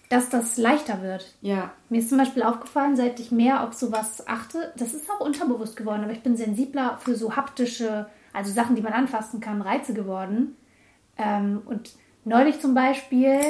dass 0.09 0.31
das 0.31 0.57
leichter 0.57 1.03
wird. 1.03 1.35
Ja. 1.43 1.73
Mir 1.89 1.99
ist 1.99 2.09
zum 2.09 2.19
Beispiel 2.19 2.43
aufgefallen, 2.43 2.97
seit 2.97 3.21
ich 3.21 3.31
mehr 3.31 3.65
auf 3.65 3.75
sowas 3.75 4.27
achte, 4.27 4.73
das 4.77 4.95
ist 4.95 5.11
auch 5.11 5.21
unterbewusst 5.21 5.77
geworden, 5.77 6.05
aber 6.05 6.13
ich 6.13 6.23
bin 6.23 6.37
sensibler 6.37 6.99
für 6.99 7.15
so 7.15 7.37
haptische, 7.37 8.07
also 8.33 8.53
Sachen, 8.53 8.77
die 8.77 8.83
man 8.83 8.93
anfassen 8.93 9.41
kann, 9.41 9.61
Reize 9.61 9.93
geworden. 9.93 10.57
Ähm, 11.17 11.63
und 11.67 11.91
neulich 12.25 12.61
zum 12.61 12.75
Beispiel 12.75 13.41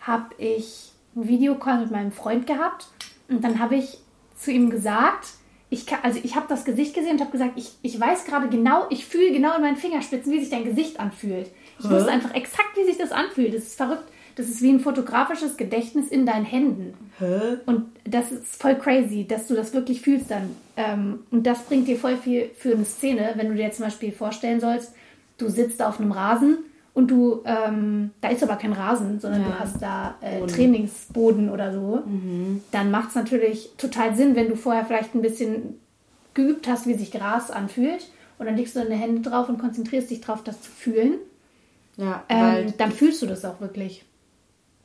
habe 0.00 0.34
ich 0.36 0.92
einen 1.14 1.28
Videocall 1.28 1.80
mit 1.80 1.90
meinem 1.90 2.12
Freund 2.12 2.46
gehabt 2.46 2.88
und 3.28 3.42
dann 3.42 3.58
habe 3.60 3.76
ich 3.76 3.98
zu 4.36 4.50
ihm 4.50 4.68
gesagt, 4.68 5.28
ich 5.74 5.86
kann, 5.86 5.98
also 6.02 6.20
ich 6.22 6.36
habe 6.36 6.46
das 6.48 6.64
Gesicht 6.64 6.94
gesehen 6.94 7.14
und 7.14 7.20
habe 7.20 7.32
gesagt, 7.32 7.52
ich, 7.56 7.72
ich 7.82 8.00
weiß 8.00 8.24
gerade 8.24 8.48
genau, 8.48 8.86
ich 8.90 9.04
fühle 9.06 9.32
genau 9.32 9.56
in 9.56 9.62
meinen 9.62 9.76
Fingerspitzen, 9.76 10.32
wie 10.32 10.38
sich 10.38 10.50
dein 10.50 10.64
Gesicht 10.64 11.00
anfühlt. 11.00 11.50
Ich 11.80 11.84
Hä? 11.84 11.90
wusste 11.90 12.10
einfach 12.10 12.32
exakt, 12.32 12.76
wie 12.76 12.84
sich 12.84 12.96
das 12.96 13.10
anfühlt. 13.10 13.52
Das 13.52 13.64
ist 13.64 13.76
verrückt. 13.76 14.04
Das 14.36 14.48
ist 14.48 14.62
wie 14.62 14.70
ein 14.70 14.80
fotografisches 14.80 15.56
Gedächtnis 15.56 16.08
in 16.08 16.26
deinen 16.26 16.44
Händen. 16.44 16.94
Hä? 17.18 17.58
Und 17.66 17.86
das 18.04 18.30
ist 18.32 18.60
voll 18.60 18.76
crazy, 18.76 19.26
dass 19.26 19.48
du 19.48 19.54
das 19.54 19.74
wirklich 19.74 20.00
fühlst 20.00 20.30
dann. 20.30 20.56
Ähm, 20.76 21.20
und 21.30 21.44
das 21.44 21.62
bringt 21.64 21.88
dir 21.88 21.96
voll 21.96 22.16
viel 22.16 22.50
für 22.56 22.72
eine 22.72 22.84
Szene, 22.84 23.32
wenn 23.36 23.48
du 23.48 23.54
dir 23.54 23.70
zum 23.72 23.84
Beispiel 23.84 24.12
vorstellen 24.12 24.60
sollst, 24.60 24.92
du 25.38 25.48
sitzt 25.48 25.82
auf 25.82 26.00
einem 26.00 26.12
Rasen 26.12 26.58
und 26.94 27.10
du, 27.10 27.42
ähm, 27.44 28.12
da 28.20 28.28
ist 28.28 28.42
aber 28.42 28.56
kein 28.56 28.72
Rasen, 28.72 29.20
sondern 29.20 29.42
ja. 29.42 29.48
du 29.48 29.58
hast 29.58 29.82
da 29.82 30.14
äh, 30.20 30.46
Trainingsboden 30.46 31.50
oder 31.50 31.72
so, 31.72 32.02
mhm. 32.06 32.62
dann 32.70 32.90
macht 32.90 33.10
es 33.10 33.14
natürlich 33.16 33.70
total 33.76 34.14
Sinn, 34.14 34.36
wenn 34.36 34.48
du 34.48 34.56
vorher 34.56 34.84
vielleicht 34.84 35.14
ein 35.14 35.22
bisschen 35.22 35.80
geübt 36.34 36.68
hast, 36.68 36.86
wie 36.86 36.94
sich 36.94 37.10
Gras 37.10 37.50
anfühlt 37.50 38.08
und 38.38 38.46
dann 38.46 38.56
legst 38.56 38.76
du 38.76 38.80
deine 38.80 38.94
Hände 38.94 39.28
drauf 39.28 39.48
und 39.48 39.58
konzentrierst 39.58 40.10
dich 40.10 40.20
drauf, 40.20 40.42
das 40.44 40.62
zu 40.62 40.70
fühlen. 40.70 41.14
Ja, 41.96 42.24
ähm, 42.28 42.74
dann 42.78 42.92
fühlst 42.92 43.22
du 43.22 43.26
das 43.26 43.44
auch 43.44 43.60
wirklich. 43.60 44.04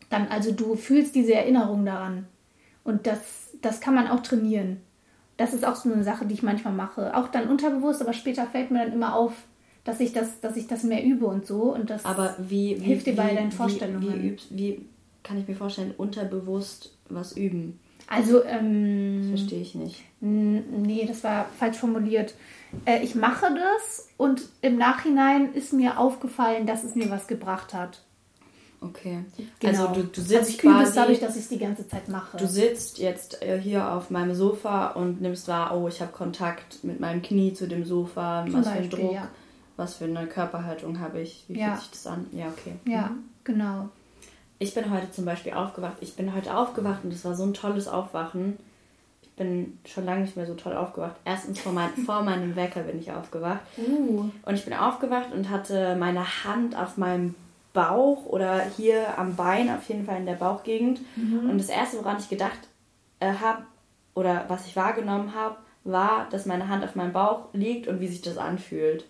Dann, 0.09 0.27
also 0.27 0.51
du 0.51 0.75
fühlst 0.75 1.15
diese 1.15 1.33
Erinnerung 1.33 1.85
daran. 1.85 2.27
Und 2.83 3.07
das, 3.07 3.19
das 3.61 3.81
kann 3.81 3.95
man 3.95 4.07
auch 4.07 4.21
trainieren. 4.21 4.81
Das 5.37 5.53
ist 5.53 5.65
auch 5.65 5.75
so 5.75 5.91
eine 5.91 6.03
Sache, 6.03 6.25
die 6.25 6.33
ich 6.33 6.43
manchmal 6.43 6.73
mache. 6.73 7.15
Auch 7.15 7.27
dann 7.29 7.47
unterbewusst, 7.47 8.01
aber 8.01 8.13
später 8.13 8.45
fällt 8.45 8.71
mir 8.71 8.83
dann 8.83 8.93
immer 8.93 9.15
auf, 9.15 9.33
dass 9.89 9.99
ich 9.99 10.13
das, 10.13 10.39
dass 10.39 10.55
ich 10.55 10.67
das 10.67 10.83
mehr 10.83 11.03
übe 11.03 11.25
und 11.25 11.47
so. 11.47 11.73
Und 11.73 11.89
das 11.89 12.05
aber 12.05 12.35
wie, 12.37 12.79
wie 12.79 12.85
hilft 12.85 13.07
dir 13.07 13.15
bei 13.15 13.31
wie, 13.31 13.35
deinen 13.35 13.51
Vorstellungen. 13.51 14.21
Wie, 14.21 14.27
übst, 14.27 14.47
wie 14.51 14.85
kann 15.23 15.39
ich 15.39 15.47
mir 15.47 15.55
vorstellen, 15.55 15.93
unterbewusst 15.97 16.93
was 17.09 17.35
üben? 17.35 17.79
Also, 18.07 18.43
ähm, 18.43 19.21
das 19.21 19.39
verstehe 19.39 19.61
ich 19.61 19.75
nicht. 19.75 20.03
Nee, 20.19 21.05
das 21.07 21.23
war 21.23 21.47
falsch 21.57 21.77
formuliert. 21.77 22.33
Äh, 22.85 23.03
ich 23.03 23.15
mache 23.15 23.47
das 23.53 24.09
und 24.17 24.43
im 24.61 24.77
Nachhinein 24.77 25.53
ist 25.53 25.73
mir 25.73 25.99
aufgefallen, 25.99 26.67
dass 26.67 26.83
es 26.83 26.95
mir 26.95 27.09
was 27.09 27.27
gebracht 27.27 27.73
hat. 27.73 28.01
Okay. 28.81 29.25
Genau. 29.59 29.87
Also 29.87 30.01
du, 30.01 30.07
du 30.07 30.21
sitzt 30.21 30.39
also 30.39 30.49
ich 30.51 30.57
quasi, 30.59 30.95
dadurch, 30.95 31.19
dass 31.19 31.35
ich 31.35 31.43
es 31.43 31.49
die 31.49 31.57
ganze 31.57 31.87
Zeit 31.87 32.07
mache. 32.07 32.37
Du 32.37 32.47
sitzt 32.47 32.97
jetzt 32.97 33.41
äh, 33.41 33.59
hier 33.59 33.91
auf 33.91 34.09
meinem 34.09 34.33
Sofa 34.33 34.91
und 34.91 35.21
nimmst 35.21 35.47
wahr, 35.47 35.77
oh, 35.77 35.87
ich 35.87 36.01
habe 36.01 36.11
Kontakt 36.11 36.83
mit 36.83 36.99
meinem 36.99 37.21
Knie 37.21 37.53
zu 37.53 37.67
dem 37.67 37.85
Sofa, 37.85 38.45
Zum 38.45 38.53
was 38.53 38.69
für 38.69 38.73
ein 38.73 38.89
Druck, 38.89 39.13
ja. 39.13 39.27
Was 39.79 39.95
für 39.95 40.05
eine 40.05 40.27
Körperhaltung 40.27 40.99
habe 40.99 41.21
ich, 41.21 41.45
wie 41.47 41.59
ja. 41.59 41.69
fühlt 41.69 41.79
sich 41.79 41.91
das 41.91 42.07
an? 42.07 42.27
Ja, 42.31 42.47
okay. 42.49 42.75
Ja, 42.85 43.07
mhm. 43.07 43.23
genau. 43.43 43.89
Ich 44.59 44.73
bin 44.73 44.91
heute 44.91 45.09
zum 45.11 45.25
Beispiel 45.25 45.53
aufgewacht. 45.53 45.97
Ich 46.01 46.15
bin 46.15 46.35
heute 46.35 46.55
aufgewacht 46.55 47.05
und 47.05 47.13
es 47.13 47.23
war 47.23 47.33
so 47.33 47.43
ein 47.43 47.53
tolles 47.53 47.87
Aufwachen. 47.87 48.57
Ich 49.21 49.29
bin 49.31 49.79
schon 49.85 50.03
lange 50.03 50.21
nicht 50.21 50.35
mehr 50.35 50.45
so 50.45 50.53
toll 50.53 50.75
aufgewacht. 50.75 51.15
Erstens 51.23 51.61
vor, 51.61 51.71
mein, 51.71 51.89
vor 52.05 52.21
meinem 52.23 52.57
Wecker 52.57 52.81
bin 52.81 52.99
ich 52.99 53.11
aufgewacht. 53.11 53.61
Uh. 53.77 54.29
Und 54.43 54.53
ich 54.53 54.65
bin 54.65 54.73
aufgewacht 54.73 55.31
und 55.33 55.49
hatte 55.49 55.95
meine 55.95 56.43
Hand 56.43 56.75
auf 56.75 56.97
meinem 56.97 57.35
Bauch 57.71 58.25
oder 58.25 58.61
hier 58.75 59.17
am 59.17 59.37
Bein, 59.37 59.69
auf 59.69 59.87
jeden 59.87 60.05
Fall 60.05 60.17
in 60.17 60.25
der 60.25 60.33
Bauchgegend. 60.33 60.99
Mhm. 61.15 61.49
Und 61.49 61.57
das 61.57 61.69
Erste, 61.69 61.97
woran 61.97 62.17
ich 62.19 62.27
gedacht 62.27 62.59
äh, 63.21 63.33
habe 63.33 63.63
oder 64.13 64.43
was 64.49 64.67
ich 64.67 64.75
wahrgenommen 64.75 65.33
habe, 65.33 65.55
war, 65.85 66.27
dass 66.31 66.45
meine 66.45 66.67
Hand 66.67 66.83
auf 66.83 66.95
meinem 66.95 67.13
Bauch 67.13 67.47
liegt 67.53 67.87
und 67.87 68.01
wie 68.01 68.07
sich 68.07 68.21
das 68.21 68.37
anfühlt. 68.37 69.05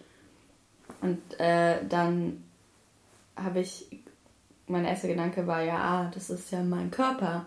Und 1.02 1.40
äh, 1.40 1.78
dann 1.88 2.44
habe 3.36 3.62
ich, 3.62 3.88
mein 4.68 4.86
erster 4.86 5.08
Gedanke 5.08 5.48
war, 5.48 5.62
ja, 5.62 5.78
ah, 5.78 6.12
das 6.14 6.30
ist 6.30 6.52
ja 6.52 6.62
mein 6.62 6.92
Körper. 6.92 7.46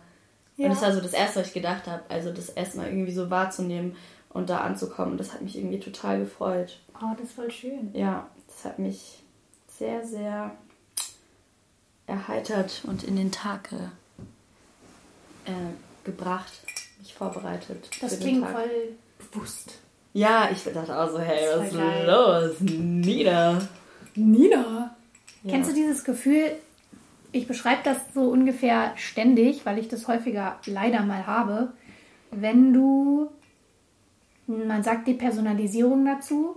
Ja. 0.57 0.67
Und 0.67 0.75
das 0.75 0.83
war 0.83 0.93
so 0.93 1.01
das 1.01 1.13
Erste, 1.13 1.41
was 1.41 1.49
ich 1.49 1.55
gedacht 1.55 1.87
habe. 1.87 2.03
Also 2.09 2.33
das 2.33 2.49
erstmal 2.49 2.89
irgendwie 2.89 3.13
so 3.13 3.31
wahrzunehmen 3.31 3.97
und 4.31 4.51
da 4.51 4.59
anzukommen. 4.59 5.19
Das 5.19 5.33
hat 5.33 5.43
mich 5.43 5.57
irgendwie 5.57 5.81
total 5.81 6.21
gefreut. 6.21 6.79
Oh, 6.95 7.15
das 7.17 7.29
ist 7.29 7.35
voll 7.35 7.51
schön. 7.51 7.91
Ja, 7.95 8.29
das 8.47 8.65
hat 8.65 8.79
mich 8.79 9.23
sehr, 9.69 10.07
sehr 10.07 10.53
erheitert 12.07 12.83
und 12.87 13.05
in 13.05 13.17
den 13.17 13.33
Tag 13.33 13.73
äh, 15.45 15.53
gebracht, 16.05 16.53
mich 16.99 17.15
vorbereitet. 17.15 17.91
Das 18.01 18.19
klingt 18.19 18.47
voll 18.47 18.97
bewusst. 19.19 19.79
Ja, 20.13 20.49
ich 20.53 20.63
dachte 20.65 20.99
auch 20.99 21.11
so, 21.11 21.19
hey, 21.19 21.49
was 21.57 21.69
ist 21.69 22.07
los? 22.07 22.61
Nina. 22.61 23.59
Nina. 24.15 24.95
Ja. 25.43 25.51
Kennst 25.51 25.71
du 25.71 25.75
dieses 25.75 26.05
Gefühl? 26.05 26.53
Ich 27.33 27.49
beschreibe 27.49 27.81
das 27.83 27.97
so 28.13 28.29
ungefähr 28.29 28.93
ständig, 28.97 29.65
weil 29.65 29.79
ich 29.79 29.89
das 29.89 30.07
häufiger 30.07 30.59
leider 30.67 31.03
mal 31.03 31.27
habe. 31.27 31.73
Wenn 32.31 32.75
du, 32.75 33.31
man 34.47 34.83
sagt 34.83 35.09
die 35.09 35.15
Personalisierung 35.15 36.05
dazu, 36.05 36.57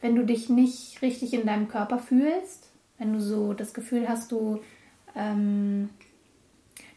wenn 0.00 0.16
du 0.16 0.24
dich 0.24 0.48
nicht 0.48 1.02
richtig 1.02 1.34
in 1.34 1.46
deinem 1.46 1.68
Körper 1.68 1.98
fühlst, 1.98 2.70
wenn 2.98 3.12
du 3.12 3.20
so 3.20 3.52
das 3.52 3.74
Gefühl 3.74 4.08
hast, 4.08 4.32
du 4.32 4.60
ähm, 5.14 5.90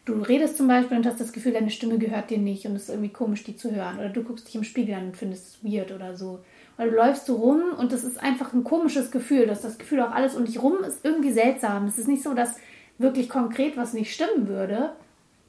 du 0.04 0.14
redest 0.22 0.56
zum 0.56 0.68
Beispiel 0.68 0.96
und 0.96 1.06
hast 1.06 1.20
das 1.20 1.32
Gefühl, 1.32 1.52
deine 1.52 1.70
Stimme 1.70 1.98
gehört 1.98 2.30
dir 2.30 2.38
nicht 2.38 2.66
und 2.66 2.74
es 2.74 2.84
ist 2.84 2.88
irgendwie 2.90 3.10
komisch, 3.10 3.44
die 3.44 3.56
zu 3.56 3.74
hören. 3.74 3.98
Oder 3.98 4.08
du 4.08 4.22
guckst 4.22 4.48
dich 4.48 4.54
im 4.54 4.64
Spiegel 4.64 4.94
an 4.94 5.06
und 5.06 5.16
findest 5.16 5.46
es 5.46 5.64
weird 5.64 5.92
oder 5.92 6.16
so. 6.16 6.40
Oder 6.78 6.88
du 6.88 6.96
läufst 6.96 7.26
so 7.26 7.36
rum 7.36 7.62
und 7.78 7.92
das 7.92 8.04
ist 8.04 8.22
einfach 8.22 8.52
ein 8.52 8.64
komisches 8.64 9.10
Gefühl. 9.10 9.44
Du 9.44 9.50
hast 9.50 9.64
das 9.64 9.78
Gefühl, 9.78 10.00
auch 10.00 10.12
alles 10.12 10.34
um 10.34 10.44
dich 10.44 10.62
rum 10.62 10.78
ist 10.86 11.04
irgendwie 11.04 11.32
seltsam. 11.32 11.86
Es 11.86 11.98
ist 11.98 12.08
nicht 12.08 12.22
so, 12.22 12.34
dass 12.34 12.56
wirklich 12.98 13.28
konkret 13.28 13.76
was 13.76 13.92
nicht 13.92 14.12
stimmen 14.12 14.48
würde, 14.48 14.92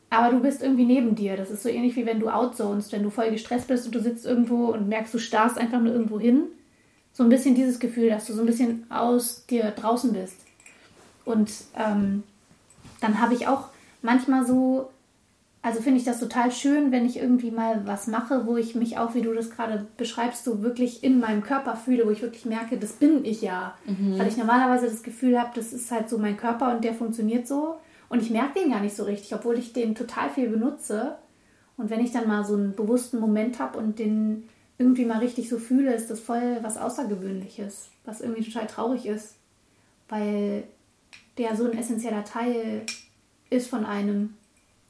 aber 0.10 0.32
du 0.32 0.42
bist 0.42 0.62
irgendwie 0.62 0.86
neben 0.86 1.16
dir. 1.16 1.38
Das 1.38 1.50
ist 1.50 1.64
so 1.64 1.70
ähnlich 1.70 1.96
wie 1.96 2.06
wenn 2.06 2.20
du 2.20 2.30
outzonest, 2.30 2.92
wenn 2.92 3.04
du 3.04 3.10
voll 3.10 3.32
gestresst 3.32 3.68
bist 3.68 3.86
und 3.86 3.96
du 3.96 4.02
sitzt 4.02 4.26
irgendwo 4.26 4.66
und 4.68 4.90
merkst, 4.90 5.14
du 5.14 5.20
starrst 5.20 5.58
einfach 5.58 5.80
nur 5.80 5.94
irgendwo 5.94 6.20
hin. 6.20 6.44
So 7.14 7.24
ein 7.24 7.30
bisschen 7.30 7.56
dieses 7.56 7.80
Gefühl, 7.80 8.10
dass 8.10 8.26
du 8.26 8.34
so 8.34 8.42
ein 8.42 8.46
bisschen 8.46 8.86
aus 8.90 9.46
dir 9.46 9.72
draußen 9.72 10.14
bist. 10.14 10.36
Und 11.26 11.52
ähm, 11.78 12.24
dann 13.00 13.22
habe 13.22 13.34
ich 13.34 13.48
auch 13.48 13.70
manchmal 14.02 14.46
so, 14.46 14.90
also 15.62 15.82
finde 15.82 16.00
ich 16.00 16.06
das 16.06 16.20
total 16.20 16.52
schön, 16.52 16.92
wenn 16.92 17.06
ich 17.06 17.18
irgendwie 17.18 17.52
mal 17.52 17.86
was 17.86 18.08
mache, 18.08 18.46
wo 18.46 18.58
ich 18.58 18.76
mich 18.76 18.98
auch, 18.98 19.14
wie 19.14 19.22
du 19.22 19.34
das 19.34 19.52
gerade 19.52 19.86
beschreibst, 19.98 20.44
so 20.44 20.64
wirklich 20.64 21.04
in 21.04 21.20
meinem 21.20 21.44
Körper 21.44 21.76
fühle, 21.76 22.06
wo 22.06 22.10
ich 22.10 22.22
wirklich 22.22 22.46
merke, 22.46 22.78
das 22.78 22.94
bin 22.94 23.24
ich 23.26 23.42
ja. 23.42 23.76
Mhm. 23.86 24.18
Weil 24.18 24.28
ich 24.28 24.38
normalerweise 24.38 24.88
das 24.88 25.04
Gefühl 25.04 25.40
habe, 25.40 25.52
das 25.56 25.72
ist 25.72 25.92
halt 25.92 26.10
so 26.10 26.18
mein 26.18 26.38
Körper 26.38 26.74
und 26.76 26.84
der 26.84 26.94
funktioniert 26.94 27.48
so. 27.48 27.76
Und 28.10 28.22
ich 28.22 28.30
merke 28.30 28.60
den 28.60 28.72
gar 28.72 28.82
nicht 28.82 28.96
so 28.96 29.04
richtig, 29.04 29.34
obwohl 29.36 29.58
ich 29.58 29.72
den 29.72 29.96
total 29.96 30.30
viel 30.30 30.50
benutze. 30.50 31.16
Und 31.78 31.90
wenn 31.90 32.04
ich 32.04 32.12
dann 32.12 32.28
mal 32.28 32.44
so 32.44 32.56
einen 32.56 32.76
bewussten 32.76 33.20
Moment 33.20 33.60
habe 33.60 33.78
und 33.78 34.00
den 34.00 34.50
irgendwie 34.78 35.06
mal 35.06 35.20
richtig 35.20 35.48
so 35.48 35.60
fühle, 35.60 35.94
ist 35.94 36.10
das 36.10 36.20
voll 36.20 36.58
was 36.62 36.78
Außergewöhnliches, 36.78 37.90
was 38.04 38.22
irgendwie 38.22 38.44
total 38.44 38.68
traurig 38.68 39.06
ist. 39.06 39.36
Weil 40.10 40.64
der 41.38 41.56
so 41.56 41.66
ein 41.66 41.78
essentieller 41.78 42.26
Teil 42.26 42.86
ist 43.52 43.70
von 43.70 43.86
einem 43.86 44.34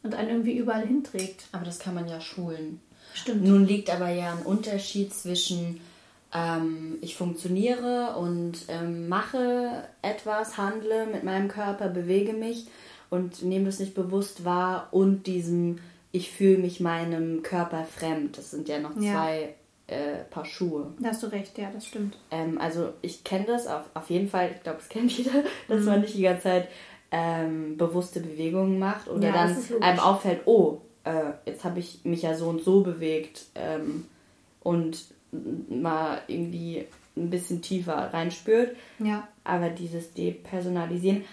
und 0.03 0.15
einen 0.15 0.29
irgendwie 0.29 0.57
überall 0.57 0.85
hinträgt. 0.87 1.45
Aber 1.51 1.65
das 1.65 1.79
kann 1.79 1.93
man 1.95 2.07
ja 2.07 2.21
schulen. 2.21 2.79
Stimmt. 3.13 3.43
Nun 3.43 3.65
liegt 3.67 3.89
aber 3.93 4.09
ja 4.09 4.31
ein 4.31 4.45
Unterschied 4.45 5.13
zwischen 5.13 5.81
ähm, 6.33 6.97
ich 7.01 7.17
funktioniere 7.17 8.15
und 8.17 8.53
ähm, 8.69 9.09
mache 9.09 9.83
etwas, 10.01 10.57
handle 10.57 11.05
mit 11.07 11.23
meinem 11.25 11.49
Körper, 11.49 11.89
bewege 11.89 12.31
mich 12.33 12.67
und 13.09 13.43
nehme 13.43 13.65
das 13.65 13.79
nicht 13.79 13.93
bewusst 13.95 14.45
wahr 14.45 14.87
und 14.91 15.27
diesem, 15.27 15.79
ich 16.13 16.31
fühle 16.31 16.57
mich 16.59 16.79
meinem 16.79 17.43
Körper 17.43 17.83
fremd. 17.83 18.37
Das 18.37 18.51
sind 18.51 18.69
ja 18.69 18.79
noch 18.79 18.95
Ja. 18.95 19.11
zwei 19.13 19.55
äh, 19.87 20.23
Paar 20.29 20.45
Schuhe. 20.45 20.93
Da 21.01 21.09
hast 21.09 21.21
du 21.21 21.27
recht, 21.27 21.57
ja, 21.57 21.69
das 21.73 21.85
stimmt. 21.85 22.17
Ähm, 22.31 22.57
also 22.61 22.93
ich 23.01 23.25
kenne 23.25 23.45
das 23.47 23.67
auf, 23.67 23.83
auf 23.93 24.09
jeden 24.09 24.29
Fall, 24.29 24.51
ich 24.55 24.63
glaube, 24.63 24.79
es 24.79 24.87
kennt 24.87 25.11
jeder, 25.17 25.43
dass 25.67 25.81
Mhm. 25.81 25.85
man 25.85 26.01
nicht 26.01 26.15
die 26.15 26.21
ganze 26.21 26.43
Zeit 26.43 26.69
ähm, 27.11 27.77
bewusste 27.77 28.21
Bewegungen 28.21 28.79
macht 28.79 29.09
oder 29.09 29.27
Ja, 29.27 29.33
dann 29.33 29.57
einem 29.81 29.99
auffällt, 29.99 30.41
oh, 30.45 30.81
äh, 31.03 31.31
jetzt 31.45 31.63
habe 31.63 31.79
ich 31.79 32.01
mich 32.03 32.21
ja 32.21 32.35
so 32.35 32.47
und 32.47 32.63
so 32.63 32.81
bewegt 32.81 33.45
ähm, 33.55 34.05
und 34.61 35.05
mal 35.69 36.21
irgendwie 36.27 36.85
ein 37.17 37.29
bisschen 37.29 37.61
tiefer 37.61 38.13
reinspürt. 38.13 38.75
Ja. 38.99 39.27
Aber 39.43 39.69
dieses 39.69 40.13
Depersonalisieren, 40.13 41.25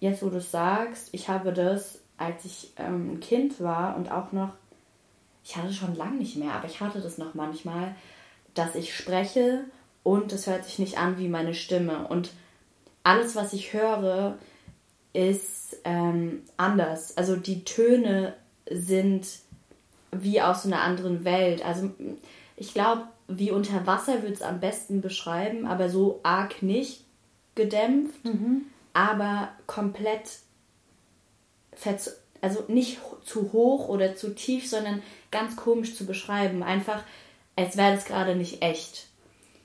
jetzt 0.00 0.22
wo 0.22 0.30
du 0.30 0.38
es 0.38 0.50
sagst, 0.50 1.10
ich 1.12 1.28
habe 1.28 1.52
das, 1.52 2.00
als 2.16 2.44
ich 2.44 2.72
ähm, 2.76 3.12
ein 3.12 3.20
Kind 3.20 3.60
war 3.60 3.96
und 3.96 4.10
auch 4.10 4.32
noch, 4.32 4.54
ich 5.44 5.56
hatte 5.56 5.72
schon 5.72 5.94
lange 5.94 6.16
nicht 6.16 6.36
mehr, 6.36 6.52
aber 6.52 6.66
ich 6.66 6.80
hatte 6.80 7.00
das 7.00 7.18
noch 7.18 7.34
manchmal, 7.34 7.94
dass 8.54 8.74
ich 8.74 8.96
spreche 8.96 9.64
und 10.02 10.32
es 10.32 10.46
hört 10.46 10.64
sich 10.64 10.78
nicht 10.78 10.98
an 10.98 11.18
wie 11.18 11.28
meine 11.28 11.54
Stimme. 11.54 12.08
Und 12.08 12.30
alles, 13.02 13.36
was 13.36 13.52
ich 13.52 13.72
höre, 13.72 14.38
ist 15.16 15.78
ähm, 15.84 16.42
anders. 16.56 17.16
Also 17.16 17.36
die 17.36 17.64
Töne 17.64 18.34
sind 18.70 19.26
wie 20.12 20.40
aus 20.40 20.66
einer 20.66 20.82
anderen 20.82 21.24
Welt. 21.24 21.64
Also 21.64 21.90
ich 22.56 22.74
glaube, 22.74 23.02
wie 23.28 23.50
unter 23.50 23.86
Wasser 23.86 24.22
würde 24.22 24.34
es 24.34 24.42
am 24.42 24.60
besten 24.60 25.00
beschreiben, 25.00 25.66
aber 25.66 25.88
so 25.88 26.20
arg 26.22 26.62
nicht 26.62 27.04
gedämpft, 27.54 28.20
aber 28.92 29.48
komplett 29.66 30.38
also 32.40 32.64
nicht 32.68 32.98
zu 33.24 33.52
hoch 33.52 33.88
oder 33.88 34.14
zu 34.14 34.34
tief, 34.34 34.68
sondern 34.68 35.02
ganz 35.30 35.56
komisch 35.56 35.96
zu 35.96 36.06
beschreiben. 36.06 36.62
Einfach, 36.62 37.02
als 37.56 37.76
wäre 37.76 37.94
das 37.94 38.04
gerade 38.04 38.36
nicht 38.36 38.62
echt. 38.62 39.08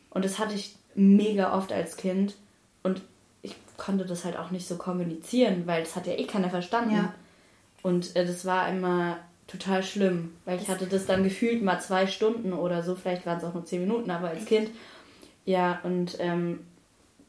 Und 0.09 0.25
das 0.25 0.39
hatte 0.39 0.55
ich 0.55 0.75
mega 0.95 1.55
oft 1.55 1.71
als 1.71 1.97
Kind. 1.97 2.35
Und 2.83 3.01
konnte 3.77 4.05
das 4.05 4.25
halt 4.25 4.37
auch 4.37 4.51
nicht 4.51 4.67
so 4.67 4.77
kommunizieren, 4.77 5.63
weil 5.65 5.83
das 5.83 5.95
hat 5.95 6.07
ja 6.07 6.13
eh 6.13 6.25
keiner 6.25 6.49
verstanden. 6.49 6.95
Ja. 6.95 7.13
Und 7.83 8.15
äh, 8.15 8.25
das 8.25 8.45
war 8.45 8.69
immer 8.69 9.17
total 9.47 9.83
schlimm, 9.83 10.33
weil 10.45 10.61
ich 10.61 10.69
hatte 10.69 10.85
das 10.87 11.05
dann 11.05 11.23
gefühlt 11.23 11.61
mal 11.61 11.79
zwei 11.81 12.07
Stunden 12.07 12.53
oder 12.53 12.83
so, 12.83 12.95
vielleicht 12.95 13.25
waren 13.25 13.37
es 13.37 13.43
auch 13.43 13.53
nur 13.53 13.65
zehn 13.65 13.81
Minuten, 13.81 14.09
aber 14.09 14.29
als 14.29 14.45
Kind. 14.45 14.69
Ja, 15.45 15.79
und 15.83 16.17
ähm, 16.19 16.59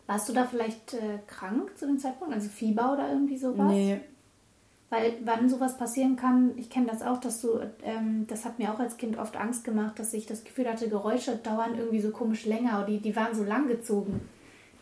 Warst 0.06 0.28
du 0.28 0.32
da 0.32 0.44
vielleicht 0.44 0.94
äh, 0.94 1.18
krank 1.26 1.76
zu 1.76 1.86
dem 1.86 1.98
Zeitpunkt? 1.98 2.34
Also 2.34 2.48
Fieber 2.48 2.92
oder 2.92 3.10
irgendwie 3.10 3.38
sowas? 3.38 3.72
nee, 3.72 3.98
Weil 4.90 5.14
wann 5.24 5.48
sowas 5.48 5.78
passieren 5.78 6.16
kann, 6.16 6.52
ich 6.56 6.68
kenne 6.70 6.86
das 6.86 7.02
auch, 7.02 7.18
dass 7.18 7.40
du, 7.40 7.60
ähm, 7.82 8.26
das 8.28 8.44
hat 8.44 8.58
mir 8.58 8.72
auch 8.72 8.78
als 8.78 8.98
Kind 8.98 9.18
oft 9.18 9.36
Angst 9.36 9.64
gemacht, 9.64 9.98
dass 9.98 10.12
ich 10.12 10.26
das 10.26 10.44
Gefühl 10.44 10.68
hatte, 10.68 10.88
Geräusche 10.88 11.36
dauern 11.36 11.76
irgendwie 11.78 12.00
so 12.00 12.10
komisch 12.10 12.44
länger 12.44 12.78
oder 12.78 12.88
die, 12.88 12.98
die 12.98 13.16
waren 13.16 13.34
so 13.34 13.42
lang 13.42 13.68
gezogen. 13.68 14.20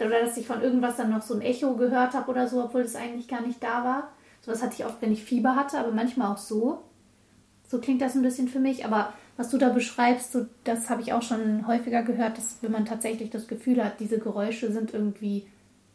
Oder 0.07 0.20
dass 0.20 0.36
ich 0.36 0.46
von 0.46 0.62
irgendwas 0.62 0.96
dann 0.96 1.11
noch 1.11 1.22
so 1.22 1.34
ein 1.34 1.42
Echo 1.42 1.74
gehört 1.74 2.14
habe 2.14 2.30
oder 2.30 2.48
so, 2.48 2.62
obwohl 2.62 2.82
es 2.82 2.96
eigentlich 2.96 3.28
gar 3.28 3.42
nicht 3.42 3.62
da 3.62 3.84
war. 3.84 4.09
Sowas 4.42 4.62
hatte 4.62 4.74
ich 4.78 4.86
oft, 4.86 5.01
wenn 5.03 5.12
ich 5.12 5.24
Fieber 5.24 5.57
hatte, 5.57 5.78
aber 5.78 5.92
manchmal 5.92 6.32
auch 6.32 6.38
so. 6.38 6.82
So 7.68 7.78
klingt 7.78 8.03
das 8.03 8.14
ein 8.14 8.22
bisschen 8.22 8.48
für 8.48 8.59
mich. 8.59 8.84
Aber 8.84 9.12
was 9.36 9.51
du 9.51 9.59
da 9.59 9.68
beschreibst, 9.68 10.32
so, 10.32 10.46
das 10.64 10.90
habe 10.90 11.03
ich 11.03 11.12
auch 11.12 11.22
schon 11.22 11.66
häufiger 11.66 12.03
gehört, 12.03 12.38
dass 12.38 12.57
wenn 12.62 12.72
man 12.72 12.84
tatsächlich 12.84 13.30
das 13.30 13.46
Gefühl 13.46 13.84
hat, 13.84 14.01
diese 14.01 14.18
Geräusche 14.18 14.72
sind 14.72 14.92
irgendwie 14.92 15.46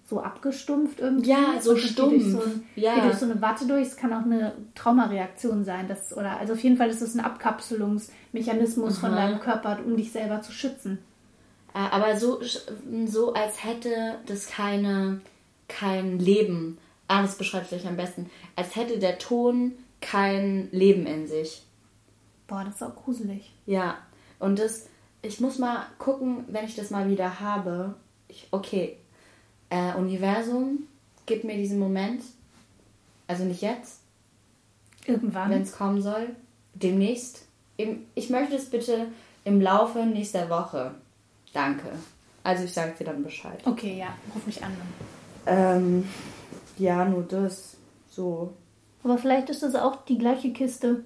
so 0.07 0.21
abgestumpft 0.21 0.99
irgendwie. 0.99 1.31
Ja, 1.31 1.59
so 1.59 1.73
die 1.73 1.81
durch 1.81 1.91
stumpf. 1.91 2.23
So 2.23 2.41
ein, 2.41 2.63
Ja. 2.75 3.01
Durch 3.01 3.15
so 3.15 3.25
eine 3.25 3.41
Watte 3.41 3.65
durch. 3.65 3.87
Es 3.87 3.97
kann 3.97 4.13
auch 4.13 4.23
eine 4.23 4.53
Traumareaktion 4.75 5.65
sein. 5.65 5.87
Das, 5.87 6.15
oder, 6.15 6.37
also 6.39 6.53
auf 6.53 6.59
jeden 6.59 6.77
Fall 6.77 6.89
ist 6.89 7.01
es 7.01 7.15
ein 7.15 7.21
Abkapselungsmechanismus 7.21 8.99
von 8.99 9.11
deinem 9.11 9.39
Körper, 9.39 9.79
um 9.83 9.97
dich 9.97 10.11
selber 10.11 10.41
zu 10.41 10.51
schützen. 10.51 10.99
Äh, 11.75 11.79
Aber 11.91 12.17
so, 12.17 12.41
so 13.05 13.33
als 13.33 13.63
hätte 13.63 14.17
das 14.25 14.47
keine, 14.47 15.21
kein 15.67 16.17
Leben. 16.17 16.79
Ah, 17.07 17.21
das 17.21 17.37
beschreibt 17.37 17.67
vielleicht 17.67 17.85
am 17.85 17.97
besten. 17.97 18.31
Als 18.55 18.75
hätte 18.75 18.97
der 18.97 19.19
Ton 19.19 19.73
kein 20.01 20.69
Leben 20.71 21.05
in 21.05 21.27
sich. 21.27 21.61
Boah, 22.47 22.63
das 22.63 22.75
ist 22.75 22.83
auch 22.83 22.95
gruselig. 22.95 23.51
Ja, 23.65 23.97
und 24.39 24.57
das, 24.57 24.87
ich 25.21 25.39
muss 25.39 25.59
mal 25.59 25.85
gucken, 25.99 26.45
wenn 26.47 26.65
ich 26.65 26.75
das 26.75 26.89
mal 26.89 27.09
wieder 27.09 27.39
habe. 27.39 27.95
Ich, 28.27 28.47
okay, 28.51 28.97
äh, 29.69 29.93
Universum, 29.95 30.87
gib 31.25 31.43
mir 31.43 31.57
diesen 31.57 31.79
Moment. 31.79 32.21
Also 33.27 33.43
nicht 33.43 33.61
jetzt, 33.61 34.01
Irgendwann. 35.05 35.49
wenn 35.49 35.63
es 35.63 35.75
kommen 35.75 36.01
soll. 36.01 36.35
Demnächst. 36.73 37.45
Im, 37.77 38.05
ich 38.15 38.29
möchte 38.29 38.55
es 38.55 38.69
bitte 38.69 39.07
im 39.43 39.59
Laufe 39.59 40.05
nächster 40.05 40.49
Woche. 40.49 40.95
Danke. 41.55 41.87
Also 42.43 42.65
ich 42.65 42.73
sage 42.73 42.93
dir 42.99 43.05
dann 43.05 43.23
Bescheid. 43.23 43.59
okay, 43.65 43.97
ja, 43.97 44.07
ruf 44.35 44.45
mich 44.45 44.63
an. 44.63 44.73
Ähm, 45.47 46.07
ja, 46.77 47.05
nur 47.05 47.23
das. 47.23 47.77
So. 48.09 48.53
Aber 49.03 49.17
vielleicht 49.17 49.49
ist 49.49 49.63
das 49.63 49.75
auch 49.75 50.05
die 50.05 50.17
gleiche 50.17 50.51
Kiste. 50.51 51.05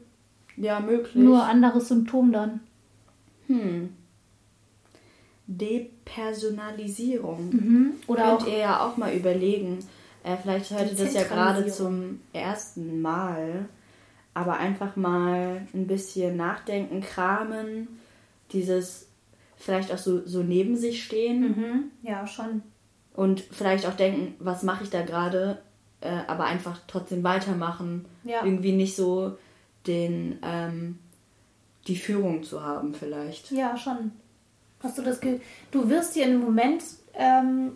Ja, 0.57 0.79
möglich. 0.79 1.15
Nur 1.15 1.43
anderes 1.43 1.87
Symptom 1.87 2.31
dann. 2.31 2.61
Hm. 3.47 3.95
Depersonalisierung. 5.47 7.49
Mhm. 7.49 7.93
Oder 8.07 8.23
Könnt 8.23 8.41
auch. 8.41 8.47
ihr 8.47 8.57
ja 8.57 8.85
auch 8.85 8.97
mal 8.97 9.13
überlegen. 9.13 9.79
Äh, 10.23 10.35
vielleicht 10.41 10.71
hört 10.71 10.91
ihr 10.91 10.97
das 10.97 11.13
ja 11.13 11.23
gerade 11.23 11.67
zum 11.67 12.19
ersten 12.33 13.01
Mal. 13.01 13.65
Aber 14.33 14.57
einfach 14.57 14.95
mal 14.95 15.67
ein 15.73 15.87
bisschen 15.87 16.37
nachdenken, 16.37 17.01
kramen, 17.01 17.87
dieses 18.51 19.08
vielleicht 19.59 19.91
auch 19.91 19.97
so, 19.99 20.25
so 20.25 20.41
neben 20.41 20.75
sich 20.75 21.03
stehen 21.03 21.41
Mhm. 21.41 21.91
Ja, 22.01 22.25
schon. 22.25 22.63
und 23.13 23.41
vielleicht 23.41 23.85
auch 23.85 23.93
denken, 23.95 24.35
was 24.39 24.63
mache 24.63 24.83
ich 24.85 24.89
da 24.89 25.01
gerade, 25.03 25.61
äh, 26.01 26.21
aber 26.27 26.45
einfach 26.45 26.79
trotzdem 26.87 27.23
weitermachen. 27.23 28.05
Ja. 28.23 28.43
Irgendwie 28.43 28.71
nicht 28.71 28.95
so 28.95 29.37
den, 29.85 30.39
ähm, 30.43 30.97
die 31.87 31.97
Führung 31.97 32.43
zu 32.43 32.63
haben 32.63 32.93
vielleicht. 32.93 33.51
Ja, 33.51 33.75
schon. 33.77 34.11
Hast 34.81 34.97
du 34.97 35.01
das 35.01 35.19
Ge 35.19 35.41
Du 35.71 35.89
wirst 35.89 36.15
dir 36.15 36.25
im 36.25 36.39
Moment 36.39 36.83
ähm, 37.13 37.73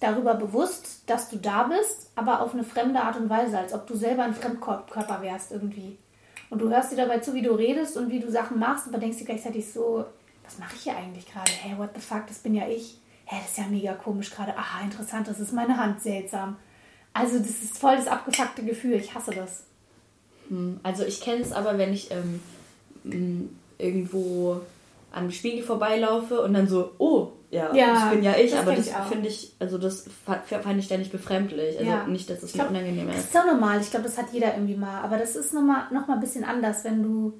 darüber 0.00 0.34
bewusst, 0.34 1.02
dass 1.08 1.30
du 1.30 1.36
da 1.36 1.64
bist, 1.64 2.10
aber 2.16 2.40
auf 2.42 2.52
eine 2.52 2.64
fremde 2.64 3.00
Art 3.00 3.16
und 3.16 3.30
Weise, 3.30 3.58
als 3.58 3.72
ob 3.72 3.86
du 3.86 3.94
selber 3.94 4.24
ein 4.24 4.34
Fremdkörper 4.34 5.22
wärst 5.22 5.52
irgendwie. 5.52 5.96
Und 6.50 6.60
du 6.60 6.68
hörst 6.68 6.92
dir 6.92 6.96
dabei 6.96 7.18
zu, 7.20 7.32
wie 7.34 7.42
du 7.42 7.52
redest 7.52 7.96
und 7.96 8.10
wie 8.10 8.20
du 8.20 8.30
Sachen 8.30 8.58
machst, 8.58 8.88
aber 8.88 8.98
denkst 8.98 9.18
dir 9.18 9.24
gleichzeitig 9.24 9.72
so, 9.72 10.04
was 10.44 10.58
mache 10.58 10.74
ich 10.76 10.82
hier 10.82 10.96
eigentlich 10.96 11.26
gerade? 11.30 11.50
Hey, 11.50 11.76
what 11.78 11.90
the 11.94 12.00
fuck, 12.00 12.26
das 12.26 12.38
bin 12.38 12.54
ja 12.54 12.68
ich. 12.68 12.98
Hä, 13.26 13.36
das 13.40 13.52
ist 13.52 13.58
ja 13.58 13.64
mega 13.70 13.94
komisch 13.94 14.30
gerade. 14.30 14.56
Aha, 14.56 14.82
interessant, 14.84 15.26
das 15.28 15.40
ist 15.40 15.52
meine 15.52 15.76
Hand, 15.78 16.02
seltsam. 16.02 16.56
Also 17.12 17.38
das 17.38 17.48
ist 17.62 17.78
voll 17.78 17.96
das 17.96 18.06
abgefuckte 18.08 18.62
Gefühl. 18.64 18.94
Ich 18.94 19.14
hasse 19.14 19.30
das. 19.30 19.64
Hm, 20.48 20.80
Also 20.82 21.04
ich 21.04 21.20
kenne 21.20 21.40
es 21.42 21.52
aber, 21.52 21.78
wenn 21.78 21.92
ich 21.92 22.10
ähm, 22.10 22.40
irgendwo 23.78 24.60
an 25.12 25.24
dem 25.26 25.30
Spiegel 25.32 25.62
vorbeilaufe 25.62 26.40
und 26.42 26.54
dann 26.54 26.66
so, 26.68 26.92
oh, 26.98 27.28
ja, 27.50 27.72
Ja, 27.72 27.94
das 27.94 28.10
bin 28.10 28.24
ja 28.24 28.34
ich, 28.36 28.50
das 28.50 28.60
aber 28.60 28.74
das 28.74 28.88
finde 29.08 29.28
ich, 29.28 29.54
also 29.60 29.78
das 29.78 30.06
fa- 30.26 30.42
fand 30.44 30.78
ich 30.80 30.88
da 30.88 30.96
nicht 30.96 31.12
befremdlich. 31.12 31.78
Also 31.78 31.88
Ja. 31.88 32.04
nicht, 32.06 32.28
dass 32.28 32.42
es 32.42 32.52
glaub, 32.52 32.70
mir 32.70 32.78
unangenehm 32.78 33.06
Das 33.06 33.18
ist. 33.18 33.24
ist 33.26 33.36
auch 33.36 33.46
normal. 33.46 33.80
Ich 33.80 33.90
glaube, 33.90 34.06
das 34.06 34.18
hat 34.18 34.32
jeder 34.32 34.54
irgendwie 34.54 34.74
mal. 34.74 35.02
Aber 35.02 35.18
das 35.18 35.36
ist 35.36 35.54
nochmal 35.54 35.84
noch 35.92 36.08
mal 36.08 36.14
ein 36.14 36.20
bisschen 36.20 36.42
anders, 36.44 36.82
wenn 36.84 37.02
du. 37.04 37.32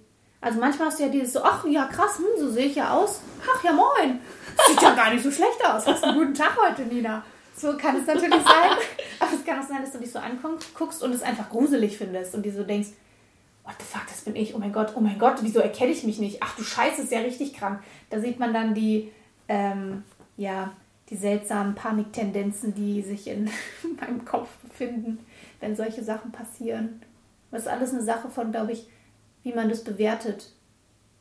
Also 0.45 0.61
manchmal 0.61 0.89
hast 0.89 0.99
du 0.99 1.05
ja 1.05 1.09
dieses 1.09 1.33
so, 1.33 1.43
ach 1.43 1.65
ja, 1.65 1.87
krass, 1.87 2.19
hm, 2.19 2.27
so 2.39 2.51
sehe 2.51 2.67
ich 2.67 2.75
ja 2.75 2.91
aus. 2.91 3.23
Ach 3.43 3.65
ja, 3.65 3.73
moin. 3.73 4.21
Sieht 4.69 4.83
ja 4.83 4.95
gar 4.95 5.11
nicht 5.11 5.25
so 5.25 5.31
schlecht 5.31 5.59
aus. 5.65 5.87
Hast 5.87 6.05
einen 6.05 6.19
guten 6.19 6.35
Tag 6.35 6.59
heute, 6.63 6.83
Nina. 6.83 7.25
So 7.57 7.75
kann 7.79 7.97
es 7.97 8.07
natürlich 8.07 8.43
sein. 8.43 8.77
Aber 9.21 9.33
es 9.33 9.43
kann 9.43 9.59
auch 9.59 9.67
sein, 9.67 9.81
dass 9.81 9.93
du 9.93 9.99
dich 10.01 10.13
so 10.13 10.19
anguckst 10.19 10.75
guckst 10.75 11.03
und 11.03 11.15
es 11.15 11.23
einfach 11.23 11.49
gruselig 11.49 11.97
findest 11.97 12.35
und 12.35 12.43
dir 12.43 12.53
so 12.53 12.63
denkst, 12.63 12.91
what 13.65 13.73
the 13.79 13.87
fuck, 13.87 14.07
das 14.07 14.21
bin 14.21 14.37
ich. 14.37 14.55
Oh 14.55 14.59
mein 14.59 14.75
Gott, 14.75 14.93
oh 14.95 15.01
mein 15.01 15.19
Gott, 15.19 15.37
wieso 15.41 15.61
erkenne 15.61 15.93
ich 15.93 16.05
mich 16.05 16.19
nicht? 16.19 16.43
Ach 16.43 16.55
du 16.57 16.63
Scheiße, 16.63 17.01
ist 17.01 17.13
ja 17.13 17.21
richtig 17.21 17.55
krank. 17.55 17.83
Da 18.11 18.21
sieht 18.21 18.39
man 18.39 18.53
dann 18.53 18.75
die, 18.75 19.11
ähm, 19.49 20.05
ja, 20.37 20.75
die 21.09 21.17
seltsamen 21.17 21.75
Paniktendenzen, 21.75 22.75
die 22.75 23.01
sich 23.01 23.29
in 23.29 23.49
meinem 23.99 24.27
Kopf 24.27 24.51
befinden, 24.59 25.25
wenn 25.61 25.75
solche 25.75 26.05
Sachen 26.05 26.33
passieren. 26.33 27.01
Das 27.51 27.63
ist 27.63 27.69
alles 27.69 27.95
eine 27.95 28.03
Sache 28.03 28.29
von, 28.29 28.53
glaube 28.53 28.73
ich, 28.73 28.89
wie 29.45 29.53
man 29.53 29.69
das 29.69 29.85
bewertet. 29.85 30.51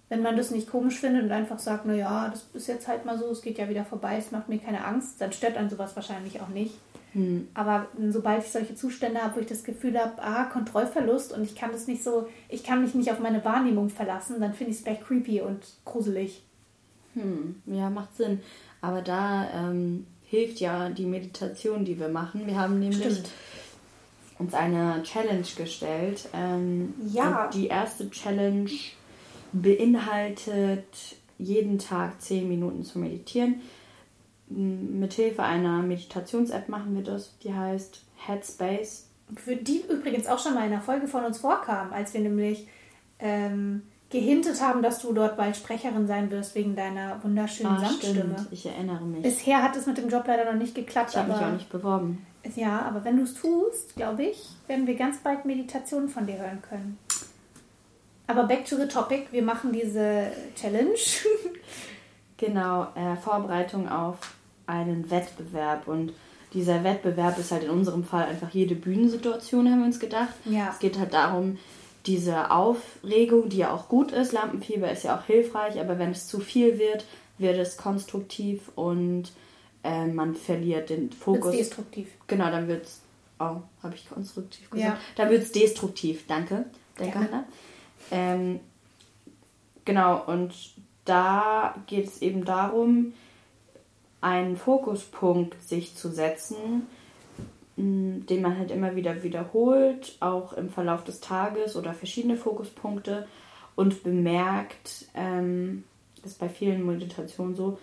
Wenn 0.09 0.21
man 0.21 0.37
das 0.37 0.51
nicht 0.51 0.69
komisch 0.69 0.99
findet 0.99 1.23
und 1.23 1.31
einfach 1.31 1.59
sagt, 1.59 1.85
na 1.85 1.93
ja, 1.93 2.29
das 2.29 2.45
ist 2.53 2.67
jetzt 2.67 2.87
halt 2.87 3.05
mal 3.05 3.17
so, 3.17 3.29
es 3.31 3.41
geht 3.41 3.57
ja 3.57 3.69
wieder 3.69 3.85
vorbei, 3.85 4.17
es 4.17 4.31
macht 4.31 4.49
mir 4.49 4.59
keine 4.59 4.85
Angst, 4.85 5.21
dann 5.21 5.31
stört 5.31 5.57
einen 5.57 5.69
sowas 5.69 5.95
wahrscheinlich 5.95 6.41
auch 6.41 6.49
nicht. 6.49 6.73
Hm. 7.13 7.47
Aber 7.53 7.87
sobald 8.09 8.43
ich 8.43 8.51
solche 8.51 8.75
Zustände 8.75 9.21
habe, 9.21 9.35
wo 9.35 9.39
ich 9.39 9.47
das 9.47 9.63
Gefühl 9.63 9.99
habe, 9.99 10.21
ah, 10.21 10.45
Kontrollverlust 10.45 11.31
und 11.33 11.43
ich 11.43 11.55
kann 11.55 11.71
das 11.71 11.87
nicht 11.87 12.03
so, 12.03 12.27
ich 12.49 12.63
kann 12.63 12.81
mich 12.81 12.95
nicht 12.95 13.11
auf 13.11 13.19
meine 13.19 13.43
Wahrnehmung 13.45 13.89
verlassen, 13.89 14.39
dann 14.39 14.53
finde 14.53 14.71
ich 14.71 14.79
es 14.79 14.83
gleich 14.83 15.01
creepy 15.01 15.41
und 15.41 15.61
gruselig. 15.85 16.43
Hm, 17.13 17.61
ja, 17.67 17.89
macht 17.89 18.15
Sinn. 18.15 18.41
Aber 18.81 19.01
da 19.01 19.47
ähm, 19.53 20.07
hilft 20.25 20.59
ja 20.59 20.89
die 20.89 21.05
Meditation, 21.05 21.85
die 21.85 21.99
wir 21.99 22.09
machen. 22.09 22.47
Wir 22.47 22.57
haben 22.57 22.79
nämlich 22.79 23.03
Stimmt. 23.03 23.29
Uns 24.39 24.53
eine 24.53 25.01
Challenge 25.03 25.45
gestellt. 25.55 26.29
Ähm, 26.33 26.93
ja. 27.11 27.49
die 27.53 27.67
erste 27.67 28.09
Challenge 28.09 28.69
beinhaltet 29.51 31.17
jeden 31.37 31.79
Tag 31.79 32.21
zehn 32.21 32.47
Minuten 32.47 32.83
zu 32.83 32.99
meditieren. 32.99 33.61
Mithilfe 34.49 35.43
einer 35.43 35.81
Meditations-App 35.81 36.69
machen 36.69 36.95
wir 36.95 37.03
das, 37.03 37.37
die 37.39 37.53
heißt 37.53 38.01
Headspace. 38.27 39.07
Für 39.35 39.55
die 39.55 39.83
übrigens 39.89 40.27
auch 40.27 40.39
schon 40.39 40.53
mal 40.53 40.65
in 40.65 40.73
einer 40.73 40.81
Folge 40.81 41.07
von 41.07 41.23
uns 41.23 41.39
vorkam, 41.39 41.91
als 41.91 42.13
wir 42.13 42.21
nämlich 42.21 42.67
ähm, 43.19 43.83
gehintet 44.09 44.61
haben, 44.61 44.83
dass 44.83 44.99
du 44.99 45.11
dort 45.13 45.37
bald 45.37 45.55
Sprecherin 45.55 46.07
sein 46.07 46.29
wirst 46.29 46.55
wegen 46.55 46.75
deiner 46.75 47.23
wunderschönen 47.23 47.77
ah, 47.77 47.79
Samtstimme. 47.79 48.35
Stimmt. 48.35 48.47
Ich 48.51 48.65
erinnere 48.65 49.03
mich. 49.05 49.23
Bisher 49.23 49.63
hat 49.63 49.75
es 49.75 49.87
mit 49.87 49.97
dem 49.97 50.09
Job 50.09 50.23
leider 50.27 50.51
noch 50.51 50.59
nicht 50.59 50.75
geklappt. 50.75 51.11
Ich 51.11 51.17
habe 51.17 51.31
mich 51.31 51.41
auch 51.41 51.51
nicht 51.51 51.69
beworben. 51.69 52.25
Ja, 52.55 52.81
aber 52.81 53.03
wenn 53.05 53.17
du 53.17 53.23
es 53.23 53.35
tust, 53.35 53.95
glaube 53.95 54.23
ich, 54.23 54.49
werden 54.67 54.85
wir 54.85 54.95
ganz 54.95 55.19
bald 55.19 55.45
Meditationen 55.45 56.09
von 56.09 56.27
dir 56.27 56.37
hören 56.37 56.61
können. 56.61 56.97
Aber 58.27 58.43
back 58.43 58.65
to 58.65 58.75
the 58.75 58.87
topic, 58.87 59.27
wir 59.31 59.43
machen 59.43 59.71
diese 59.71 60.31
Challenge. 60.55 60.95
genau, 62.37 62.87
äh, 62.95 63.15
Vorbereitung 63.17 63.89
auf 63.89 64.17
einen 64.65 65.09
Wettbewerb 65.09 65.87
und 65.87 66.13
dieser 66.53 66.83
Wettbewerb 66.83 67.37
ist 67.39 67.51
halt 67.51 67.63
in 67.63 67.69
unserem 67.69 68.03
Fall 68.03 68.25
einfach 68.25 68.51
jede 68.51 68.75
Bühnensituation, 68.75 69.69
haben 69.69 69.79
wir 69.79 69.87
uns 69.87 69.99
gedacht. 69.99 70.33
Ja. 70.45 70.69
Es 70.71 70.79
geht 70.79 70.99
halt 70.99 71.13
darum, 71.13 71.57
diese 72.05 72.51
Aufregung, 72.51 73.49
die 73.49 73.57
ja 73.57 73.73
auch 73.73 73.87
gut 73.87 74.11
ist, 74.11 74.33
Lampenfieber 74.33 74.91
ist 74.91 75.03
ja 75.03 75.17
auch 75.17 75.23
hilfreich, 75.23 75.79
aber 75.79 75.97
wenn 75.99 76.11
es 76.11 76.27
zu 76.27 76.39
viel 76.39 76.77
wird, 76.77 77.05
wird 77.37 77.57
es 77.57 77.77
konstruktiv 77.77 78.69
und 78.75 79.31
äh, 79.83 80.07
man 80.07 80.35
verliert 80.35 80.89
den 80.89 81.11
Fokus. 81.11 81.45
Wird's 81.45 81.57
destruktiv. 81.57 82.09
Genau, 82.27 82.49
dann 82.49 82.67
wird 82.67 82.85
es. 82.85 83.01
Oh, 83.39 83.57
habe 83.81 83.95
ich 83.95 84.09
konstruktiv 84.09 84.69
gesagt? 84.69 84.93
Ja. 84.93 84.97
Dann 85.15 85.29
wird 85.29 85.43
es 85.43 85.51
destruktiv. 85.51 86.25
Danke, 86.27 86.65
danke 86.97 87.19
Hannah. 87.19 87.45
Ähm, 88.11 88.59
genau, 89.85 90.23
und 90.25 90.53
da 91.05 91.75
geht 91.87 92.07
es 92.07 92.21
eben 92.21 92.45
darum, 92.45 93.13
einen 94.21 94.55
Fokuspunkt 94.55 95.61
sich 95.61 95.95
zu 95.95 96.09
setzen, 96.09 96.87
den 97.75 98.41
man 98.41 98.57
halt 98.57 98.71
immer 98.71 98.95
wieder 98.95 99.23
wiederholt, 99.23 100.15
auch 100.19 100.53
im 100.53 100.69
Verlauf 100.69 101.03
des 101.03 101.19
Tages 101.19 101.75
oder 101.75 101.93
verschiedene 101.93 102.37
Fokuspunkte 102.37 103.27
und 103.75 104.03
bemerkt, 104.03 105.05
ähm, 105.15 105.83
ist 106.23 106.39
bei 106.39 106.47
vielen 106.47 106.85
Meditationen 106.85 107.55
so, 107.55 107.79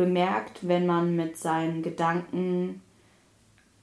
bemerkt, 0.00 0.66
wenn 0.66 0.86
man 0.86 1.14
mit 1.14 1.36
seinen 1.36 1.82
Gedanken 1.82 2.80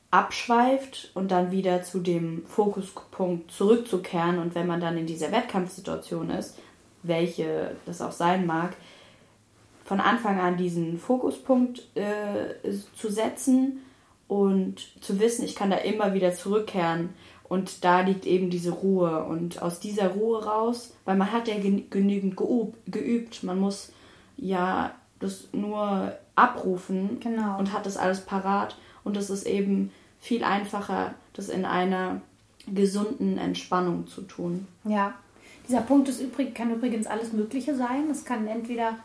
abschweift 0.09 1.11
und 1.13 1.29
dann 1.29 1.51
wieder 1.51 1.83
zu 1.83 1.99
dem 1.99 2.43
Fokuspunkt 2.47 3.51
zurückzukehren 3.51 4.39
und 4.39 4.55
wenn 4.55 4.65
man 4.65 4.81
dann 4.81 4.97
in 4.97 5.05
dieser 5.05 5.31
Wettkampfsituation 5.31 6.31
ist, 6.31 6.57
welche 7.03 7.75
das 7.85 8.01
auch 8.01 8.11
sein 8.11 8.47
mag, 8.47 8.75
von 9.85 9.99
Anfang 9.99 10.39
an 10.39 10.57
diesen 10.57 10.97
Fokuspunkt 10.97 11.83
äh, 11.95 12.71
zu 12.95 13.09
setzen 13.09 13.83
und 14.27 15.01
zu 15.01 15.19
wissen, 15.19 15.45
ich 15.45 15.55
kann 15.55 15.69
da 15.69 15.77
immer 15.77 16.15
wieder 16.15 16.33
zurückkehren 16.33 17.09
und 17.43 17.85
da 17.85 18.01
liegt 18.01 18.25
eben 18.25 18.49
diese 18.49 18.71
Ruhe. 18.71 19.23
Und 19.23 19.61
aus 19.61 19.79
dieser 19.79 20.09
Ruhe 20.09 20.43
raus, 20.43 20.93
weil 21.05 21.15
man 21.15 21.31
hat 21.31 21.47
ja 21.47 21.55
genügend 21.59 22.35
geübt, 22.35 23.43
man 23.43 23.59
muss 23.59 23.93
ja 24.35 24.93
das 25.19 25.47
nur 25.51 26.13
abrufen 26.35 27.19
genau. 27.19 27.57
und 27.57 27.73
hat 27.73 27.85
das 27.85 27.97
alles 27.97 28.21
parat 28.21 28.75
und 29.03 29.17
es 29.17 29.29
ist 29.29 29.45
eben 29.45 29.91
viel 30.19 30.43
einfacher, 30.43 31.13
das 31.33 31.49
in 31.49 31.65
einer 31.65 32.21
gesunden 32.67 33.37
Entspannung 33.37 34.07
zu 34.07 34.21
tun. 34.21 34.67
Ja, 34.83 35.13
dieser 35.67 35.81
Punkt 35.81 36.07
ist 36.09 36.21
übrig, 36.21 36.55
kann 36.55 36.73
übrigens 36.73 37.07
alles 37.07 37.33
Mögliche 37.33 37.75
sein. 37.75 38.09
Es 38.09 38.23
kann 38.23 38.47
entweder 38.47 38.97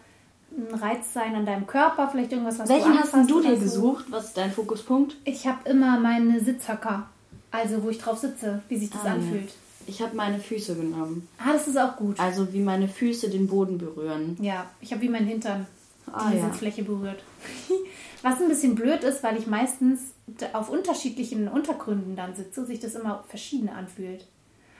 ein 0.51 0.75
Reiz 0.75 1.13
sein 1.13 1.35
an 1.35 1.47
deinem 1.47 1.67
Körper, 1.67 2.09
vielleicht 2.11 2.33
irgendwas, 2.33 2.59
was 2.59 2.69
Welchen 2.69 2.93
du 2.93 2.99
hast 2.99 3.31
du 3.31 3.41
dir 3.41 3.57
so. 3.57 3.63
gesucht? 3.63 4.05
Was 4.11 4.27
ist 4.27 4.37
dein 4.37 4.53
Fokuspunkt? 4.53 5.17
Ich 5.25 5.47
habe 5.47 5.69
immer 5.69 5.99
meine 5.99 6.41
Sitzhöcker, 6.41 7.09
also 7.51 7.83
wo 7.83 7.91
ich 7.91 7.99
drauf 7.99 8.19
sitze, 8.19 8.63
wie 8.69 8.77
sich 8.77 8.91
das 8.91 9.05
ah, 9.05 9.13
anfühlt. 9.13 9.49
Ja. 9.49 9.55
Ich 9.87 10.01
habe 10.01 10.15
meine 10.15 10.39
Füße 10.39 10.77
genommen. 10.77 11.27
Ah, 11.39 11.53
das 11.53 11.67
ist 11.67 11.77
auch 11.77 11.97
gut. 11.97 12.21
Also 12.21 12.53
wie 12.53 12.61
meine 12.61 12.87
Füße 12.87 13.31
den 13.31 13.49
Boden 13.49 13.79
berühren. 13.79 14.37
Ja, 14.41 14.67
ich 14.81 14.93
habe 14.93 15.03
wie 15.03 15.09
mein 15.09 15.27
Hintern 15.27 15.67
ah, 16.13 16.31
die 16.31 16.39
ja. 16.39 16.47
Sitzfläche 16.47 16.85
berührt. 16.85 17.23
Was 18.23 18.41
ein 18.41 18.49
bisschen 18.49 18.75
blöd 18.75 19.03
ist, 19.03 19.23
weil 19.23 19.37
ich 19.37 19.47
meistens 19.47 20.15
auf 20.53 20.71
unterschiedlichen 20.71 21.49
Untergründen 21.49 22.15
dann 22.15 22.35
sitze, 22.35 22.65
sich 22.65 22.79
das 22.79 22.95
immer 22.95 23.25
verschieden 23.27 23.69
anfühlt. 23.69 24.27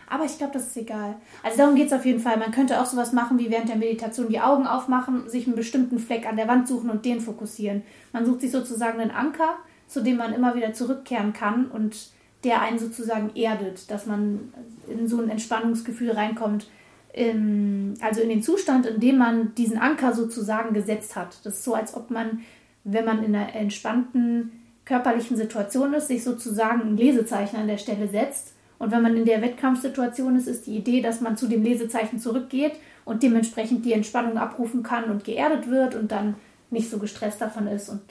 Aber 0.09 0.25
ich 0.25 0.37
glaube, 0.37 0.53
das 0.53 0.67
ist 0.67 0.77
egal. 0.77 1.17
Also 1.43 1.57
darum 1.57 1.75
geht 1.75 1.87
es 1.87 1.93
auf 1.93 2.05
jeden 2.05 2.21
Fall. 2.21 2.37
Man 2.37 2.53
könnte 2.53 2.81
auch 2.81 2.87
sowas 2.87 3.13
machen 3.13 3.39
wie 3.39 3.51
während 3.51 3.71
der 3.71 3.77
Meditation 3.77 4.29
die 4.29 4.41
Augen 4.41 4.67
aufmachen, 4.67 5.29
sich 5.29 5.47
einen 5.47 5.57
bestimmten 5.57 5.99
Fleck 5.99 6.27
an 6.29 6.37
der 6.37 6.49
Wand 6.49 6.69
suchen 6.69 6.91
und 6.91 7.05
den 7.05 7.21
fokussieren. 7.21 7.83
Man 8.13 8.27
sucht 8.27 8.43
sich 8.43 8.51
sozusagen 8.51 9.01
einen 9.01 9.11
Anker, 9.11 9.57
zu 9.89 10.03
dem 10.03 10.19
man 10.19 10.35
immer 10.35 10.55
wieder 10.55 10.75
zurückkehren 10.75 11.33
kann 11.33 11.67
und 11.67 12.11
der 12.45 12.61
einen 12.61 12.79
sozusagen 12.79 13.35
erdet, 13.35 13.91
dass 13.91 14.07
man 14.07 14.53
in 14.89 15.09
so 15.09 15.21
ein 15.21 15.31
Entspannungsgefühl 15.31 16.11
reinkommt. 16.11 16.69
Also 17.15 18.21
in 18.23 18.29
den 18.29 18.43
Zustand, 18.43 18.87
in 18.87 19.01
dem 19.01 19.19
man 19.19 19.55
diesen 19.55 19.79
Anker 19.79 20.15
sozusagen 20.15 20.73
gesetzt 20.73 21.15
hat. 21.15 21.45
Das 21.45 21.55
ist 21.55 21.65
so, 21.65 21.75
als 21.75 21.95
ob 21.95 22.11
man, 22.11 22.41
wenn 22.85 23.05
man 23.05 23.23
in 23.23 23.35
einer 23.35 23.55
entspannten 23.55 24.53
körperlichen 24.85 25.37
Situation 25.37 25.93
ist, 25.95 26.09
sich 26.09 26.25
sozusagen 26.25 26.81
ein 26.81 26.97
Lesezeichen 26.97 27.57
an 27.57 27.69
der 27.69 27.79
Stelle 27.79 28.09
setzt 28.09 28.55
und 28.83 28.91
wenn 28.91 29.03
man 29.03 29.17
in 29.17 29.25
der 29.25 29.41
Wettkampfsituation 29.43 30.35
ist, 30.35 30.49
ist 30.49 30.67
die 30.67 30.77
Idee, 30.77 31.03
dass 31.03 31.21
man 31.21 31.37
zu 31.37 31.47
dem 31.47 31.63
Lesezeichen 31.63 32.19
zurückgeht 32.19 32.73
und 33.05 33.23
dementsprechend 33.23 33.85
die 33.85 33.93
Entspannung 33.93 34.39
abrufen 34.39 34.83
kann 34.83 35.05
und 35.05 35.23
geerdet 35.23 35.71
wird 35.71 35.95
und 35.95 36.11
dann 36.11 36.35
nicht 36.69 36.91
so 36.91 36.99
gestresst 36.99 37.41
davon 37.41 37.69
ist 37.69 37.89
und 37.89 38.03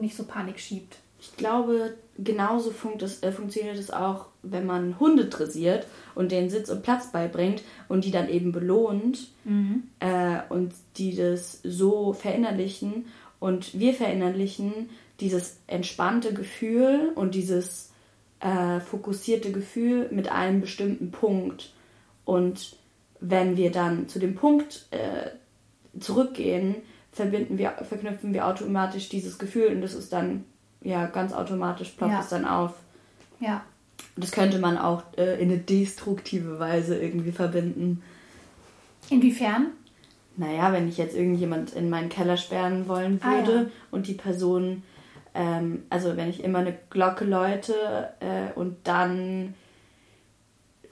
nicht 0.00 0.16
so 0.16 0.24
Panik 0.24 0.58
schiebt. 0.58 0.96
Ich 1.24 1.36
glaube, 1.36 1.94
genauso 2.18 2.70
funkt 2.70 3.02
es, 3.02 3.22
äh, 3.22 3.32
funktioniert 3.32 3.78
es 3.78 3.90
auch, 3.90 4.26
wenn 4.42 4.66
man 4.66 5.00
Hunde 5.00 5.26
dressiert 5.26 5.86
und 6.14 6.30
denen 6.32 6.50
Sitz 6.50 6.68
und 6.68 6.82
Platz 6.82 7.10
beibringt 7.10 7.62
und 7.88 8.04
die 8.04 8.10
dann 8.10 8.28
eben 8.28 8.52
belohnt 8.52 9.28
mhm. 9.44 9.84
äh, 10.00 10.40
und 10.48 10.74
die 10.96 11.16
das 11.16 11.60
so 11.64 12.12
verinnerlichen 12.12 13.06
und 13.40 13.78
wir 13.78 13.94
verinnerlichen 13.94 14.90
dieses 15.20 15.58
entspannte 15.66 16.34
Gefühl 16.34 17.12
und 17.14 17.34
dieses 17.34 17.90
äh, 18.40 18.80
fokussierte 18.80 19.52
Gefühl 19.52 20.08
mit 20.10 20.30
einem 20.30 20.60
bestimmten 20.60 21.10
Punkt. 21.10 21.72
Und 22.24 22.76
wenn 23.20 23.56
wir 23.56 23.70
dann 23.70 24.08
zu 24.08 24.18
dem 24.18 24.34
Punkt 24.34 24.86
äh, 24.90 25.30
zurückgehen, 25.98 26.76
verbinden 27.12 27.58
wir, 27.58 27.70
verknüpfen 27.88 28.34
wir 28.34 28.46
automatisch 28.46 29.08
dieses 29.08 29.38
Gefühl 29.38 29.68
und 29.68 29.80
das 29.80 29.94
ist 29.94 30.12
dann 30.12 30.44
ja 30.84 31.06
ganz 31.06 31.32
automatisch 31.32 31.90
ploppt 31.90 32.12
ja. 32.12 32.20
es 32.20 32.28
dann 32.28 32.44
auf. 32.44 32.74
Ja. 33.40 33.64
Das 34.16 34.30
könnte 34.30 34.58
man 34.58 34.78
auch 34.78 35.02
äh, 35.16 35.42
in 35.42 35.50
eine 35.50 35.58
destruktive 35.58 36.60
Weise 36.60 36.96
irgendwie 36.96 37.32
verbinden. 37.32 38.02
Inwiefern? 39.10 39.68
Naja, 40.36 40.72
wenn 40.72 40.88
ich 40.88 40.98
jetzt 40.98 41.16
irgendjemand 41.16 41.72
in 41.72 41.90
meinen 41.90 42.08
Keller 42.08 42.36
sperren 42.36 42.88
wollen 42.88 43.22
würde 43.22 43.52
ah, 43.52 43.62
ja. 43.62 43.70
und 43.90 44.06
die 44.06 44.14
Person 44.14 44.82
ähm, 45.34 45.82
also 45.90 46.16
wenn 46.16 46.30
ich 46.30 46.42
immer 46.42 46.60
eine 46.60 46.78
Glocke 46.90 47.24
läute 47.24 47.74
äh, 48.20 48.52
und 48.54 48.76
dann 48.84 49.54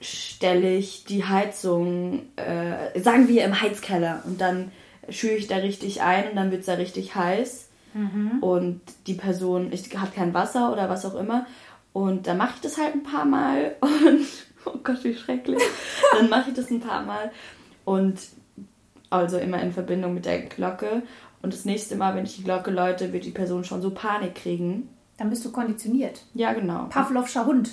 stelle 0.01 0.75
ich 0.75 1.05
die 1.05 1.23
Heizung, 1.23 2.23
äh, 2.35 2.99
sagen 2.99 3.29
wir 3.29 3.45
im 3.45 3.61
Heizkeller 3.61 4.21
und 4.25 4.41
dann 4.41 4.71
schüre 5.09 5.35
ich 5.35 5.47
da 5.47 5.57
richtig 5.57 6.01
ein 6.01 6.29
und 6.29 6.35
dann 6.35 6.51
wird 6.51 6.61
es 6.61 6.65
da 6.65 6.73
richtig 6.73 7.15
heiß 7.15 7.69
mhm. 7.93 8.39
und 8.41 8.81
die 9.07 9.13
Person 9.13 9.71
ich, 9.71 9.97
hat 9.97 10.13
kein 10.13 10.33
Wasser 10.33 10.71
oder 10.71 10.89
was 10.89 11.05
auch 11.05 11.15
immer 11.15 11.45
und 11.93 12.27
dann 12.27 12.37
mache 12.37 12.53
ich 12.55 12.61
das 12.61 12.77
halt 12.77 12.95
ein 12.95 13.03
paar 13.03 13.25
Mal 13.25 13.75
und 13.81 14.25
oh 14.65 14.77
Gott, 14.83 15.03
wie 15.03 15.15
schrecklich. 15.15 15.61
dann 16.13 16.29
mache 16.29 16.49
ich 16.49 16.55
das 16.55 16.69
ein 16.69 16.79
paar 16.79 17.03
Mal 17.03 17.31
und 17.85 18.19
also 19.09 19.37
immer 19.37 19.61
in 19.61 19.71
Verbindung 19.71 20.13
mit 20.13 20.25
der 20.25 20.43
Glocke 20.43 21.03
und 21.43 21.53
das 21.53 21.65
nächste 21.65 21.95
Mal, 21.95 22.15
wenn 22.15 22.23
ich 22.23 22.37
die 22.37 22.43
Glocke 22.43 22.71
läute, 22.71 23.11
wird 23.13 23.25
die 23.25 23.31
Person 23.31 23.65
schon 23.65 23.81
so 23.81 23.91
Panik 23.91 24.35
kriegen. 24.35 24.89
Dann 25.17 25.29
bist 25.29 25.43
du 25.45 25.51
konditioniert. 25.51 26.21
Ja, 26.33 26.53
genau. 26.53 26.85
Pavlovscher 26.89 27.45
Hund. 27.45 27.69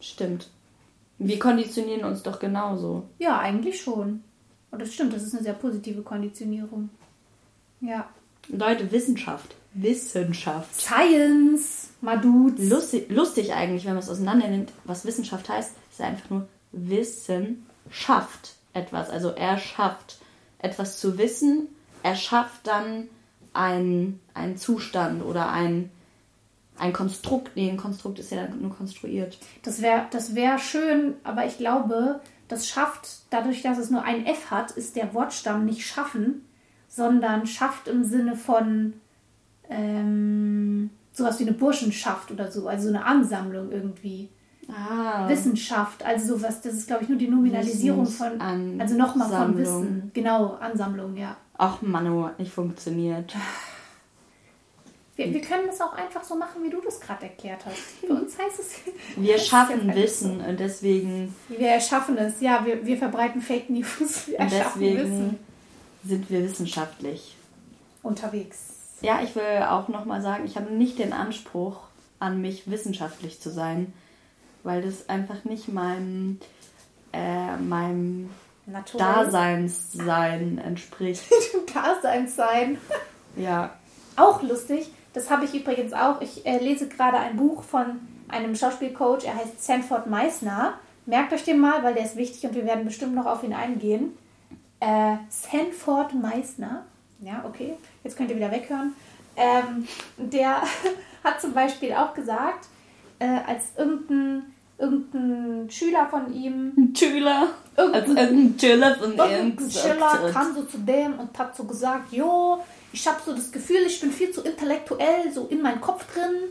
Stimmt. 0.00 0.50
Wir 1.18 1.38
konditionieren 1.38 2.04
uns 2.04 2.22
doch 2.22 2.38
genauso. 2.38 3.04
Ja, 3.18 3.38
eigentlich 3.38 3.80
schon. 3.80 4.22
Und 4.70 4.82
das 4.82 4.92
stimmt, 4.92 5.12
das 5.12 5.22
ist 5.22 5.34
eine 5.34 5.42
sehr 5.42 5.54
positive 5.54 6.02
Konditionierung. 6.02 6.90
Ja. 7.80 8.08
Leute, 8.48 8.90
Wissenschaft. 8.92 9.54
Wissenschaft. 9.74 10.74
Science, 10.74 11.90
Maduz. 12.00 12.54
Lustig, 12.58 13.10
lustig 13.10 13.52
eigentlich, 13.52 13.84
wenn 13.84 13.94
man 13.94 14.02
es 14.02 14.08
auseinander 14.08 14.48
nimmt, 14.48 14.72
was 14.84 15.04
Wissenschaft 15.04 15.48
heißt, 15.48 15.72
ist 15.90 16.00
einfach 16.00 16.30
nur 16.30 16.48
Wissen 16.72 17.66
schafft 17.90 18.54
etwas. 18.72 19.10
Also 19.10 19.30
er 19.30 19.58
schafft 19.58 20.18
etwas 20.58 20.98
zu 20.98 21.18
wissen 21.18 21.68
erschafft 22.02 22.66
dann 22.66 23.08
einen, 23.52 24.20
einen 24.34 24.56
Zustand 24.56 25.24
oder 25.24 25.50
ein, 25.50 25.90
ein 26.78 26.92
Konstrukt. 26.92 27.56
Nee, 27.56 27.70
ein 27.70 27.76
Konstrukt 27.76 28.18
ist 28.18 28.30
ja 28.30 28.44
dann 28.44 28.60
nur 28.60 28.74
konstruiert. 28.74 29.38
Das 29.62 29.82
wäre 29.82 30.06
das 30.10 30.34
wär 30.34 30.58
schön, 30.58 31.14
aber 31.24 31.46
ich 31.46 31.58
glaube, 31.58 32.20
das 32.46 32.66
schafft, 32.66 33.08
dadurch, 33.30 33.62
dass 33.62 33.78
es 33.78 33.90
nur 33.90 34.02
ein 34.02 34.26
F 34.26 34.50
hat, 34.50 34.70
ist 34.70 34.96
der 34.96 35.12
Wortstamm 35.12 35.64
nicht 35.64 35.86
schaffen, 35.86 36.44
sondern 36.88 37.46
schafft 37.46 37.86
im 37.86 38.02
Sinne 38.02 38.34
von 38.34 38.94
ähm, 39.68 40.90
sowas 41.12 41.38
wie 41.38 41.44
eine 41.44 41.52
Burschenschaft 41.52 42.30
oder 42.30 42.50
so, 42.50 42.66
also 42.66 42.88
so 42.88 42.94
eine 42.94 43.04
Ansammlung 43.04 43.70
irgendwie. 43.70 44.30
Ah. 44.70 45.26
Wissenschaft, 45.28 46.04
also 46.04 46.36
sowas, 46.36 46.60
das 46.60 46.74
ist 46.74 46.86
glaube 46.86 47.04
ich 47.04 47.08
nur 47.08 47.18
die 47.18 47.28
Nominalisierung 47.28 48.04
von, 48.04 48.38
also 48.78 48.96
nochmal 48.96 49.30
von 49.30 49.56
Wissen. 49.56 50.10
Genau, 50.12 50.58
Ansammlung, 50.60 51.16
ja. 51.16 51.36
Ach 51.56 51.80
Manu, 51.80 52.26
hat 52.26 52.38
nicht 52.38 52.52
funktioniert. 52.52 53.34
Wir, 55.16 55.34
wir, 55.34 55.40
können 55.40 55.66
das 55.66 55.80
auch 55.80 55.94
einfach 55.94 56.22
so 56.22 56.36
machen, 56.36 56.62
wie 56.62 56.70
du 56.70 56.80
das 56.80 57.00
gerade 57.00 57.24
erklärt 57.24 57.66
hast. 57.66 57.76
Für 57.76 58.12
uns 58.12 58.38
heißt 58.38 58.60
es. 58.60 58.76
Wir 59.16 59.36
schaffen 59.38 59.92
Wissen 59.92 60.40
und 60.40 60.60
deswegen. 60.60 61.34
Wir 61.48 61.70
erschaffen 61.70 62.16
es, 62.18 62.40
ja, 62.40 62.64
wir, 62.64 62.86
wir 62.86 62.96
verbreiten 62.96 63.40
Fake 63.40 63.68
News. 63.68 64.28
Wir 64.28 64.38
und 64.38 64.52
deswegen 64.52 64.98
Wissen. 64.98 65.38
Sind 66.04 66.30
wir 66.30 66.42
wissenschaftlich 66.42 67.36
unterwegs. 68.02 68.74
Ja, 69.00 69.20
ich 69.22 69.34
will 69.36 69.62
auch 69.68 69.88
nochmal 69.88 70.22
sagen, 70.22 70.44
ich 70.44 70.56
habe 70.56 70.72
nicht 70.72 70.98
den 70.98 71.12
Anspruch, 71.12 71.78
an 72.20 72.40
mich 72.40 72.68
wissenschaftlich 72.70 73.40
zu 73.40 73.50
sein, 73.50 73.92
weil 74.64 74.82
das 74.82 75.08
einfach 75.08 75.44
nicht 75.44 75.68
meinem, 75.68 76.40
äh, 77.12 77.56
meinem 77.56 78.30
Daseinssein 78.96 80.58
entspricht. 80.58 81.22
Daseinssein. 81.74 82.78
Ja. 83.36 83.70
Auch 84.16 84.42
lustig, 84.42 84.90
das 85.12 85.30
habe 85.30 85.44
ich 85.44 85.54
übrigens 85.54 85.92
auch. 85.92 86.20
Ich 86.20 86.44
äh, 86.44 86.58
lese 86.58 86.88
gerade 86.88 87.18
ein 87.18 87.36
Buch 87.36 87.62
von 87.62 88.00
einem 88.28 88.56
Schauspielcoach, 88.56 89.24
er 89.24 89.36
heißt 89.36 89.62
Sanford 89.62 90.08
Meissner. 90.08 90.74
Merkt 91.06 91.32
euch 91.32 91.44
den 91.44 91.60
mal, 91.60 91.82
weil 91.82 91.94
der 91.94 92.04
ist 92.04 92.16
wichtig 92.16 92.44
und 92.44 92.54
wir 92.54 92.66
werden 92.66 92.84
bestimmt 92.84 93.14
noch 93.14 93.26
auf 93.26 93.42
ihn 93.42 93.54
eingehen. 93.54 94.18
Äh, 94.80 95.16
Sanford 95.28 96.14
Meissner. 96.14 96.84
Ja, 97.20 97.44
okay, 97.46 97.74
jetzt 98.04 98.16
könnt 98.16 98.30
ihr 98.30 98.36
wieder 98.36 98.50
weghören. 98.50 98.94
Ähm, 99.36 99.86
der 100.16 100.62
hat 101.24 101.40
zum 101.40 101.52
Beispiel 101.52 101.92
auch 101.92 102.14
gesagt, 102.14 102.66
äh, 103.18 103.38
als 103.46 103.64
irgendein, 103.76 104.54
irgendein 104.78 105.70
Schüler 105.70 106.06
von 106.08 106.32
ihm. 106.32 106.72
Ein 106.76 106.94
Schüler? 106.94 107.48
Irgendein, 107.76 108.18
als 108.18 108.30
irgendein 108.30 108.58
Schüler 108.58 108.94
von 108.94 109.12
ihm. 109.12 109.18
Irgendein 109.18 109.70
Schüler 109.70 110.30
kam 110.32 110.54
so 110.54 110.62
zu 110.62 110.78
dem 110.78 111.18
und 111.18 111.36
hat 111.36 111.56
so 111.56 111.64
gesagt: 111.64 112.12
Jo, 112.12 112.62
ich 112.92 113.06
habe 113.06 113.18
so 113.24 113.34
das 113.34 113.50
Gefühl, 113.50 113.82
ich 113.86 114.00
bin 114.00 114.12
viel 114.12 114.30
zu 114.30 114.42
intellektuell, 114.42 115.32
so 115.32 115.46
in 115.46 115.60
meinem 115.60 115.80
Kopf 115.80 116.04
drin. 116.12 116.50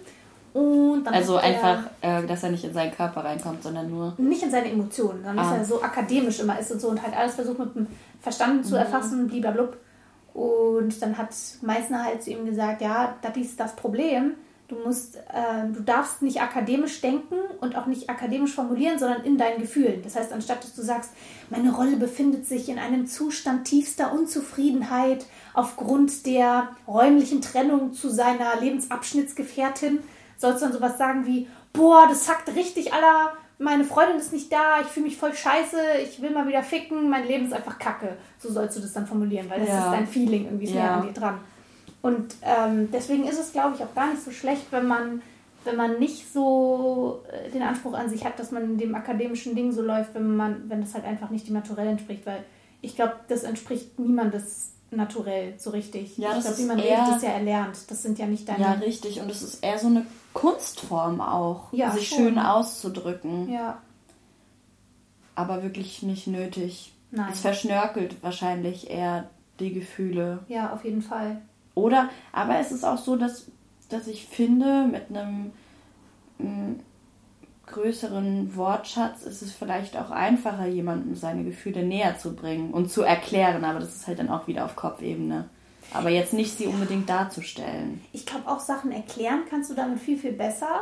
Und 0.54 1.04
dann 1.04 1.14
also 1.14 1.38
einfach, 1.38 1.84
äh, 2.02 2.26
dass 2.26 2.44
er 2.44 2.50
nicht 2.50 2.64
in 2.64 2.74
seinen 2.74 2.92
Körper 2.92 3.24
reinkommt, 3.24 3.64
sondern 3.64 3.90
nur. 3.90 4.14
Nicht 4.18 4.44
in 4.44 4.52
seine 4.52 4.72
Emotionen, 4.72 5.24
sondern 5.24 5.40
ah. 5.40 5.50
dass 5.50 5.60
er 5.60 5.66
so 5.66 5.84
akademisch 5.84 6.40
immer 6.40 6.58
ist 6.60 6.72
und 6.72 6.82
so 6.82 6.90
und 6.90 7.02
halt 7.02 7.16
alles 7.16 7.36
versucht 7.36 7.60
mit 7.60 7.76
dem 7.76 7.88
Verstand 8.22 8.66
zu 8.66 8.74
mhm. 8.74 8.82
erfassen, 8.82 9.28
blablabla. 9.28 9.78
Und 10.34 11.02
dann 11.02 11.18
hat 11.18 11.30
Meißner 11.64 12.04
halt 12.04 12.22
zu 12.22 12.30
ihm 12.30 12.46
gesagt, 12.46 12.82
ja, 12.82 13.16
das 13.24 13.36
ist 13.38 13.60
das 13.60 13.76
Problem. 13.76 14.34
Du 14.68 14.76
musst, 14.76 15.16
äh, 15.16 15.66
du 15.74 15.82
darfst 15.82 16.22
nicht 16.22 16.42
akademisch 16.42 17.02
denken 17.02 17.36
und 17.62 17.76
auch 17.76 17.88
nicht 17.88 18.10
akademisch 18.10 18.54
formulieren, 18.54 19.00
sondern 19.00 19.24
in 19.24 19.38
deinen 19.38 19.60
Gefühlen. 19.60 20.02
Das 20.04 20.16
heißt, 20.16 20.34
anstatt 20.34 20.64
dass 20.64 20.76
du 20.76 20.84
sagst, 20.84 21.12
meine 21.50 21.74
Rolle 21.74 21.96
befindet 21.96 22.46
sich 22.46 22.70
in 22.70 22.78
einem 22.78 23.08
Zustand 23.08 23.66
tiefster 23.66 24.14
Unzufriedenheit 24.14 25.26
aufgrund 25.54 26.28
der 26.28 26.70
räumlichen 26.88 27.42
Trennung 27.42 27.94
zu 27.94 28.10
seiner 28.10 28.60
Lebensabschnittsgefährtin, 28.60 30.00
sollst 30.38 30.62
du 30.62 30.66
dann 30.66 30.74
sowas 30.74 30.98
sagen 30.98 31.26
wie, 31.26 31.48
boah, 31.74 32.08
das 32.08 32.30
hackt 32.30 32.56
richtig 32.56 32.94
aller 32.94 33.34
meine 33.60 33.84
Freundin 33.84 34.18
ist 34.18 34.34
nicht 34.34 34.52
da, 34.52 34.82
ich 34.82 34.88
fühle 34.88 35.08
mich 35.08 35.18
voll 35.18 35.34
scheiße, 35.34 35.78
ich 36.04 36.22
will 36.22 36.30
mal 36.30 36.48
wieder 36.48 36.62
ficken, 36.62 37.10
mein 37.10 37.26
Leben 37.26 37.46
ist 37.46 37.54
einfach 37.54 37.80
kacke. 37.80 38.18
So 38.38 38.52
sollst 38.52 38.78
du 38.78 38.82
das 38.82 38.94
dann 38.94 39.08
formulieren, 39.08 39.50
weil 39.50 39.60
das 39.62 39.70
ja. 39.70 39.86
ist 39.86 39.92
dein 39.92 40.08
Feeling, 40.08 40.46
irgendwie 40.46 40.66
ist 40.66 40.76
ja. 40.76 40.98
an 40.98 41.08
dir 41.08 41.14
dran. 41.14 41.40
Und 42.04 42.36
ähm, 42.44 42.90
deswegen 42.92 43.28
ist 43.28 43.40
es, 43.40 43.52
glaube 43.52 43.76
ich, 43.76 43.84
auch 43.84 43.94
gar 43.96 44.12
nicht 44.12 44.24
so 44.24 44.32
schlecht, 44.32 44.68
wenn 44.72 44.88
man, 44.88 45.24
wenn 45.64 45.76
man 45.76 45.98
nicht 45.98 46.32
so 46.32 47.24
äh, 47.32 47.50
den 47.50 47.64
Anspruch 47.64 47.96
an 47.96 48.10
sich 48.10 48.24
hat, 48.24 48.38
dass 48.38 48.52
man 48.52 48.78
dem 48.78 48.94
akademischen 48.94 49.56
Ding 49.56 49.72
so 49.72 49.82
läuft, 49.82 50.14
wenn 50.14 50.36
man, 50.36 50.70
wenn 50.70 50.82
das 50.82 50.94
halt 50.94 51.06
einfach 51.06 51.32
nicht 51.32 51.48
dem 51.48 51.56
Naturell 51.56 51.88
entspricht, 51.88 52.26
weil 52.28 52.44
ich 52.82 52.96
glaube, 52.96 53.16
das 53.28 53.44
entspricht 53.44 53.98
niemandes 53.98 54.74
naturell 54.92 55.54
so 55.58 55.72
richtig. 55.72 56.18
Ja, 56.18 56.38
ich 56.38 56.44
glaube, 56.44 56.58
wie 56.58 56.66
man 56.66 56.80
eher, 56.80 57.04
redet, 57.04 57.18
ist 57.18 57.24
ja 57.24 57.32
erlernt. 57.32 57.78
Das 57.90 58.04
sind 58.04 58.20
ja 58.20 58.26
nicht 58.26 58.48
deine. 58.48 58.64
Ja, 58.64 58.72
richtig. 58.74 59.20
Und 59.20 59.30
es 59.30 59.42
ist 59.42 59.64
eher 59.64 59.78
so 59.80 59.88
eine 59.88 60.06
Kunstform 60.34 61.22
auch, 61.22 61.72
ja, 61.74 61.92
sich 61.92 62.08
schon. 62.08 62.18
schön 62.20 62.40
auszudrücken. 62.40 63.52
Ja. 63.52 63.82
Aber 65.36 65.64
wirklich 65.64 66.04
nicht 66.04 66.28
nötig. 66.28 66.94
Nein. 67.12 67.30
Es 67.32 67.42
verschnörkelt 67.42 68.22
wahrscheinlich 68.24 68.90
eher 68.90 69.30
die 69.60 69.74
Gefühle. 69.74 70.40
Ja, 70.48 70.74
auf 70.74 70.84
jeden 70.84 71.02
Fall. 71.02 71.42
Oder, 71.76 72.10
aber 72.32 72.58
es 72.60 72.72
ist 72.72 72.84
auch 72.84 72.98
so, 72.98 73.16
dass, 73.16 73.46
dass 73.90 74.08
ich 74.08 74.26
finde, 74.26 74.86
mit 74.86 75.10
einem 75.10 75.52
größeren 77.68 78.56
Wortschatz 78.56 79.24
ist 79.24 79.42
es 79.42 79.52
vielleicht 79.52 79.98
auch 79.98 80.10
einfacher, 80.10 80.66
jemandem 80.66 81.16
seine 81.16 81.44
Gefühle 81.44 81.84
näher 81.84 82.18
zu 82.18 82.36
bringen 82.36 82.72
und 82.72 82.92
zu 82.92 83.04
erklären, 83.04 83.64
aber 83.64 83.80
das 83.80 83.96
ist 83.96 84.08
halt 84.08 84.20
dann 84.20 84.30
auch 84.30 84.48
wieder 84.48 84.66
auf 84.66 84.76
Kopfebene. 84.76 85.50
Aber 85.94 86.10
jetzt 86.10 86.34
nicht 86.34 86.58
sie 86.58 86.68
unbedingt 86.68 87.10
darzustellen. 87.10 88.02
Ich 88.12 88.26
glaube, 88.26 88.50
auch 88.50 88.60
Sachen 88.60 88.92
erklären 88.92 89.42
kannst 89.50 89.70
du 89.70 89.74
damit 89.74 90.00
viel, 90.00 90.18
viel 90.18 90.34
besser. 90.34 90.82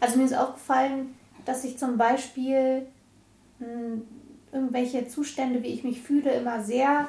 Also 0.00 0.18
mir 0.18 0.24
ist 0.24 0.36
aufgefallen, 0.36 1.14
dass 1.44 1.64
ich 1.64 1.78
zum 1.78 1.96
Beispiel 1.96 2.86
mh, 3.58 3.66
hm, 3.66 4.02
irgendwelche 4.52 5.08
Zustände, 5.08 5.62
wie 5.62 5.68
ich 5.68 5.84
mich 5.84 6.02
fühle, 6.02 6.32
immer 6.32 6.62
sehr 6.62 7.08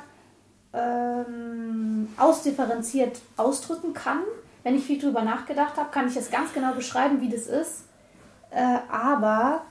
ähm, 0.74 2.07
ausdifferenziert 2.17 3.19
ausdrücken 3.36 3.93
kann. 3.93 4.21
Wenn 4.63 4.76
ich 4.76 4.86
viel 4.86 4.99
drüber 4.99 5.24
nachgedacht 5.24 5.76
habe, 5.76 5.91
kann 5.91 6.07
ich 6.07 6.15
es 6.15 6.32
ganz 6.32 6.53
genau 6.53 6.74
beschreiben, 6.74 7.19
wie 7.19 7.30
das 7.30 7.47
ist 7.47 7.84
äh, 8.54 8.80
aber 8.89 9.64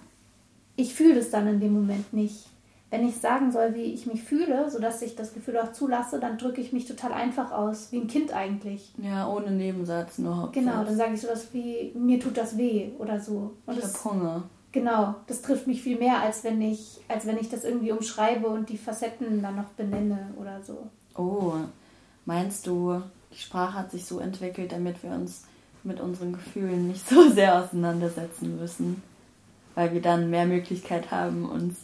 ich 0.77 0.95
fühle 0.95 1.19
es 1.19 1.31
dann 1.31 1.47
in 1.47 1.61
dem 1.61 1.73
Moment 1.73 2.13
nicht. 2.13 2.49
Wenn 2.91 3.09
ich 3.09 3.17
sagen 3.17 3.53
soll, 3.53 3.75
wie 3.75 3.85
ich 3.85 4.07
mich 4.07 4.23
fühle, 4.23 4.71
sodass 4.71 5.01
ich 5.01 5.17
das 5.17 5.33
Gefühl 5.33 5.57
auch 5.57 5.73
zulasse, 5.73 6.21
dann 6.21 6.37
drücke 6.37 6.61
ich 6.61 6.75
mich 6.75 6.87
total 6.87 7.15
einfach 7.15 7.51
aus, 7.51 7.91
wie 7.91 7.99
ein 7.99 8.07
Kind 8.07 8.35
eigentlich. 8.35 8.93
Ja, 8.99 9.27
ohne 9.29 9.51
Nebensatz, 9.51 10.19
nur 10.19 10.37
Hauptsatz. 10.37 10.63
Genau, 10.63 10.85
dann 10.85 10.97
sage 10.97 11.15
ich 11.15 11.23
sowas 11.23 11.49
wie, 11.53 11.93
mir 11.95 12.21
tut 12.21 12.37
das 12.37 12.59
weh 12.59 12.91
oder 12.99 13.19
so. 13.19 13.55
Und 13.65 13.79
ich 13.79 13.85
habe 13.85 14.05
Hunger. 14.05 14.43
Genau, 14.73 15.15
das 15.27 15.41
trifft 15.41 15.67
mich 15.67 15.83
viel 15.83 15.99
mehr, 15.99 16.21
als 16.21 16.45
wenn 16.45 16.61
ich, 16.61 17.01
als 17.09 17.27
wenn 17.27 17.39
ich 17.39 17.49
das 17.49 17.65
irgendwie 17.65 17.93
umschreibe 17.93 18.47
und 18.47 18.69
die 18.69 18.79
Facetten 18.79 19.41
dann 19.41 19.57
noch 19.57 19.69
benenne 19.71 20.35
oder 20.39 20.61
so. 20.63 20.87
Oh, 21.17 21.55
meinst 22.27 22.67
du, 22.67 23.01
die 23.33 23.39
Sprache 23.39 23.75
hat 23.75 23.91
sich 23.91 24.05
so 24.05 24.19
entwickelt, 24.19 24.73
damit 24.73 25.03
wir 25.03 25.13
uns 25.13 25.45
mit 25.85 26.01
unseren 26.01 26.33
Gefühlen 26.33 26.89
nicht 26.89 27.09
so 27.09 27.29
sehr 27.31 27.63
auseinandersetzen 27.63 28.59
müssen, 28.59 29.03
weil 29.75 29.93
wir 29.93 30.03
dann 30.03 30.31
mehr 30.31 30.47
Möglichkeit 30.47 31.11
haben, 31.11 31.49
uns 31.49 31.79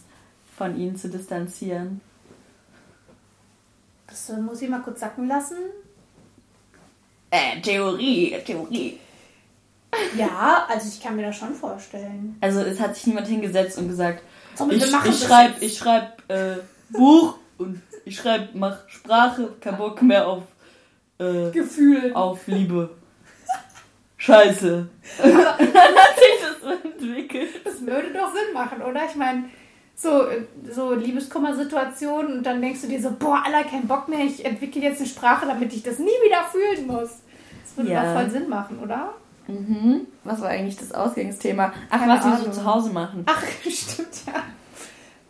von 0.57 0.77
ihnen 0.77 0.95
zu 0.95 1.09
distanzieren. 1.09 2.01
Das 4.07 4.29
muss 4.29 4.61
ich 4.61 4.69
mal 4.69 4.81
kurz 4.81 4.99
sacken 4.99 5.27
lassen. 5.27 5.57
Äh, 7.31 7.61
Theorie, 7.61 8.35
Theorie. 8.45 8.99
Ja, 10.15 10.65
also 10.67 10.87
ich 10.87 11.01
kann 11.01 11.15
mir 11.15 11.27
das 11.27 11.37
schon 11.37 11.53
vorstellen. 11.53 12.37
Also 12.41 12.61
es 12.61 12.79
hat 12.79 12.95
sich 12.95 13.07
niemand 13.07 13.27
hingesetzt 13.27 13.77
und 13.77 13.87
gesagt, 13.87 14.23
so, 14.55 14.69
ich, 14.69 14.83
ich 14.83 15.19
schreibe 15.19 15.63
ich 15.63 15.77
schreib, 15.77 16.29
äh, 16.29 16.57
Buch 16.89 17.35
und 17.57 17.81
ich 18.05 18.17
schreibe, 18.17 18.49
mach 18.53 18.87
Sprache, 18.87 19.49
kein 19.59 19.77
Bock 19.77 20.01
mehr 20.01 20.27
auf 20.27 20.43
äh, 21.19 21.51
Gefühl. 21.51 22.13
Auf 22.13 22.47
Liebe. 22.47 22.89
Scheiße. 24.19 24.87
Aber 25.17 25.31
dann 25.31 25.39
hat 25.39 26.15
sich 26.19 26.41
das 26.41 26.61
so 26.61 26.87
entwickelt. 26.87 27.49
Das 27.63 27.81
würde 27.81 28.13
doch 28.13 28.31
Sinn 28.33 28.53
machen, 28.53 28.81
oder? 28.81 29.05
Ich 29.09 29.15
meine, 29.15 29.45
so, 29.95 30.25
so 30.69 30.93
Liebeskummer-Situationen 30.93 32.37
und 32.37 32.45
dann 32.45 32.61
denkst 32.61 32.81
du 32.81 32.87
dir 32.87 33.01
so, 33.01 33.11
boah, 33.17 33.41
Alter, 33.45 33.69
kein 33.69 33.87
Bock 33.87 34.07
mehr, 34.09 34.25
ich 34.25 34.45
entwickle 34.45 34.81
jetzt 34.81 34.99
eine 34.99 35.09
Sprache, 35.09 35.45
damit 35.45 35.73
ich 35.73 35.83
das 35.83 35.99
nie 35.99 36.05
wieder 36.05 36.43
fühlen 36.43 36.85
muss. 36.85 37.09
Das 37.63 37.77
würde 37.77 37.91
ja. 37.91 38.03
doch 38.03 38.21
voll 38.21 38.29
Sinn 38.29 38.49
machen, 38.49 38.79
oder? 38.79 39.13
Mhm. 39.47 40.07
Was 40.25 40.41
war 40.41 40.49
eigentlich 40.49 40.77
das 40.77 40.91
Ausgangsthema? 40.91 41.73
Ach, 41.89 41.99
Keine 41.99 42.13
was 42.13 42.23
Ahnung. 42.23 42.45
wir 42.45 42.53
so 42.53 42.59
zu 42.59 42.65
Hause 42.65 42.91
machen. 42.91 43.23
Ach, 43.25 43.43
stimmt, 43.61 44.25
ja. 44.27 44.43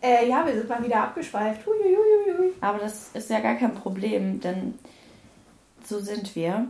Äh, 0.02 0.28
ja, 0.28 0.44
wir 0.44 0.54
sind 0.54 0.68
mal 0.68 0.84
wieder 0.84 1.02
abgeschweift. 1.02 1.64
Huiuiuiui. 1.64 2.54
Aber 2.60 2.78
das 2.78 3.10
ist 3.14 3.30
ja 3.30 3.40
gar 3.40 3.54
kein 3.54 3.74
Problem, 3.74 4.40
denn 4.40 4.78
so 5.84 6.00
sind 6.00 6.34
wir. 6.34 6.66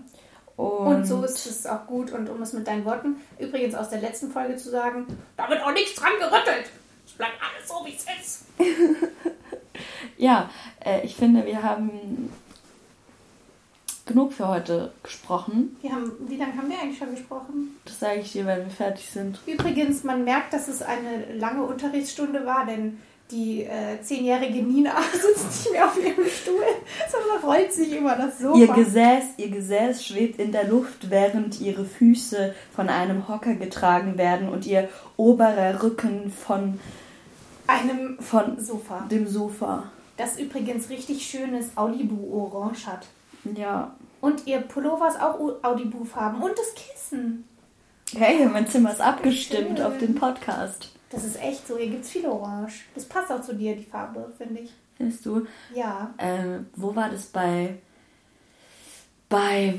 Und, 0.60 0.94
und, 0.94 1.04
so 1.06 1.24
ist 1.24 1.46
es 1.46 1.66
auch 1.66 1.86
gut. 1.86 2.12
Und 2.12 2.28
um 2.28 2.42
es 2.42 2.52
mit 2.52 2.66
deinen 2.66 2.84
Worten 2.84 3.16
übrigens 3.38 3.74
aus 3.74 3.88
der 3.88 4.00
letzten 4.00 4.30
Folge 4.30 4.56
zu 4.56 4.70
sagen, 4.70 5.06
da 5.36 5.48
wird 5.48 5.62
auch 5.62 5.72
nichts 5.72 5.94
dran 5.94 6.12
gerüttelt. 6.18 6.70
Es 7.06 7.12
bleibt 7.12 7.38
alles 7.40 7.68
so, 7.68 7.86
wie 7.86 7.94
es 7.94 8.04
ist. 8.20 8.44
ja, 10.18 10.50
äh, 10.84 11.04
ich 11.04 11.16
finde, 11.16 11.46
wir 11.46 11.62
haben 11.62 12.30
genug 14.04 14.34
für 14.34 14.48
heute 14.48 14.92
gesprochen. 15.02 15.76
Wir 15.80 15.92
haben, 15.92 16.12
wie 16.28 16.36
lange 16.36 16.56
haben 16.56 16.68
wir 16.68 16.78
eigentlich 16.78 16.98
schon 16.98 17.14
gesprochen? 17.14 17.76
Das 17.86 17.98
sage 17.98 18.20
ich 18.20 18.32
dir, 18.32 18.44
wenn 18.44 18.64
wir 18.64 18.70
fertig 18.70 19.08
sind. 19.08 19.40
Übrigens, 19.46 20.04
man 20.04 20.24
merkt, 20.24 20.52
dass 20.52 20.68
es 20.68 20.82
eine 20.82 21.32
lange 21.38 21.62
Unterrichtsstunde 21.62 22.44
war, 22.44 22.66
denn 22.66 23.00
die 23.30 23.62
äh, 23.62 24.00
zehnjährige 24.02 24.62
Nina 24.62 24.92
sitzt 25.12 25.64
nicht 25.64 25.72
mehr 25.72 25.86
auf 25.86 25.96
ihrem 25.96 26.26
Stuhl, 26.28 26.62
sondern 27.10 27.44
rollt 27.44 27.72
sich 27.72 27.96
über 27.96 28.14
das 28.16 28.38
Sofa. 28.38 28.58
Ihr 28.58 28.68
Gesäß, 28.68 29.24
ihr 29.36 29.50
Gesäß 29.50 30.04
schwebt 30.04 30.38
in 30.40 30.52
der 30.52 30.68
Luft, 30.68 31.10
während 31.10 31.60
ihre 31.60 31.84
Füße 31.84 32.54
von 32.74 32.88
einem 32.88 33.28
Hocker 33.28 33.54
getragen 33.54 34.18
werden 34.18 34.48
und 34.48 34.66
ihr 34.66 34.88
oberer 35.16 35.82
Rücken 35.82 36.30
von 36.30 36.80
einem 37.66 38.18
von 38.20 38.58
Sofa. 38.58 39.06
dem 39.10 39.28
Sofa. 39.28 39.84
Das 40.16 40.38
übrigens 40.38 40.90
richtig 40.90 41.24
schönes 41.24 41.76
Audibu-Orange 41.76 42.86
hat. 42.86 43.06
Ja. 43.56 43.94
Und 44.20 44.46
ihr 44.46 44.58
Pullover 44.58 45.08
ist 45.08 45.20
auch 45.20 45.38
Audibu-Farben. 45.62 46.42
Und 46.42 46.52
das 46.58 46.74
Kissen. 46.74 47.44
Hey, 48.14 48.44
mein 48.46 48.66
Zimmer 48.66 48.92
ist 48.92 49.00
abgestimmt 49.00 49.78
schön. 49.78 49.86
auf 49.86 49.96
den 49.98 50.14
Podcast. 50.14 50.90
Das 51.10 51.24
ist 51.24 51.40
echt 51.42 51.66
so. 51.66 51.76
Hier 51.76 51.90
gibt 51.90 52.04
es 52.04 52.10
viel 52.10 52.26
Orange. 52.26 52.84
Das 52.94 53.04
passt 53.04 53.30
auch 53.30 53.42
zu 53.42 53.54
dir, 53.54 53.76
die 53.76 53.84
Farbe, 53.84 54.32
finde 54.38 54.60
ich. 54.60 54.70
Findest 54.96 55.26
du? 55.26 55.46
Ja. 55.74 56.14
Ähm, 56.18 56.66
wo 56.76 56.94
war 56.94 57.10
das 57.10 57.26
bei 57.26 57.78
bei 59.30 59.74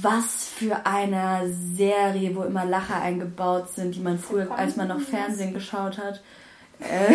was 0.00 0.46
für 0.46 0.86
einer 0.86 1.42
Serie, 1.46 2.34
wo 2.34 2.42
immer 2.42 2.64
Lacher 2.64 3.00
eingebaut 3.00 3.68
sind, 3.70 3.94
die 3.94 4.00
man 4.00 4.18
früher, 4.18 4.50
als 4.50 4.76
man 4.76 4.88
noch 4.88 5.00
Fernsehen 5.00 5.52
geschaut 5.52 5.98
hat, 5.98 6.22
äh, 6.80 7.12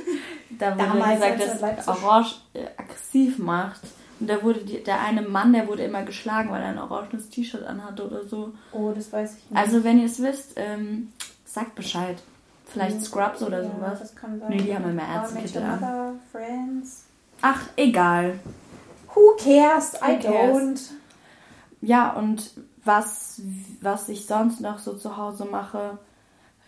da 0.58 0.74
wurde 0.78 0.98
Damals, 0.98 1.20
gesagt, 1.20 1.78
dass 1.78 1.88
Orange 1.88 2.36
äh, 2.54 2.66
aggressiv 2.76 3.38
macht. 3.38 3.80
Und 4.20 4.30
da 4.30 4.40
wurde 4.42 4.60
die, 4.60 4.82
der 4.84 5.00
eine 5.00 5.22
Mann, 5.22 5.52
der 5.52 5.66
wurde 5.66 5.82
immer 5.82 6.04
geschlagen, 6.04 6.50
weil 6.50 6.62
er 6.62 6.68
ein 6.68 6.78
orangenes 6.78 7.28
T-Shirt 7.28 7.64
anhatte 7.64 8.06
oder 8.06 8.24
so. 8.24 8.52
Oh, 8.70 8.92
das 8.94 9.12
weiß 9.12 9.36
ich 9.38 9.50
nicht. 9.50 9.58
Also 9.58 9.82
wenn 9.82 9.98
ihr 9.98 10.06
es 10.06 10.22
wisst, 10.22 10.52
ähm, 10.54 11.12
sagt 11.44 11.74
Bescheid. 11.74 12.22
Vielleicht 12.72 13.02
Scrubs 13.04 13.42
oder 13.42 13.62
sowas. 13.62 13.98
Das 14.00 14.14
kann 14.16 14.40
sein. 14.40 14.50
Nee, 14.50 14.62
die 14.62 14.74
haben 14.74 14.88
immer 14.88 15.06
Ärztekittel 15.06 15.62
an. 15.62 16.20
Friends. 16.30 17.04
Ach, 17.42 17.60
egal. 17.76 18.38
Who 19.14 19.36
cares? 19.36 19.94
I 19.94 20.16
Who 20.16 20.22
cares? 20.22 20.56
don't. 20.56 20.80
Ja, 21.82 22.12
und 22.12 22.50
was, 22.84 23.42
was 23.80 24.08
ich 24.08 24.26
sonst 24.26 24.60
noch 24.60 24.78
so 24.78 24.94
zu 24.94 25.16
Hause 25.16 25.44
mache, 25.44 25.98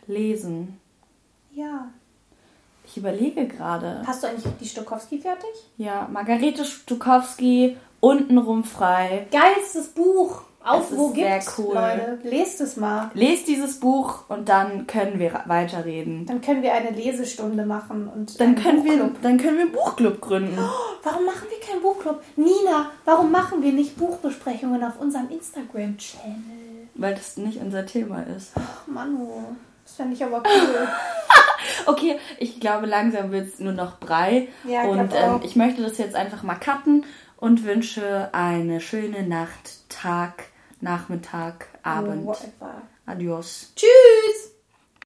lesen. 0.07 0.79
Ja. 1.53 1.89
Ich 2.87 2.97
überlege 2.97 3.47
gerade. 3.49 4.03
Hast 4.07 4.23
du 4.23 4.27
eigentlich 4.29 4.53
die 4.61 4.69
Stokowski 4.69 5.19
fertig? 5.19 5.51
Ja, 5.79 6.07
Margarete 6.13 6.65
Stukowski, 6.65 7.77
untenrum 8.01 8.65
frei. 8.65 9.27
Geilstes 9.31 9.89
Buch. 9.89 10.43
Auf 10.65 10.91
Es 10.91 10.97
wo 10.97 11.09
ist 11.09 11.15
sehr 11.17 11.35
gibt's, 11.39 11.59
cool. 11.59 11.75
Leute. 11.75 12.19
Lest 12.23 12.61
es 12.61 12.77
mal. 12.77 13.11
Lest 13.15 13.47
dieses 13.49 13.79
Buch 13.81 14.25
und 14.29 14.49
dann 14.49 14.87
können 14.87 15.19
wir 15.19 15.43
weiterreden. 15.47 16.25
Dann 16.27 16.41
können 16.41 16.63
wir 16.63 16.73
eine 16.73 16.91
Lesestunde 16.91 17.67
machen 17.67 18.09
und 18.09 18.41
Dann 18.41 18.55
können, 18.55 18.83
wir, 18.85 18.93
Buchclub. 18.97 19.23
dann 19.23 19.37
können 19.39 19.57
wir 19.59 19.65
einen 19.65 19.73
Buchclub 19.73 20.21
gründen. 20.21 20.59
Warum 21.03 21.27
machen 21.27 21.47
wir 21.51 21.61
keinen 21.69 21.83
Buchclub? 21.83 22.23
Nina, 22.37 22.91
warum 23.05 23.31
machen 23.31 23.63
wir 23.63 23.73
nicht 23.73 23.97
Buchbesprechungen 23.99 24.83
auf 24.83 24.99
unserem 24.99 25.29
Instagram-Channel? 25.31 26.89
Weil 26.95 27.15
das 27.15 27.37
nicht 27.37 27.61
unser 27.61 27.85
Thema 27.85 28.23
ist. 28.37 28.53
Ach, 28.57 28.87
Manu, 28.87 29.29
das 29.85 29.97
fände 29.97 30.15
ich 30.15 30.25
aber 30.25 30.39
cool. 30.39 30.89
Okay, 31.87 32.19
ich 32.39 32.61
glaube, 32.61 32.87
langsam 32.87 33.31
wird 33.33 33.49
es 33.49 33.59
nur 33.59 33.73
noch 33.73 33.99
Brei. 33.99 34.49
Ja, 34.69 34.83
und 34.85 35.13
ähm, 35.15 35.41
ich 35.43 35.57
möchte 35.57 35.83
das 35.83 35.97
jetzt 35.99 36.15
einfach 36.15 36.43
mal 36.43 36.57
cutten 36.57 37.05
und 37.39 37.65
wünsche 37.65 38.29
eine 38.33 38.81
schöne 38.81 39.23
Nacht, 39.27 39.89
Tag, 39.89 40.45
Nachmittag, 40.85 41.67
Abend. 41.83 42.27
Whatever. 42.27 42.83
Adios. 43.07 43.73
Tschüss! 43.75 44.54